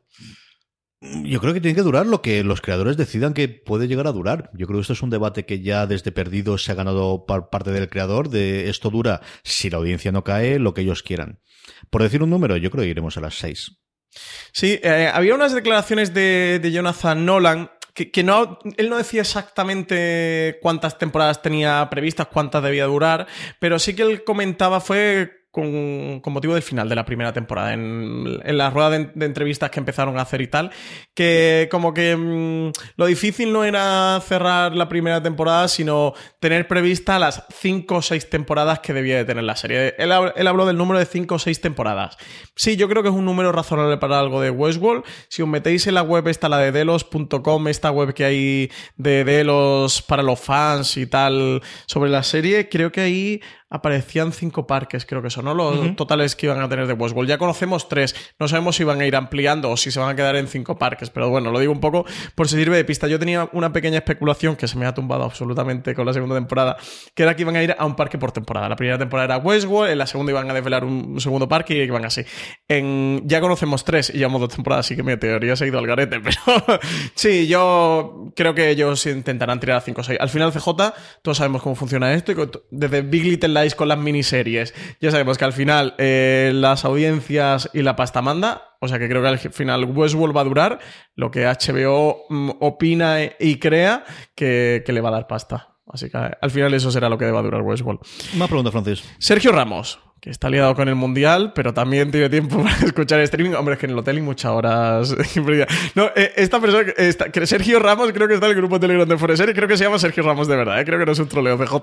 [1.25, 4.13] Yo creo que tiene que durar lo que los creadores decidan que puede llegar a
[4.13, 4.51] durar.
[4.55, 7.51] Yo creo que esto es un debate que ya desde perdido se ha ganado por
[7.51, 11.41] parte del creador de esto dura si la audiencia no cae, lo que ellos quieran.
[11.91, 13.82] Por decir un número, yo creo que iremos a las seis.
[14.53, 19.21] Sí, eh, había unas declaraciones de, de Jonathan Nolan que, que no, él no decía
[19.21, 23.27] exactamente cuántas temporadas tenía previstas, cuántas debía durar,
[23.59, 28.41] pero sí que él comentaba, fue con, motivo del final de la primera temporada, en,
[28.43, 30.71] en la rueda de, entrevistas que empezaron a hacer y tal,
[31.15, 37.19] que como que mm, lo difícil no era cerrar la primera temporada, sino tener prevista
[37.19, 39.95] las cinco o seis temporadas que debía de tener la serie.
[39.99, 42.17] Él, él habló del número de cinco o seis temporadas.
[42.57, 45.05] Sí, yo creo que es un número razonable para algo de Westworld.
[45.29, 49.25] Si os metéis en la web esta, la de delos.com, esta web que hay de
[49.25, 53.41] Delos para los fans y tal sobre la serie, creo que ahí
[53.73, 55.55] aparecían cinco parques, creo que son, ¿no?
[55.55, 57.29] Los totales que iban a tener de Westworld.
[57.29, 58.15] Ya conocemos tres.
[58.39, 60.77] No sabemos si van a ir ampliando o si se van a quedar en cinco
[60.77, 62.05] parques, pero bueno, lo digo un poco
[62.35, 63.09] por si sirve de pista.
[63.09, 66.77] Yo tenía una pequeña especulación que se me ha tumbado absolutamente con la segunda temporada,
[67.15, 68.69] que era que iban a ir a un parque por temporada.
[68.69, 71.75] La primera temporada era Westworld, en la segunda iban a desvelar un, un segundo parque
[71.75, 72.23] y iban así.
[72.69, 75.79] En, ya conocemos tres y llevamos dos temporadas, así que mi teoría se ha ido
[75.79, 76.81] al garete, pero
[77.15, 80.19] sí, yo creo que ellos intentarán tirar a 5 o 6.
[80.21, 80.67] Al final, CJ,
[81.23, 82.37] todos sabemos cómo funciona esto y
[82.71, 87.83] desde Big Little Con las miniseries, ya sabemos que al final eh, las audiencias y
[87.83, 88.77] la pasta manda.
[88.81, 90.79] O sea que creo que al final Westworld va a durar
[91.15, 94.05] lo que HBO mm, opina y crea
[94.35, 95.73] que, que le va a dar pasta.
[95.87, 98.01] Así que al final eso será lo que deba durar Westworld.
[98.35, 99.05] Una pregunta, Francis.
[99.19, 103.55] Sergio Ramos, que está liado con el Mundial, pero también tiene tiempo para escuchar streaming.
[103.55, 105.15] Hombre, es que en el hotel hay muchas horas.
[105.95, 109.09] no, eh, esta persona, esta, Sergio Ramos, creo que está en el grupo de Telegram
[109.09, 110.81] de Foreser y creo que se llama Sergio Ramos de verdad.
[110.81, 111.75] Eh, creo que no es un troleo CJ.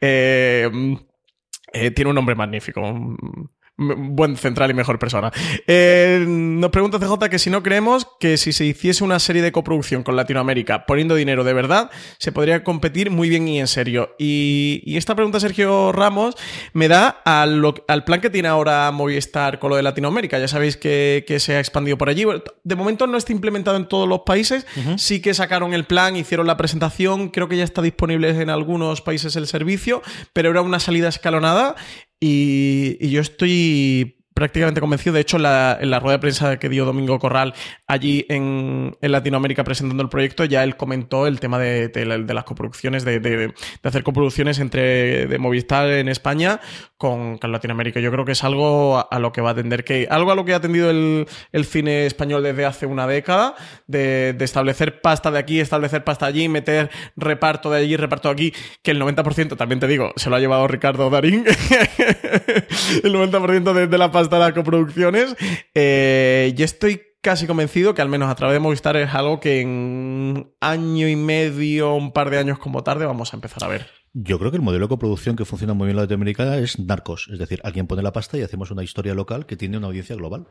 [0.00, 0.70] Eh,
[1.72, 2.82] eh, tiene un nombre magnífico
[3.80, 5.32] buen central y mejor persona.
[5.66, 9.52] Eh, nos pregunta CJ que si no creemos que si se hiciese una serie de
[9.52, 14.14] coproducción con Latinoamérica poniendo dinero de verdad, se podría competir muy bien y en serio.
[14.18, 16.36] Y, esta pregunta, Sergio Ramos,
[16.74, 17.62] me da al,
[18.04, 20.38] plan que tiene ahora Movistar con lo de Latinoamérica.
[20.38, 22.24] Ya sabéis que, se ha expandido por allí.
[22.64, 24.66] De momento no está implementado en todos los países.
[24.96, 27.30] Sí que sacaron el plan, hicieron la presentación.
[27.30, 30.02] Creo que ya está disponible en algunos países el servicio,
[30.34, 31.76] pero era una salida escalonada
[32.20, 35.12] y, yo estoy prácticamente convencido.
[35.12, 37.52] De hecho, en la, rueda de prensa que dio Domingo Corral
[37.86, 41.90] allí en, Latinoamérica presentando el proyecto, ya él comentó el tema de,
[42.26, 46.58] las coproducciones, de, hacer coproducciones entre de Movistar en España
[46.96, 48.00] con, Latinoamérica.
[48.00, 50.46] Yo creo que es algo a, lo que va a atender, que algo a lo
[50.46, 51.26] que ha atendido el,
[51.66, 53.54] cine español desde hace una década,
[53.88, 58.54] de, establecer pasta de aquí, establecer pasta allí, meter reparto de allí, reparto de aquí,
[58.82, 61.44] que el 90%, también te digo, se lo ha llevado Ricardo Darín,
[63.04, 65.36] el 90% de, de la pasta de las coproducciones.
[65.74, 69.60] Eh, yo estoy casi convencido que al menos a través de Movistar es algo que
[69.60, 74.00] en año y medio, un par de años como tarde, vamos a empezar a ver.
[74.12, 76.80] Yo creo que el modelo de coproducción que funciona muy bien en la Latinoamericana es
[76.80, 79.86] Narcos, es decir, alguien pone la pasta y hacemos una historia local que tiene una
[79.86, 80.48] audiencia global.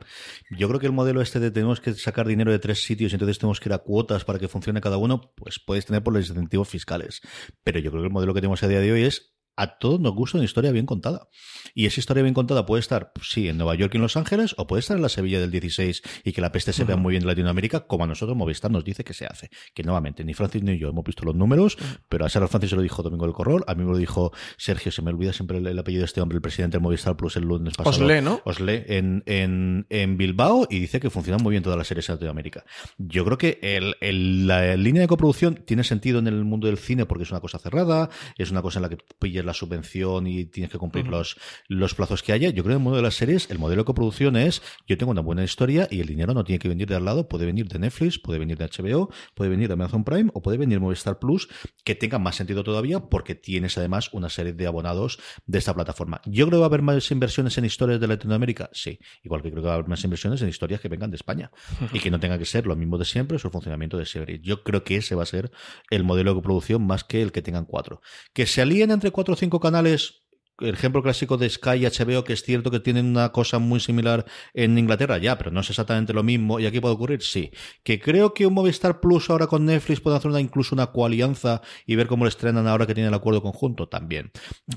[0.49, 3.15] Yo creo que el modelo este de tenemos que sacar dinero de tres sitios y
[3.15, 6.13] entonces tenemos que ir a cuotas para que funcione cada uno, pues puedes tener por
[6.13, 7.19] los incentivos fiscales.
[7.61, 9.99] Pero yo creo que el modelo que tenemos a día de hoy es a todos
[9.99, 11.27] nos gusta una historia bien contada.
[11.75, 14.55] Y esa historia bien contada puede estar, sí, en Nueva York y en Los Ángeles,
[14.57, 17.11] o puede estar en la Sevilla del 16 y que la peste se vea muy
[17.11, 19.49] bien en Latinoamérica, como a nosotros Movistar nos dice que se hace.
[19.73, 22.77] Que nuevamente, ni Francis ni yo hemos visto los números, pero a Sarah Francis se
[22.77, 25.57] lo dijo Domingo del Corrol, a mí me lo dijo Sergio, se me olvida siempre
[25.57, 27.89] el, apellido de este hombre, el presidente del Movistar Plus el lunes pasado.
[27.89, 28.41] Osle, ¿no?
[28.45, 32.15] Osle, en, en, en Bilbao, y dice que funcionan muy bien todas las series en
[32.15, 32.63] Latinoamérica.
[32.97, 37.05] Yo creo que el, la línea de coproducción tiene sentido en el mundo del cine
[37.05, 40.45] porque es una cosa cerrada, es una cosa en la que pilles la subvención y
[40.45, 41.37] tienes que cumplir los,
[41.67, 42.49] los plazos que haya.
[42.49, 44.97] Yo creo que en el mundo de las series, el modelo de coproducción es, yo
[44.97, 47.45] tengo una buena historia y el dinero no tiene que venir de al lado, puede
[47.45, 50.77] venir de Netflix, puede venir de HBO, puede venir de Amazon Prime o puede venir
[50.77, 51.49] de Movistar Plus,
[51.83, 56.21] que tenga más sentido todavía porque tienes además una serie de abonados de esta plataforma.
[56.25, 59.49] Yo creo que va a haber más inversiones en historias de Latinoamérica, sí, igual que
[59.51, 61.51] creo que va a haber más inversiones en historias que vengan de España
[61.93, 64.41] y que no tenga que ser lo mismo de siempre, es el funcionamiento de series.
[64.41, 65.51] Yo creo que ese va a ser
[65.89, 68.01] el modelo de coproducción más que el que tengan cuatro.
[68.33, 70.21] Que se alíen entre cuatro o cinco canales
[70.61, 73.79] el ejemplo clásico de Sky y HBO, que es cierto que tienen una cosa muy
[73.79, 76.59] similar en Inglaterra, ya, pero no es exactamente lo mismo.
[76.59, 77.21] ¿Y aquí puede ocurrir?
[77.21, 77.51] Sí.
[77.83, 81.61] Que creo que un Movistar Plus ahora con Netflix puede hacer una, incluso una coalianza
[81.85, 84.31] y ver cómo lo estrenan ahora que tienen el acuerdo conjunto, también.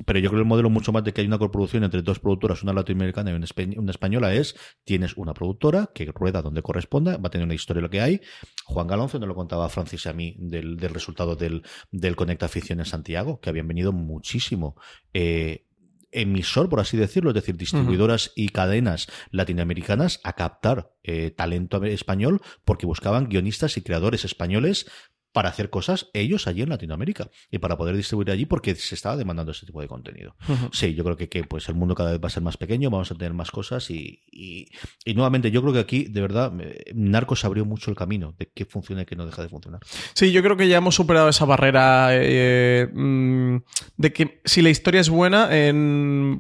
[0.05, 2.19] Pero yo creo que el modelo mucho más de que hay una coproducción entre dos
[2.19, 4.55] productoras, una latinoamericana y una, española, es
[4.85, 8.21] tienes una productora que rueda donde corresponda, va a tener una historia lo que hay.
[8.65, 12.87] Juan Galonce nos lo contaba Francis a mí del, resultado del, del Conecta Afición en
[12.87, 14.77] Santiago, que habían venido muchísimo.
[15.15, 15.67] Eh,
[16.13, 22.41] emisor, por así decirlo, es decir, distribuidoras y cadenas latinoamericanas a captar eh, talento español
[22.65, 24.87] porque buscaban guionistas y creadores españoles
[25.33, 29.17] para hacer cosas ellos allí en Latinoamérica y para poder distribuir allí porque se estaba
[29.17, 30.37] demandando ese tipo de contenido.
[30.73, 32.91] Sí, yo creo que, que, pues el mundo cada vez va a ser más pequeño,
[32.91, 34.69] vamos a tener más cosas y, y,
[35.15, 36.53] nuevamente yo creo que aquí de verdad
[36.95, 39.81] Narcos abrió mucho el camino de qué funciona y qué no deja de funcionar.
[40.15, 43.57] Sí, yo creo que ya hemos superado esa barrera eh, mm,
[43.97, 45.49] de que si la historia es buena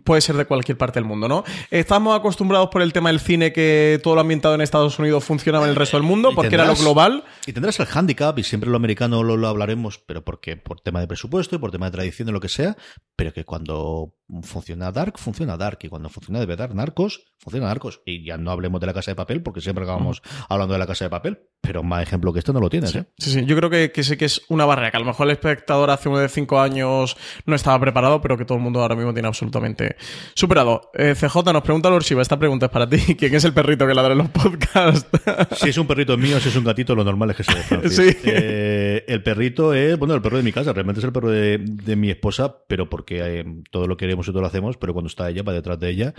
[0.05, 1.45] puede ser de cualquier parte del mundo, ¿no?
[1.71, 5.65] Estamos acostumbrados por el tema del cine que todo lo ambientado en Estados Unidos funcionaba
[5.65, 7.25] en el resto del mundo porque era lo global.
[7.47, 11.01] Y tendrás el handicap y siempre lo americano lo, lo, hablaremos, pero porque por tema
[11.01, 12.77] de presupuesto y por tema de tradición de lo que sea,
[13.17, 18.01] pero que cuando funciona Dark, funciona Dark, y cuando funciona de verdad Narcos, funciona Narcos.
[18.07, 20.87] Y ya no hablemos de la casa de papel, porque siempre acabamos hablando de la
[20.87, 23.05] casa de papel, pero más ejemplo que esto no lo tienes, sí, ¿eh?
[23.19, 25.27] Sí, sí, yo creo que, que sí que es una barrera, que a lo mejor
[25.27, 27.17] el espectador hace uno de cinco años
[27.47, 29.97] no estaba preparado, pero que todo el mundo ahora mismo tiene absolutamente
[30.35, 30.91] superado.
[30.95, 32.99] Eh, CJ nos pregunta Lorsiva, esta pregunta es para ti.
[33.19, 35.07] ¿Quién es el perrito que ladra en los podcasts?
[35.57, 37.91] si es un perrito mío, si es un gatito, lo normal es que sea de
[37.91, 38.17] Sí.
[38.25, 41.97] Eh, el perrito es, bueno, el perro de mi casa, realmente es el perro de,
[41.97, 45.29] mi esposa, pero porque eh, todo lo queremos y todo lo hacemos, pero cuando está
[45.29, 46.15] ella, va detrás de ella,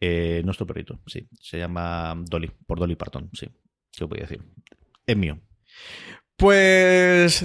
[0.00, 1.28] eh, nuestro perrito, sí.
[1.40, 3.48] Se llama Dolly, por Dolly Parton, sí.
[3.92, 4.42] ¿Qué voy a decir?
[5.06, 5.40] Es mío.
[6.36, 7.44] Pues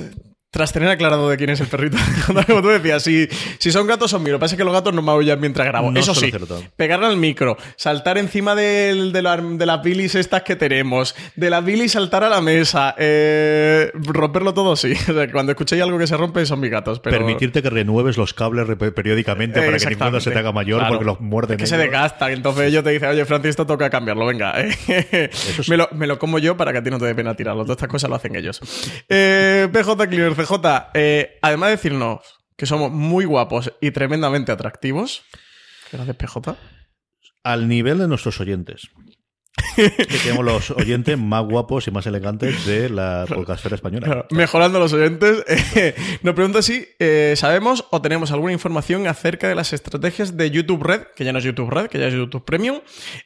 [0.53, 1.97] tras tener aclarado de quién es el perrito,
[2.27, 3.27] como tú decías, si,
[3.57, 4.33] si son gatos son míos.
[4.33, 5.89] Lo que pasa es que los gatos no me aullan mientras grabo.
[5.89, 6.31] No Eso sí,
[6.77, 11.49] pegarle al micro, saltar encima del- de, la- de las bilis estas que tenemos, de
[11.49, 14.93] las bilis saltar a la mesa, eh, romperlo todo, sí.
[15.09, 16.99] O sea, cuando escuchéis algo que se rompe son mis gatos.
[16.99, 17.17] Pero...
[17.17, 20.93] Permitirte que renueves los cables periódicamente para que ninguno se te haga mayor Claro.
[20.93, 21.57] porque los muerden.
[21.57, 22.31] Que se desgastan.
[22.31, 24.53] Entonces ellos te dicen, oye, Francis, esto toca cambiarlo, venga.
[25.31, 25.69] sí.
[25.71, 27.63] me, lo, me lo como yo para que a ti no te dé pena tirarlo.
[27.63, 28.59] Todas estas cosas lo hacen ellos.
[29.09, 32.19] Eh, PJ Cleaner, CJ, eh, además de decirnos
[32.55, 35.23] que somos muy guapos y tremendamente atractivos,
[35.91, 36.55] gracias PJ.
[37.43, 38.89] Al nivel de nuestros oyentes.
[39.75, 39.89] que
[40.23, 44.05] tenemos los oyentes más guapos y más elegantes de la podcastfera española.
[44.05, 49.47] Claro, Mejorando los oyentes, eh, nos pregunta si eh, sabemos o tenemos alguna información acerca
[49.47, 52.13] de las estrategias de YouTube Red, que ya no es YouTube Red, que ya es
[52.13, 52.81] YouTube Premium,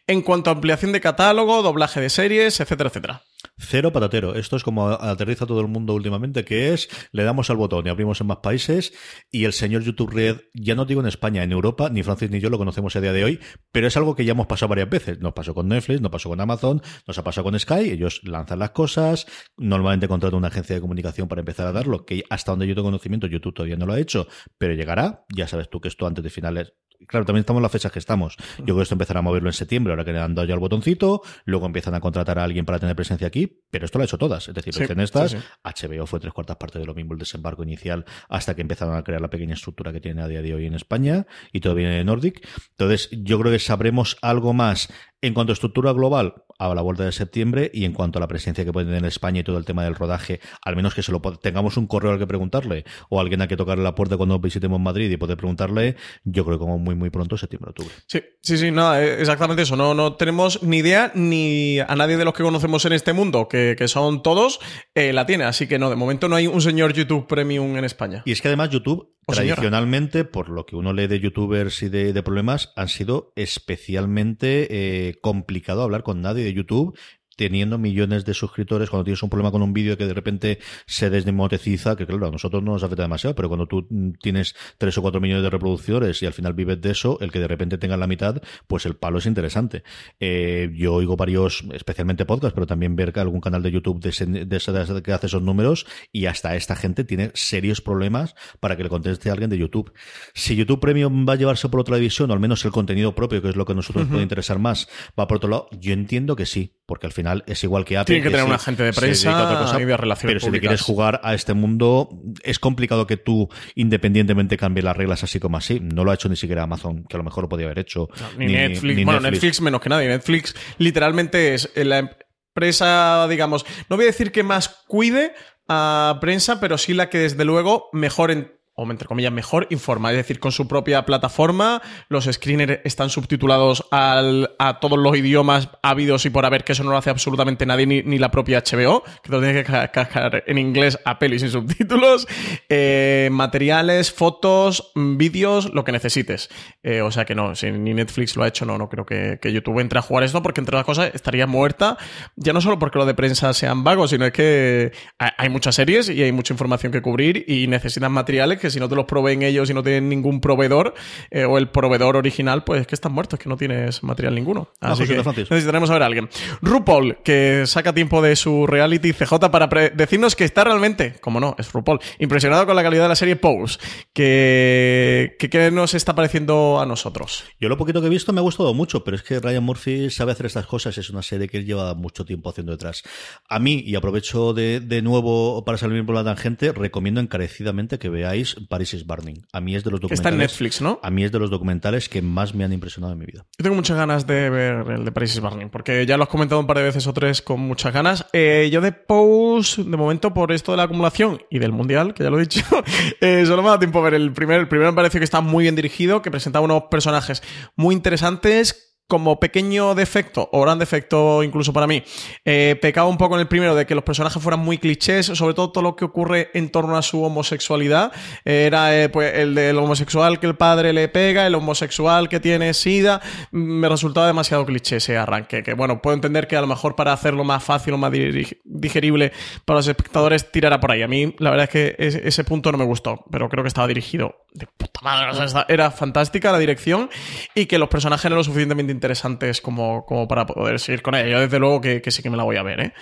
[0.05, 3.23] en cuanto a ampliación de catálogo, doblaje de series, etcétera, etcétera.
[3.59, 4.35] Cero patatero.
[4.35, 7.89] Esto es como aterriza todo el mundo últimamente, que es, le damos al botón y
[7.89, 8.93] abrimos en más países
[9.31, 12.39] y el señor YouTube Red, ya no digo en España, en Europa, ni Francis ni
[12.39, 13.39] yo lo conocemos a día de hoy,
[13.71, 15.19] pero es algo que ya hemos pasado varias veces.
[15.19, 18.59] Nos pasó con Netflix, nos pasó con Amazon, nos ha pasado con Sky, ellos lanzan
[18.59, 19.27] las cosas,
[19.57, 22.87] normalmente contratan una agencia de comunicación para empezar a darlo, que hasta donde yo tengo
[22.87, 24.27] conocimiento, YouTube todavía no lo ha hecho,
[24.57, 26.73] pero llegará, ya sabes tú que esto antes de finales
[27.05, 28.35] Claro, también estamos en las fechas que estamos.
[28.57, 30.53] Yo creo que esto empezará a moverlo en septiembre, ahora que le han dado ya
[30.55, 34.03] el botoncito, luego empiezan a contratar a alguien para tener presencia aquí, pero esto lo
[34.03, 34.47] ha hecho todas.
[34.47, 37.19] Es decir, Sí, hacen estas, sí, HBO fue tres cuartas partes de lo mismo el
[37.19, 40.53] desembarco inicial hasta que empezaron a crear la pequeña estructura que tiene a día de
[40.53, 42.47] hoy en España y todo viene de Nordic.
[42.71, 44.89] Entonces, yo creo que sabremos algo más
[45.21, 48.27] en cuanto a estructura global a la vuelta de septiembre y en cuanto a la
[48.27, 51.03] presencia que puede tener en España y todo el tema del rodaje, al menos que
[51.03, 54.17] se lo tengamos un correo al que preguntarle o alguien a que tocarle la puerta
[54.17, 57.93] cuando visitemos Madrid y poder preguntarle, yo creo que como muy muy pronto, septiembre, octubre.
[58.07, 59.75] Sí, sí, sí, nada, eh, exactamente eso.
[59.75, 63.47] No, no tenemos ni idea ni a nadie de los que conocemos en este mundo,
[63.47, 64.59] que, que son todos,
[64.95, 65.43] eh, la tiene.
[65.45, 68.23] Así que no, de momento no hay un señor YouTube Premium en España.
[68.25, 72.13] Y es que además YouTube, Tradicionalmente, por lo que uno lee de youtubers y de,
[72.13, 74.67] de problemas, han sido especialmente
[75.09, 76.97] eh, complicado hablar con nadie de YouTube
[77.37, 81.09] teniendo millones de suscriptores, cuando tienes un problema con un vídeo que de repente se
[81.09, 84.97] desmonetiza, que claro, a nosotros no nos afecta demasiado, pero cuando tú mm, tienes tres
[84.97, 87.77] o cuatro millones de reproducciones y al final vives de eso, el que de repente
[87.77, 89.83] tenga la mitad, pues el palo es interesante.
[90.19, 94.09] Eh, yo oigo varios, especialmente podcasts, pero también ver que algún canal de YouTube de,
[94.09, 97.81] ese- de ese- de ese que hace esos números y hasta esta gente tiene serios
[97.81, 99.93] problemas para que le conteste a alguien de YouTube.
[100.33, 103.41] Si YouTube Premium va a llevarse por otra división, o al menos el contenido propio,
[103.41, 104.87] que es lo que a nosotros nos puede interesar más,
[105.19, 108.15] va por otro lado, yo entiendo que sí, porque al final es igual que Apple.
[108.15, 110.81] Tienen que tener sí, un agente de prensa y de relaciones Pero si te quieres
[110.81, 112.09] jugar a este mundo,
[112.43, 115.79] es complicado que tú independientemente cambies las reglas así como así.
[115.79, 118.09] No lo ha hecho ni siquiera Amazon, que a lo mejor lo podía haber hecho.
[118.37, 119.05] Ni, Netflix.
[119.05, 119.61] bueno, Netflix.
[119.61, 120.07] menos que nadie.
[120.07, 125.33] Netflix literalmente es la empresa, digamos, no voy a decir que más cuide
[125.67, 130.11] a prensa, pero sí la que desde luego mejor en o entre comillas, mejor informa,
[130.11, 135.69] es decir, con su propia plataforma, los screeners están subtitulados al- a todos los idiomas
[135.81, 138.59] habidos y por haber, que eso no lo hace absolutamente nadie, ni, ni la propia
[138.63, 142.27] HBO, que lo tiene que ca- cascar en inglés a peli sin subtítulos,
[142.69, 146.49] eh, materiales, fotos, mm, vídeos, lo que necesites.
[146.83, 149.39] Eh, o sea que no, si ni Netflix lo ha hecho, no, no creo que,
[149.41, 151.97] que YouTube entre a jugar esto, porque entre las cosas estaría muerta,
[152.35, 155.75] ya no solo porque lo de prensa sean vagos, sino es que hay hay muchas
[155.75, 159.05] series y hay mucha información que cubrir y necesitan materiales que si no te los
[159.05, 160.93] proveen ellos y no tienen ningún proveedor,
[161.31, 164.69] eh, o el proveedor original, pues es que están muertos, que no tienes material ninguno.
[164.81, 166.29] Ah, Así José que necesitaremos a ver a alguien.
[166.61, 171.55] RuPaul, que saca tiempo de su reality CJ para decirnos que está realmente, como no,
[171.57, 173.79] es RuPaul, impresionado con la calidad de la serie Pose.
[174.13, 177.45] Que, que, ¿Qué nos está pareciendo a nosotros?
[177.59, 180.09] Yo lo poquito que he visto me ha gustado mucho, pero es que Ryan Murphy
[180.09, 180.97] sabe hacer estas cosas.
[180.97, 183.03] Es una serie que él lleva mucho tiempo haciendo detrás.
[183.47, 188.09] A mí, y aprovecho de, de nuevo para salir por la tangente, recomiendo encarecidamente que
[188.09, 189.41] veáis Paris is Burning.
[189.53, 190.33] A mí es de los Que está documentales.
[190.33, 190.99] en Netflix, ¿no?
[191.03, 193.45] A mí es de los documentales que más me han impresionado en mi vida.
[193.57, 196.29] Yo tengo muchas ganas de ver el de Paris is Burning, porque ya lo has
[196.29, 198.25] comentado un par de veces o tres con muchas ganas.
[198.33, 202.23] Eh, yo de Pose, de momento, por esto de la acumulación y del Mundial, que
[202.23, 202.61] ya lo he dicho,
[203.21, 204.61] eh, solo me ha dado tiempo a ver el primero.
[204.61, 207.43] El primero me pareció que está muy bien dirigido, que presentaba unos personajes
[207.75, 208.86] muy interesantes.
[209.07, 212.03] Como pequeño defecto, o gran defecto incluso para mí,
[212.43, 215.53] eh, pecaba un poco en el primero de que los personajes fueran muy clichés, sobre
[215.53, 218.11] todo todo lo que ocurre en torno a su homosexualidad.
[218.43, 222.73] Era eh, pues, el del homosexual que el padre le pega, el homosexual que tiene
[222.73, 223.21] sida.
[223.51, 225.63] Mm, Me resultaba demasiado cliché ese arranque.
[225.63, 229.31] Que bueno, puedo entender que a lo mejor para hacerlo más fácil o más digerible
[229.65, 231.01] para los espectadores tirara por ahí.
[231.01, 233.87] A mí, la verdad es que ese, punto no me gustó, pero creo que estaba
[233.87, 235.29] dirigido de puta madre.
[235.31, 237.09] O sea, era fantástica la dirección
[237.55, 241.29] y que los personajes eran lo suficientemente interesantes como, como para poder seguir con ella.
[241.29, 242.79] Yo desde luego que, que sí que me la voy a ver.
[242.79, 242.93] ¿eh?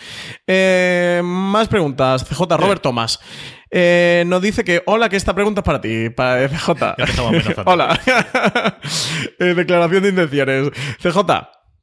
[0.46, 2.24] Eh, más preguntas.
[2.26, 3.20] CJ Robert Thomas.
[3.72, 7.64] Eh, nos dice que, hola, que esta pregunta es para ti, para CJ.
[7.66, 8.00] hola.
[9.40, 10.70] Eh, declaración de intenciones.
[11.02, 11.20] CJ,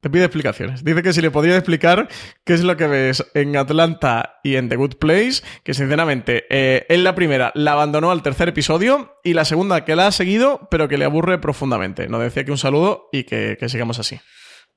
[0.03, 0.82] te pide explicaciones.
[0.82, 2.09] Dice que si le podría explicar
[2.44, 6.84] qué es lo que ves en Atlanta y en The Good Place, que sinceramente eh,
[6.88, 10.66] en la primera la abandonó al tercer episodio y la segunda que la ha seguido,
[10.72, 12.09] pero que le aburre profundamente.
[12.09, 14.18] Nos decía que un saludo y que sigamos así.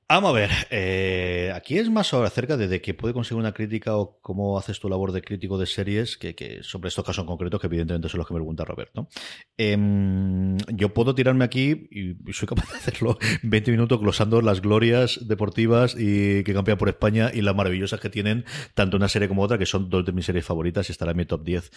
[0.08, 3.96] Vamos a ver, eh, aquí es más acerca de, de que puede conseguir una crítica
[3.96, 7.58] o cómo haces tu labor de crítico de series que, sobre estos casos en concreto,
[7.58, 9.08] que evidentemente son los que me pregunta Roberto.
[9.56, 15.26] Em, yo puedo tirarme aquí, y soy capaz de hacerlo, 20 minutos glosando las glorias
[15.26, 18.44] deportivas y que campean por España y las maravillosas que tienen
[18.74, 21.16] tanto una serie como otra, que son dos de mis series favoritas y estará en
[21.16, 21.72] mi top 10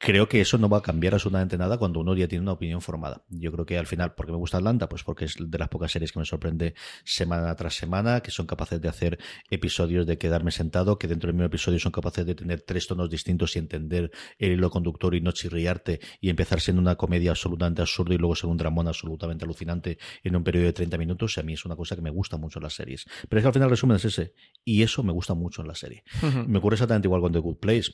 [0.00, 2.80] creo que eso no va a cambiar absolutamente nada cuando uno ya tiene una opinión
[2.80, 3.22] formada.
[3.28, 4.88] Yo creo que al final, ¿por qué me gusta Atlanta?
[4.88, 6.74] Pues porque es de las pocas series que me sorprende
[7.04, 9.18] semana tras semana, que son capaces de hacer
[9.50, 13.10] episodios de quedarme sentado, que dentro del mismo episodio son capaces de tener tres tonos
[13.10, 17.82] distintos y entender el hilo conductor y no chirriarte y empezar siendo una comedia absolutamente
[17.82, 21.36] absurda y luego ser un dramón absolutamente alucinante en un periodo de 30 minutos.
[21.36, 23.04] a mí es una cosa que me gusta mucho en las series.
[23.28, 24.32] Pero es que al final el resumen es ese.
[24.64, 26.04] Y eso me gusta mucho en la serie.
[26.46, 27.92] Me ocurre exactamente igual con The Good Place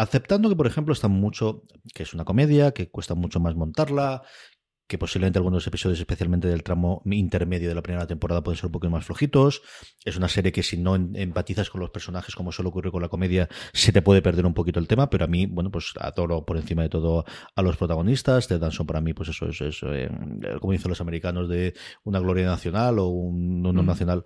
[0.00, 4.22] aceptando que, por ejemplo, está mucho, que es una comedia, que cuesta mucho más montarla,
[4.88, 8.72] que posiblemente algunos episodios, especialmente del tramo intermedio de la primera temporada, pueden ser un
[8.72, 9.62] poco más flojitos.
[10.04, 13.08] Es una serie que si no empatizas con los personajes, como suele ocurrir con la
[13.08, 16.44] comedia, se te puede perder un poquito el tema, pero a mí, bueno, pues adoro
[16.46, 17.24] por encima de todo
[17.54, 18.48] a los protagonistas.
[18.48, 20.10] The Danson para mí, pues eso es, eh,
[20.60, 21.74] como dicen los americanos, de
[22.04, 23.86] una gloria nacional o un honor mm.
[23.86, 24.24] nacional.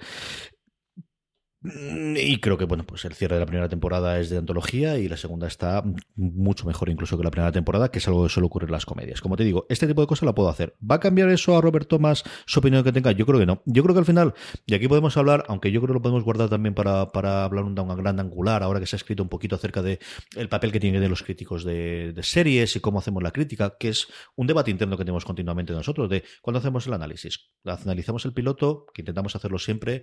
[1.65, 4.99] Mm, y creo que, bueno, pues el cierre de la primera temporada es de antología
[4.99, 5.83] y la segunda está
[6.15, 8.85] mucho mejor incluso que la primera temporada, que es algo que suele ocurrir en las
[8.85, 9.23] comedias.
[9.23, 10.77] Como te digo, este tipo de cosas la puedo hacer.
[10.79, 13.13] ¿Va a cambiar eso a Robert Thomas su opinión que tenga?
[13.13, 13.63] Yo creo que no.
[13.65, 14.35] Yo creo que al final,
[14.67, 17.65] y aquí podemos hablar, aunque yo creo que lo podemos guardar también para, para hablar
[17.65, 20.01] un, un gran angular, ahora que se ha escrito un poquito acerca de
[20.37, 23.89] el papel que tienen los críticos de, de series y cómo hacemos la crítica, que
[23.89, 24.07] es
[24.37, 27.51] un debate interno que tenemos continuamente nosotros, de cuando hacemos el análisis.
[27.65, 30.03] Analizamos el piloto, que intentamos hacerlo siempre,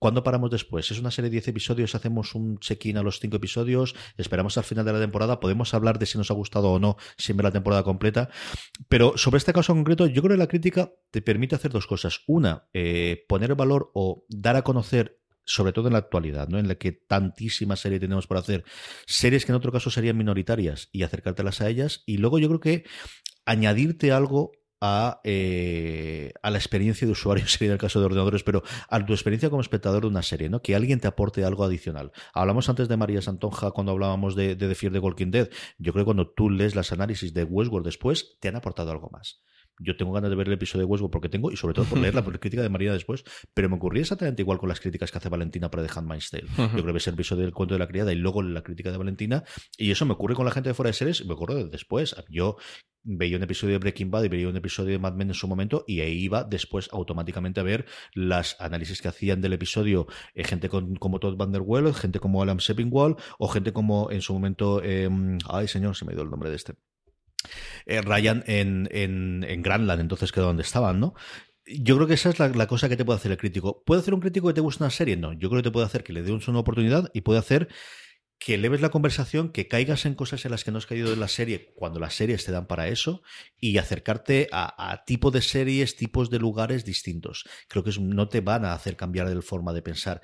[0.00, 0.90] ¿Cuándo paramos después?
[0.90, 1.94] ¿Es una serie de 10 episodios?
[1.94, 3.94] ¿Hacemos un check-in a los 5 episodios?
[4.16, 5.40] ¿Esperamos al final de la temporada?
[5.40, 8.30] ¿Podemos hablar de si nos ha gustado o no sin ver la temporada completa?
[8.88, 12.22] Pero sobre este caso concreto, yo creo que la crítica te permite hacer dos cosas.
[12.26, 16.58] Una, eh, poner valor o dar a conocer sobre todo en la actualidad, ¿no?
[16.58, 18.64] En la que tantísima serie tenemos por hacer,
[19.04, 22.04] series que en otro caso serían minoritarias y acercártelas a ellas.
[22.06, 22.84] Y luego yo creo que
[23.44, 28.62] añadirte algo a, eh, a la experiencia de usuario, sería el caso de ordenadores, pero
[28.88, 30.62] a tu experiencia como espectador de una serie, ¿no?
[30.62, 32.12] Que alguien te aporte algo adicional.
[32.32, 35.50] Hablamos antes de María Santonja cuando hablábamos de, de The Fear de Walking Dead.
[35.78, 39.10] Yo creo que cuando tú lees las análisis de Westworld después, te han aportado algo
[39.10, 39.42] más.
[39.80, 41.98] Yo tengo ganas de ver el episodio de Westworld porque tengo, y sobre todo por
[41.98, 43.24] leer la crítica de María después,
[43.54, 46.46] pero me ocurría exactamente igual con las críticas que hace Valentina para The Handmaid's Tale.
[46.56, 48.92] Yo creo que es el episodio del cuento de la criada y luego la crítica
[48.92, 49.42] de Valentina,
[49.76, 52.14] y eso me ocurre con la gente de fuera de series, me ocurre después.
[52.28, 52.56] Yo
[53.02, 55.48] veía un episodio de Breaking Bad y veía un episodio de Mad Men en su
[55.48, 60.44] momento y ahí iba después automáticamente a ver las análisis que hacían del episodio eh,
[60.44, 64.34] gente como Todd Van Der Well, gente como Alan Sepinwall o gente como en su
[64.34, 66.74] momento em, ay señor, se me dio el nombre de este
[67.86, 71.14] Ryan en, en, en Granland, entonces que donde estaban, ¿no?
[71.66, 73.82] Yo creo que esa es la, cosa que te puede hacer el crítico.
[73.84, 75.16] ¿Puede hacer un crítico que te guste una serie?
[75.16, 75.32] No.
[75.32, 77.68] Yo creo que te puede hacer que le dé una oportunidad y puede hacer
[78.40, 81.20] que leves la conversación, que caigas en cosas en las que no has caído en
[81.20, 83.22] la serie cuando las series te dan para eso
[83.58, 87.44] y acercarte a, a tipo de series, tipos de lugares distintos.
[87.68, 90.22] Creo que no te van a hacer cambiar de forma de pensar.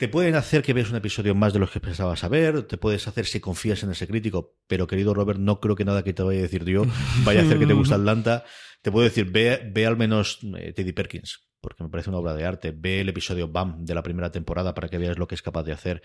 [0.00, 3.06] Te pueden hacer que veas un episodio más de los que pensabas saber, te puedes
[3.06, 6.22] hacer si confías en ese crítico, pero querido Robert, no creo que nada que te
[6.22, 6.84] vaya a decir yo
[7.22, 8.42] vaya a hacer que te guste Atlanta.
[8.80, 12.32] Te puedo decir, ve, ve al menos eh, Teddy Perkins, porque me parece una obra
[12.32, 12.72] de arte.
[12.74, 15.64] Ve el episodio BAM de la primera temporada para que veas lo que es capaz
[15.64, 16.00] de hacer.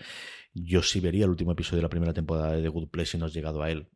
[0.52, 3.16] Yo sí vería el último episodio de la primera temporada de The Good Place si
[3.16, 3.88] no has llegado a él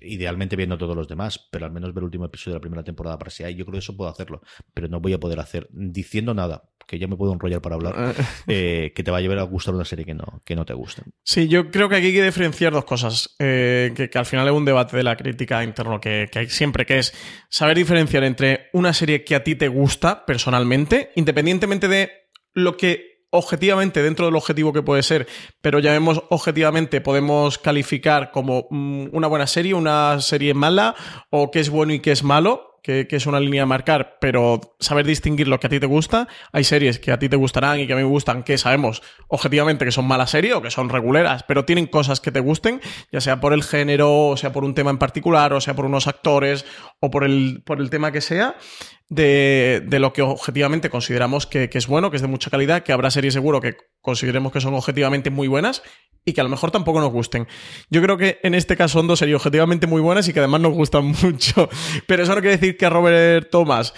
[0.00, 2.84] idealmente viendo todos los demás, pero al menos ver el último episodio de la primera
[2.84, 4.42] temporada para si hay, yo creo que eso puedo hacerlo,
[4.74, 8.14] pero no voy a poder hacer diciendo nada, que ya me puedo enrollar para hablar,
[8.46, 10.74] eh, que te va a llevar a gustar una serie que no, que no te
[10.74, 11.02] guste.
[11.22, 14.54] Sí, yo creo que aquí hay que diferenciar dos cosas, eh, que, al final es
[14.54, 17.12] un debate de la crítica interno que, que hay siempre, que es
[17.50, 22.10] saber diferenciar entre una serie que a ti te gusta personalmente, independientemente de
[22.54, 25.26] lo que objetivamente dentro del objetivo que puede ser,
[25.60, 30.94] pero ya vemos objetivamente, podemos calificar como mm, una buena serie, una serie mala,
[31.30, 34.60] o qué es bueno y qué es malo, que, es una línea a marcar, pero
[34.78, 36.28] saber distinguir lo que a ti te gusta.
[36.52, 39.02] Hay series que a ti te gustarán y que a mí me gustan, que sabemos
[39.26, 42.80] objetivamente que son malas series o que son reguleras, pero tienen cosas que te gusten,
[43.10, 45.84] ya sea por el género, o sea por un tema en particular, o sea por
[45.84, 46.64] unos actores,
[47.00, 48.56] o por el, por el tema que sea.
[49.08, 52.82] De, de lo que objetivamente consideramos que, que es bueno, que es de mucha calidad,
[52.82, 55.82] que habrá series seguro que consideremos que son objetivamente muy buenas
[56.24, 57.46] y que a lo mejor tampoco nos gusten.
[57.88, 60.60] Yo creo que en este caso son dos series objetivamente muy buenas y que además
[60.60, 61.68] nos gustan mucho.
[62.06, 63.94] Pero eso no quiere decir que a Robert Thomas,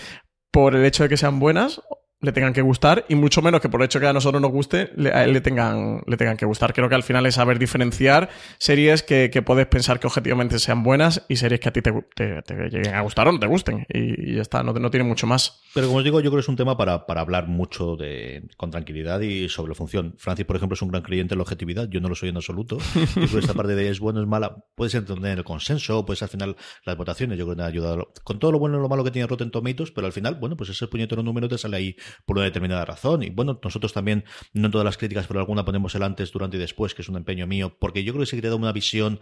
[0.53, 1.81] por el hecho de que sean buenas,
[2.21, 4.51] le tengan que gustar y mucho menos que por el hecho que a nosotros nos
[4.51, 6.73] guste, le, le tengan, le tengan que gustar.
[6.75, 8.29] Creo que al final es saber diferenciar
[8.59, 11.93] series que, que puedes pensar que objetivamente sean buenas y series que a ti te,
[12.17, 13.87] te- te lleguen a gustar o te gusten.
[13.93, 15.63] Y, y ya está, no, no tiene mucho más.
[15.75, 18.49] Pero como os digo, yo creo que es un tema para, para hablar mucho de,
[18.57, 20.15] con tranquilidad y sobre la función.
[20.19, 21.89] Francis, por ejemplo, es un gran creyente en la objetividad.
[21.89, 22.79] Yo no lo soy en absoluto.
[23.15, 26.57] Que esta parte de es bueno, es mala, puedes entender el consenso, puedes al final
[26.85, 27.39] las votaciones.
[27.39, 29.29] Yo creo que me ha ayudado con todo lo bueno y lo malo que tiene
[29.29, 32.45] Rotten Tomatoes, pero al final, bueno, pues ese puñetero número te sale ahí por una
[32.45, 33.23] determinada razón.
[33.23, 36.61] Y bueno, nosotros también, no todas las críticas, pero alguna ponemos el antes, durante y
[36.61, 39.21] después, que es un empeño mío, porque yo creo que se crea una visión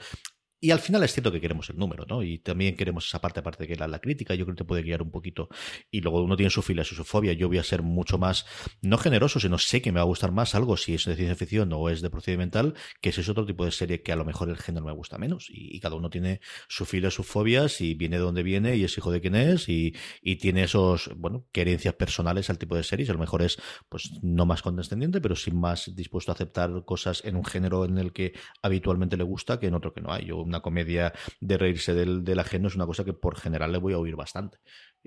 [0.58, 2.22] y al final es cierto que queremos el número, ¿no?
[2.22, 4.64] Y también queremos esa parte, aparte de que la, la crítica, yo creo que te
[4.64, 5.48] puede guiar un poquito.
[5.90, 7.34] Y luego uno tiene su filia, su fobia.
[7.34, 8.46] Yo voy a ser mucho más,
[8.80, 11.36] no generoso, sino sé que me va a gustar más algo si es de ciencia
[11.36, 14.24] ficción o es de procedimental, que si es otro tipo de serie que a lo
[14.24, 15.48] mejor el género me gusta menos.
[15.50, 18.96] Y, cada uno tiene su filia, sus fobias, y viene de donde viene, y es
[18.96, 23.10] hijo de quién es, y, y tiene esos, bueno, querencias personales al tipo de series.
[23.10, 23.58] A lo mejor es,
[23.90, 27.98] pues, no más condescendiente, pero sí más dispuesto a aceptar cosas en un género en
[27.98, 30.24] el que habitualmente le gusta que en otro que no hay.
[30.24, 33.78] Yo una comedia de reírse del, del ajeno es una cosa que por general le
[33.78, 34.58] voy a oír bastante.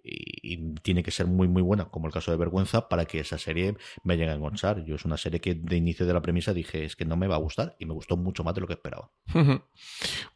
[0.01, 3.19] Y, y tiene que ser muy, muy buena, como el caso de Vergüenza, para que
[3.19, 4.83] esa serie me llegue a enganchar.
[4.85, 7.27] Yo es una serie que de inicio de la premisa dije, es que no me
[7.27, 9.11] va a gustar, y me gustó mucho más de lo que esperaba.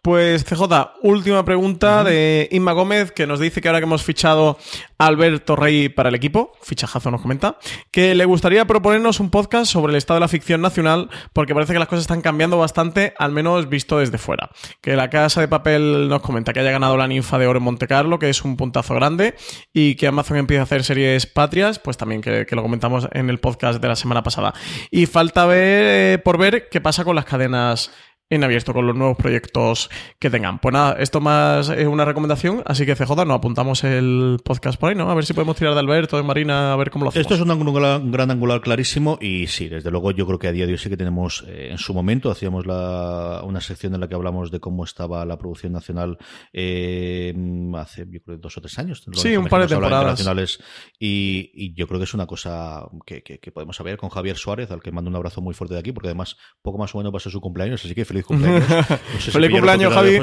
[0.02, 0.64] Pues CJ,
[1.02, 4.58] última pregunta de Inma Gómez, que nos dice que ahora que hemos fichado
[4.98, 7.58] a Alberto Rey para el equipo, fichajazo nos comenta,
[7.90, 11.72] que le gustaría proponernos un podcast sobre el estado de la ficción nacional, porque parece
[11.72, 14.50] que las cosas están cambiando bastante, al menos visto desde fuera.
[14.82, 17.64] Que la Casa de Papel nos comenta que haya ganado la ninfa de oro en
[17.64, 19.36] Monte Carlo, que es un puntazo grande,
[19.74, 23.30] y que Amazon empieza a hacer series patrias, pues también que, que lo comentamos en
[23.30, 24.54] el podcast de la semana pasada.
[24.92, 27.92] Y falta ver, eh, por ver qué pasa con las cadenas
[28.30, 29.90] en abierto con los nuevos proyectos
[30.20, 30.58] que tengan.
[30.60, 34.90] Pues nada, esto más es una recomendación, así que CJ, nos apuntamos el podcast por
[34.90, 35.10] ahí, ¿no?
[35.12, 37.22] A ver si podemos tirar de Alberto, de Marina, a ver cómo lo hacemos.
[37.26, 40.48] Esto es un angular- un gran angular clarísimo y sí, desde luego yo creo que
[40.48, 43.94] a día de hoy sí que tenemos, eh, en su momento hacíamos la, una sección
[43.94, 46.18] en la que hablamos de cómo estaba la producción nacional
[46.54, 47.34] eh,
[47.76, 49.04] hace yo creo dos o tres años.
[49.14, 50.20] Sí, un par de temporadas.
[50.20, 50.60] internacionales
[51.00, 54.38] y, y yo creo que es una cosa que, que- que podemos saber con Javier
[54.38, 56.98] Suárez, al que mando un abrazo muy fuerte de aquí, porque además poco más o
[56.98, 58.64] menos va a ser su cumpleaños, así que feliz cumpleaños.
[58.70, 60.20] No sé si Feliz cumpleaños, Javi.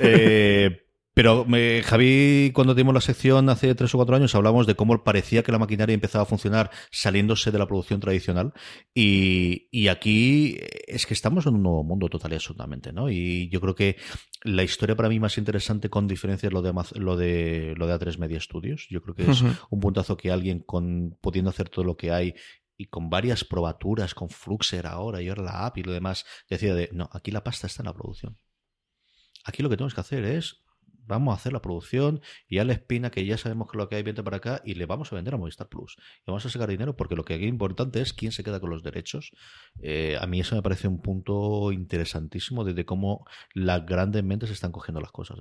[0.00, 0.82] Eh,
[1.14, 5.02] pero me- Javi, cuando tuvimos la sección hace tres o cuatro años, hablamos de cómo
[5.02, 8.52] parecía que la maquinaria empezaba a funcionar saliéndose de la producción tradicional.
[8.94, 13.10] Y, y aquí es que estamos en un nuevo mundo total y absolutamente, ¿no?
[13.10, 13.96] Y yo creo que
[14.44, 17.94] la historia para mí más interesante con diferencia es lo de, lo de, lo de
[17.94, 18.86] A3 Media Studios.
[18.88, 22.34] Yo creo que es un puntazo que alguien con, pudiendo hacer todo lo que hay
[22.78, 26.74] y con varias probaturas, con Fluxer ahora y ahora la app y lo demás, decía
[26.74, 28.38] de, no, aquí la pasta está en la producción.
[29.44, 30.62] Aquí lo que tenemos que hacer es,
[31.08, 33.96] vamos a hacer la producción y ya la espina que ya sabemos que lo que
[33.96, 35.96] hay viene para acá y le vamos a vender a Movistar Plus.
[36.20, 38.70] Y vamos a sacar dinero porque lo que es importante es quién se queda con
[38.70, 39.32] los derechos.
[39.80, 44.70] Eh, a mí eso me parece un punto interesantísimo desde cómo las grandes mentes están
[44.70, 45.40] cogiendo las cosas.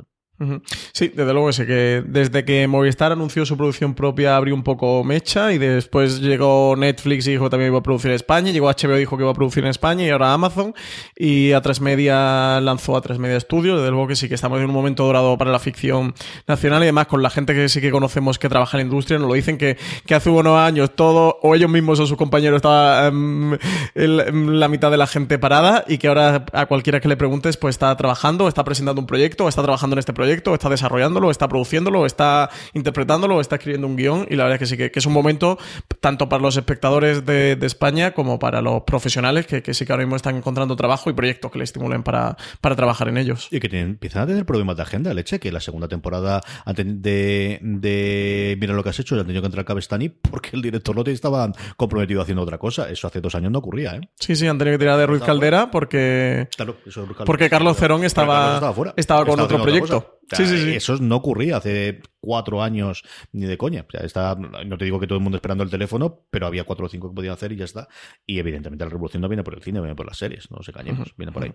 [0.91, 4.63] Sí, desde luego que sí, que desde que Movistar anunció su producción propia abrió un
[4.63, 8.51] poco mecha y después llegó Netflix y dijo que también iba a producir en España,
[8.51, 10.75] llegó HBO y dijo que iba a producir en España y ahora Amazon
[11.15, 14.73] y A3 Media lanzó A3 Media Studios, desde luego que sí que estamos en un
[14.73, 16.13] momento dorado para la ficción
[16.47, 19.17] nacional y además con la gente que sí que conocemos que trabaja en la industria
[19.17, 19.77] nos lo dicen que,
[20.13, 23.57] hace unos años todo o ellos mismos o sus compañeros estaba em,
[23.95, 27.75] la mitad de la gente parada y que ahora a cualquiera que le preguntes pues
[27.75, 31.47] está trabajando, está presentando un proyecto, o está trabajando en este proyecto, está desarrollándolo, está
[31.47, 34.99] produciéndolo, está interpretándolo, está escribiendo un guion y la verdad es que sí que, que
[34.99, 35.57] es un momento
[35.99, 39.91] tanto para los espectadores de, de España como para los profesionales que, que sí que
[39.93, 43.47] ahora mismo están encontrando trabajo y proyectos que les estimulen para, para trabajar en ellos.
[43.51, 46.41] Y que tienen- empiezan a tener problemas de agenda, leche, que la segunda temporada
[46.75, 50.95] de, de Mira lo que has hecho, han tenido que entrar Cabestani porque el director
[50.95, 52.89] no estaba comprometido haciendo otra cosa.
[52.89, 54.01] Eso hace dos años no ocurría, ¿eh?
[54.19, 56.47] Sí, sí, han tenido que tirar de Ruiz Caldera porque...
[56.55, 58.93] Claro, eso es Porque Carlos Cerón estaba- Carlos estaba, fuera.
[58.97, 60.16] estaba con otro proyecto.
[60.29, 60.43] Cosa.
[60.43, 60.75] O sea, Sí, sí, sí.
[60.75, 63.85] Eso no ocurría hace cuatro años ni de coña.
[63.87, 66.63] O sea, está, no te digo que todo el mundo esperando el teléfono, pero había
[66.65, 67.87] cuatro o cinco que podían hacer y ya está.
[68.25, 70.73] Y evidentemente la revolución no viene por el cine, viene por las series, no se
[70.73, 71.53] cañemos, viene por ahí.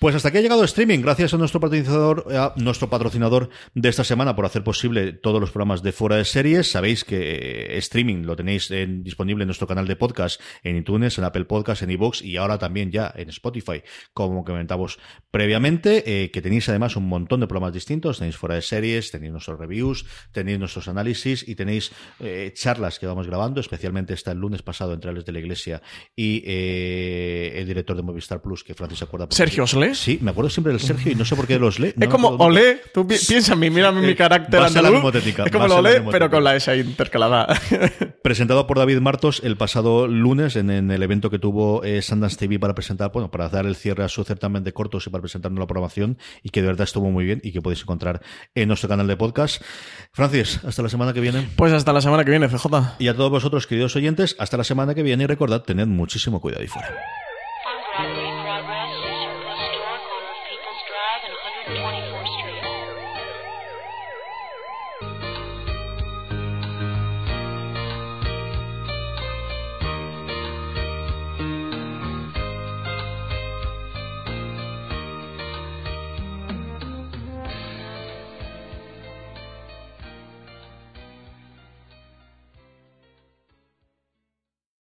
[0.00, 4.04] Pues hasta aquí ha llegado streaming, gracias a nuestro patrocinador, a nuestro patrocinador de esta
[4.04, 6.70] semana por hacer posible todos los programas de fuera de series.
[6.70, 11.18] Sabéis que eh, streaming lo tenéis en- disponible en nuestro canal de podcast en iTunes,
[11.18, 13.82] en Apple Podcast, en iVoox y ahora también ya en Spotify,
[14.14, 14.98] como comentamos
[15.30, 18.18] previamente, eh, que tenéis además un montón de programas distintos distintos.
[18.18, 23.06] Tenéis fuera de series, tenéis nuestros reviews, tenéis nuestros análisis y tenéis eh, charlas que
[23.06, 25.82] vamos grabando, especialmente esta el lunes pasado entre Alex de la Iglesia
[26.16, 29.26] y eh, el director de Movistar Plus, que Francis se acuerda.
[29.30, 29.94] ¿Sergio Osle?
[29.94, 31.94] Sí, me acuerdo siempre del Sergio y no sé por qué los lee.
[31.98, 35.14] Es como olé, tú pi- piensa en mí, mira mi Eh, carácter andaluz.
[35.14, 37.46] Es como lo olé, pero con la S ahí intercalada.
[38.22, 42.36] Presentado por David Martos el pasado lunes en, en el evento que tuvo eh, Sundance
[42.36, 45.22] TV para presentar, bueno, para dar el cierre a su certamen de cortos y para
[45.22, 48.20] presentarnos la programación y que de verdad estuvo muy bien y que podéis encontrar
[48.54, 49.62] en nuestro canal de podcast.
[50.12, 51.48] Francis, hasta la semana que viene.
[51.56, 52.96] Pues hasta la semana que viene, CJ.
[52.98, 56.40] Y a todos vosotros, queridos oyentes, hasta la semana que viene y recordad, tened muchísimo
[56.40, 56.94] cuidado y fuera.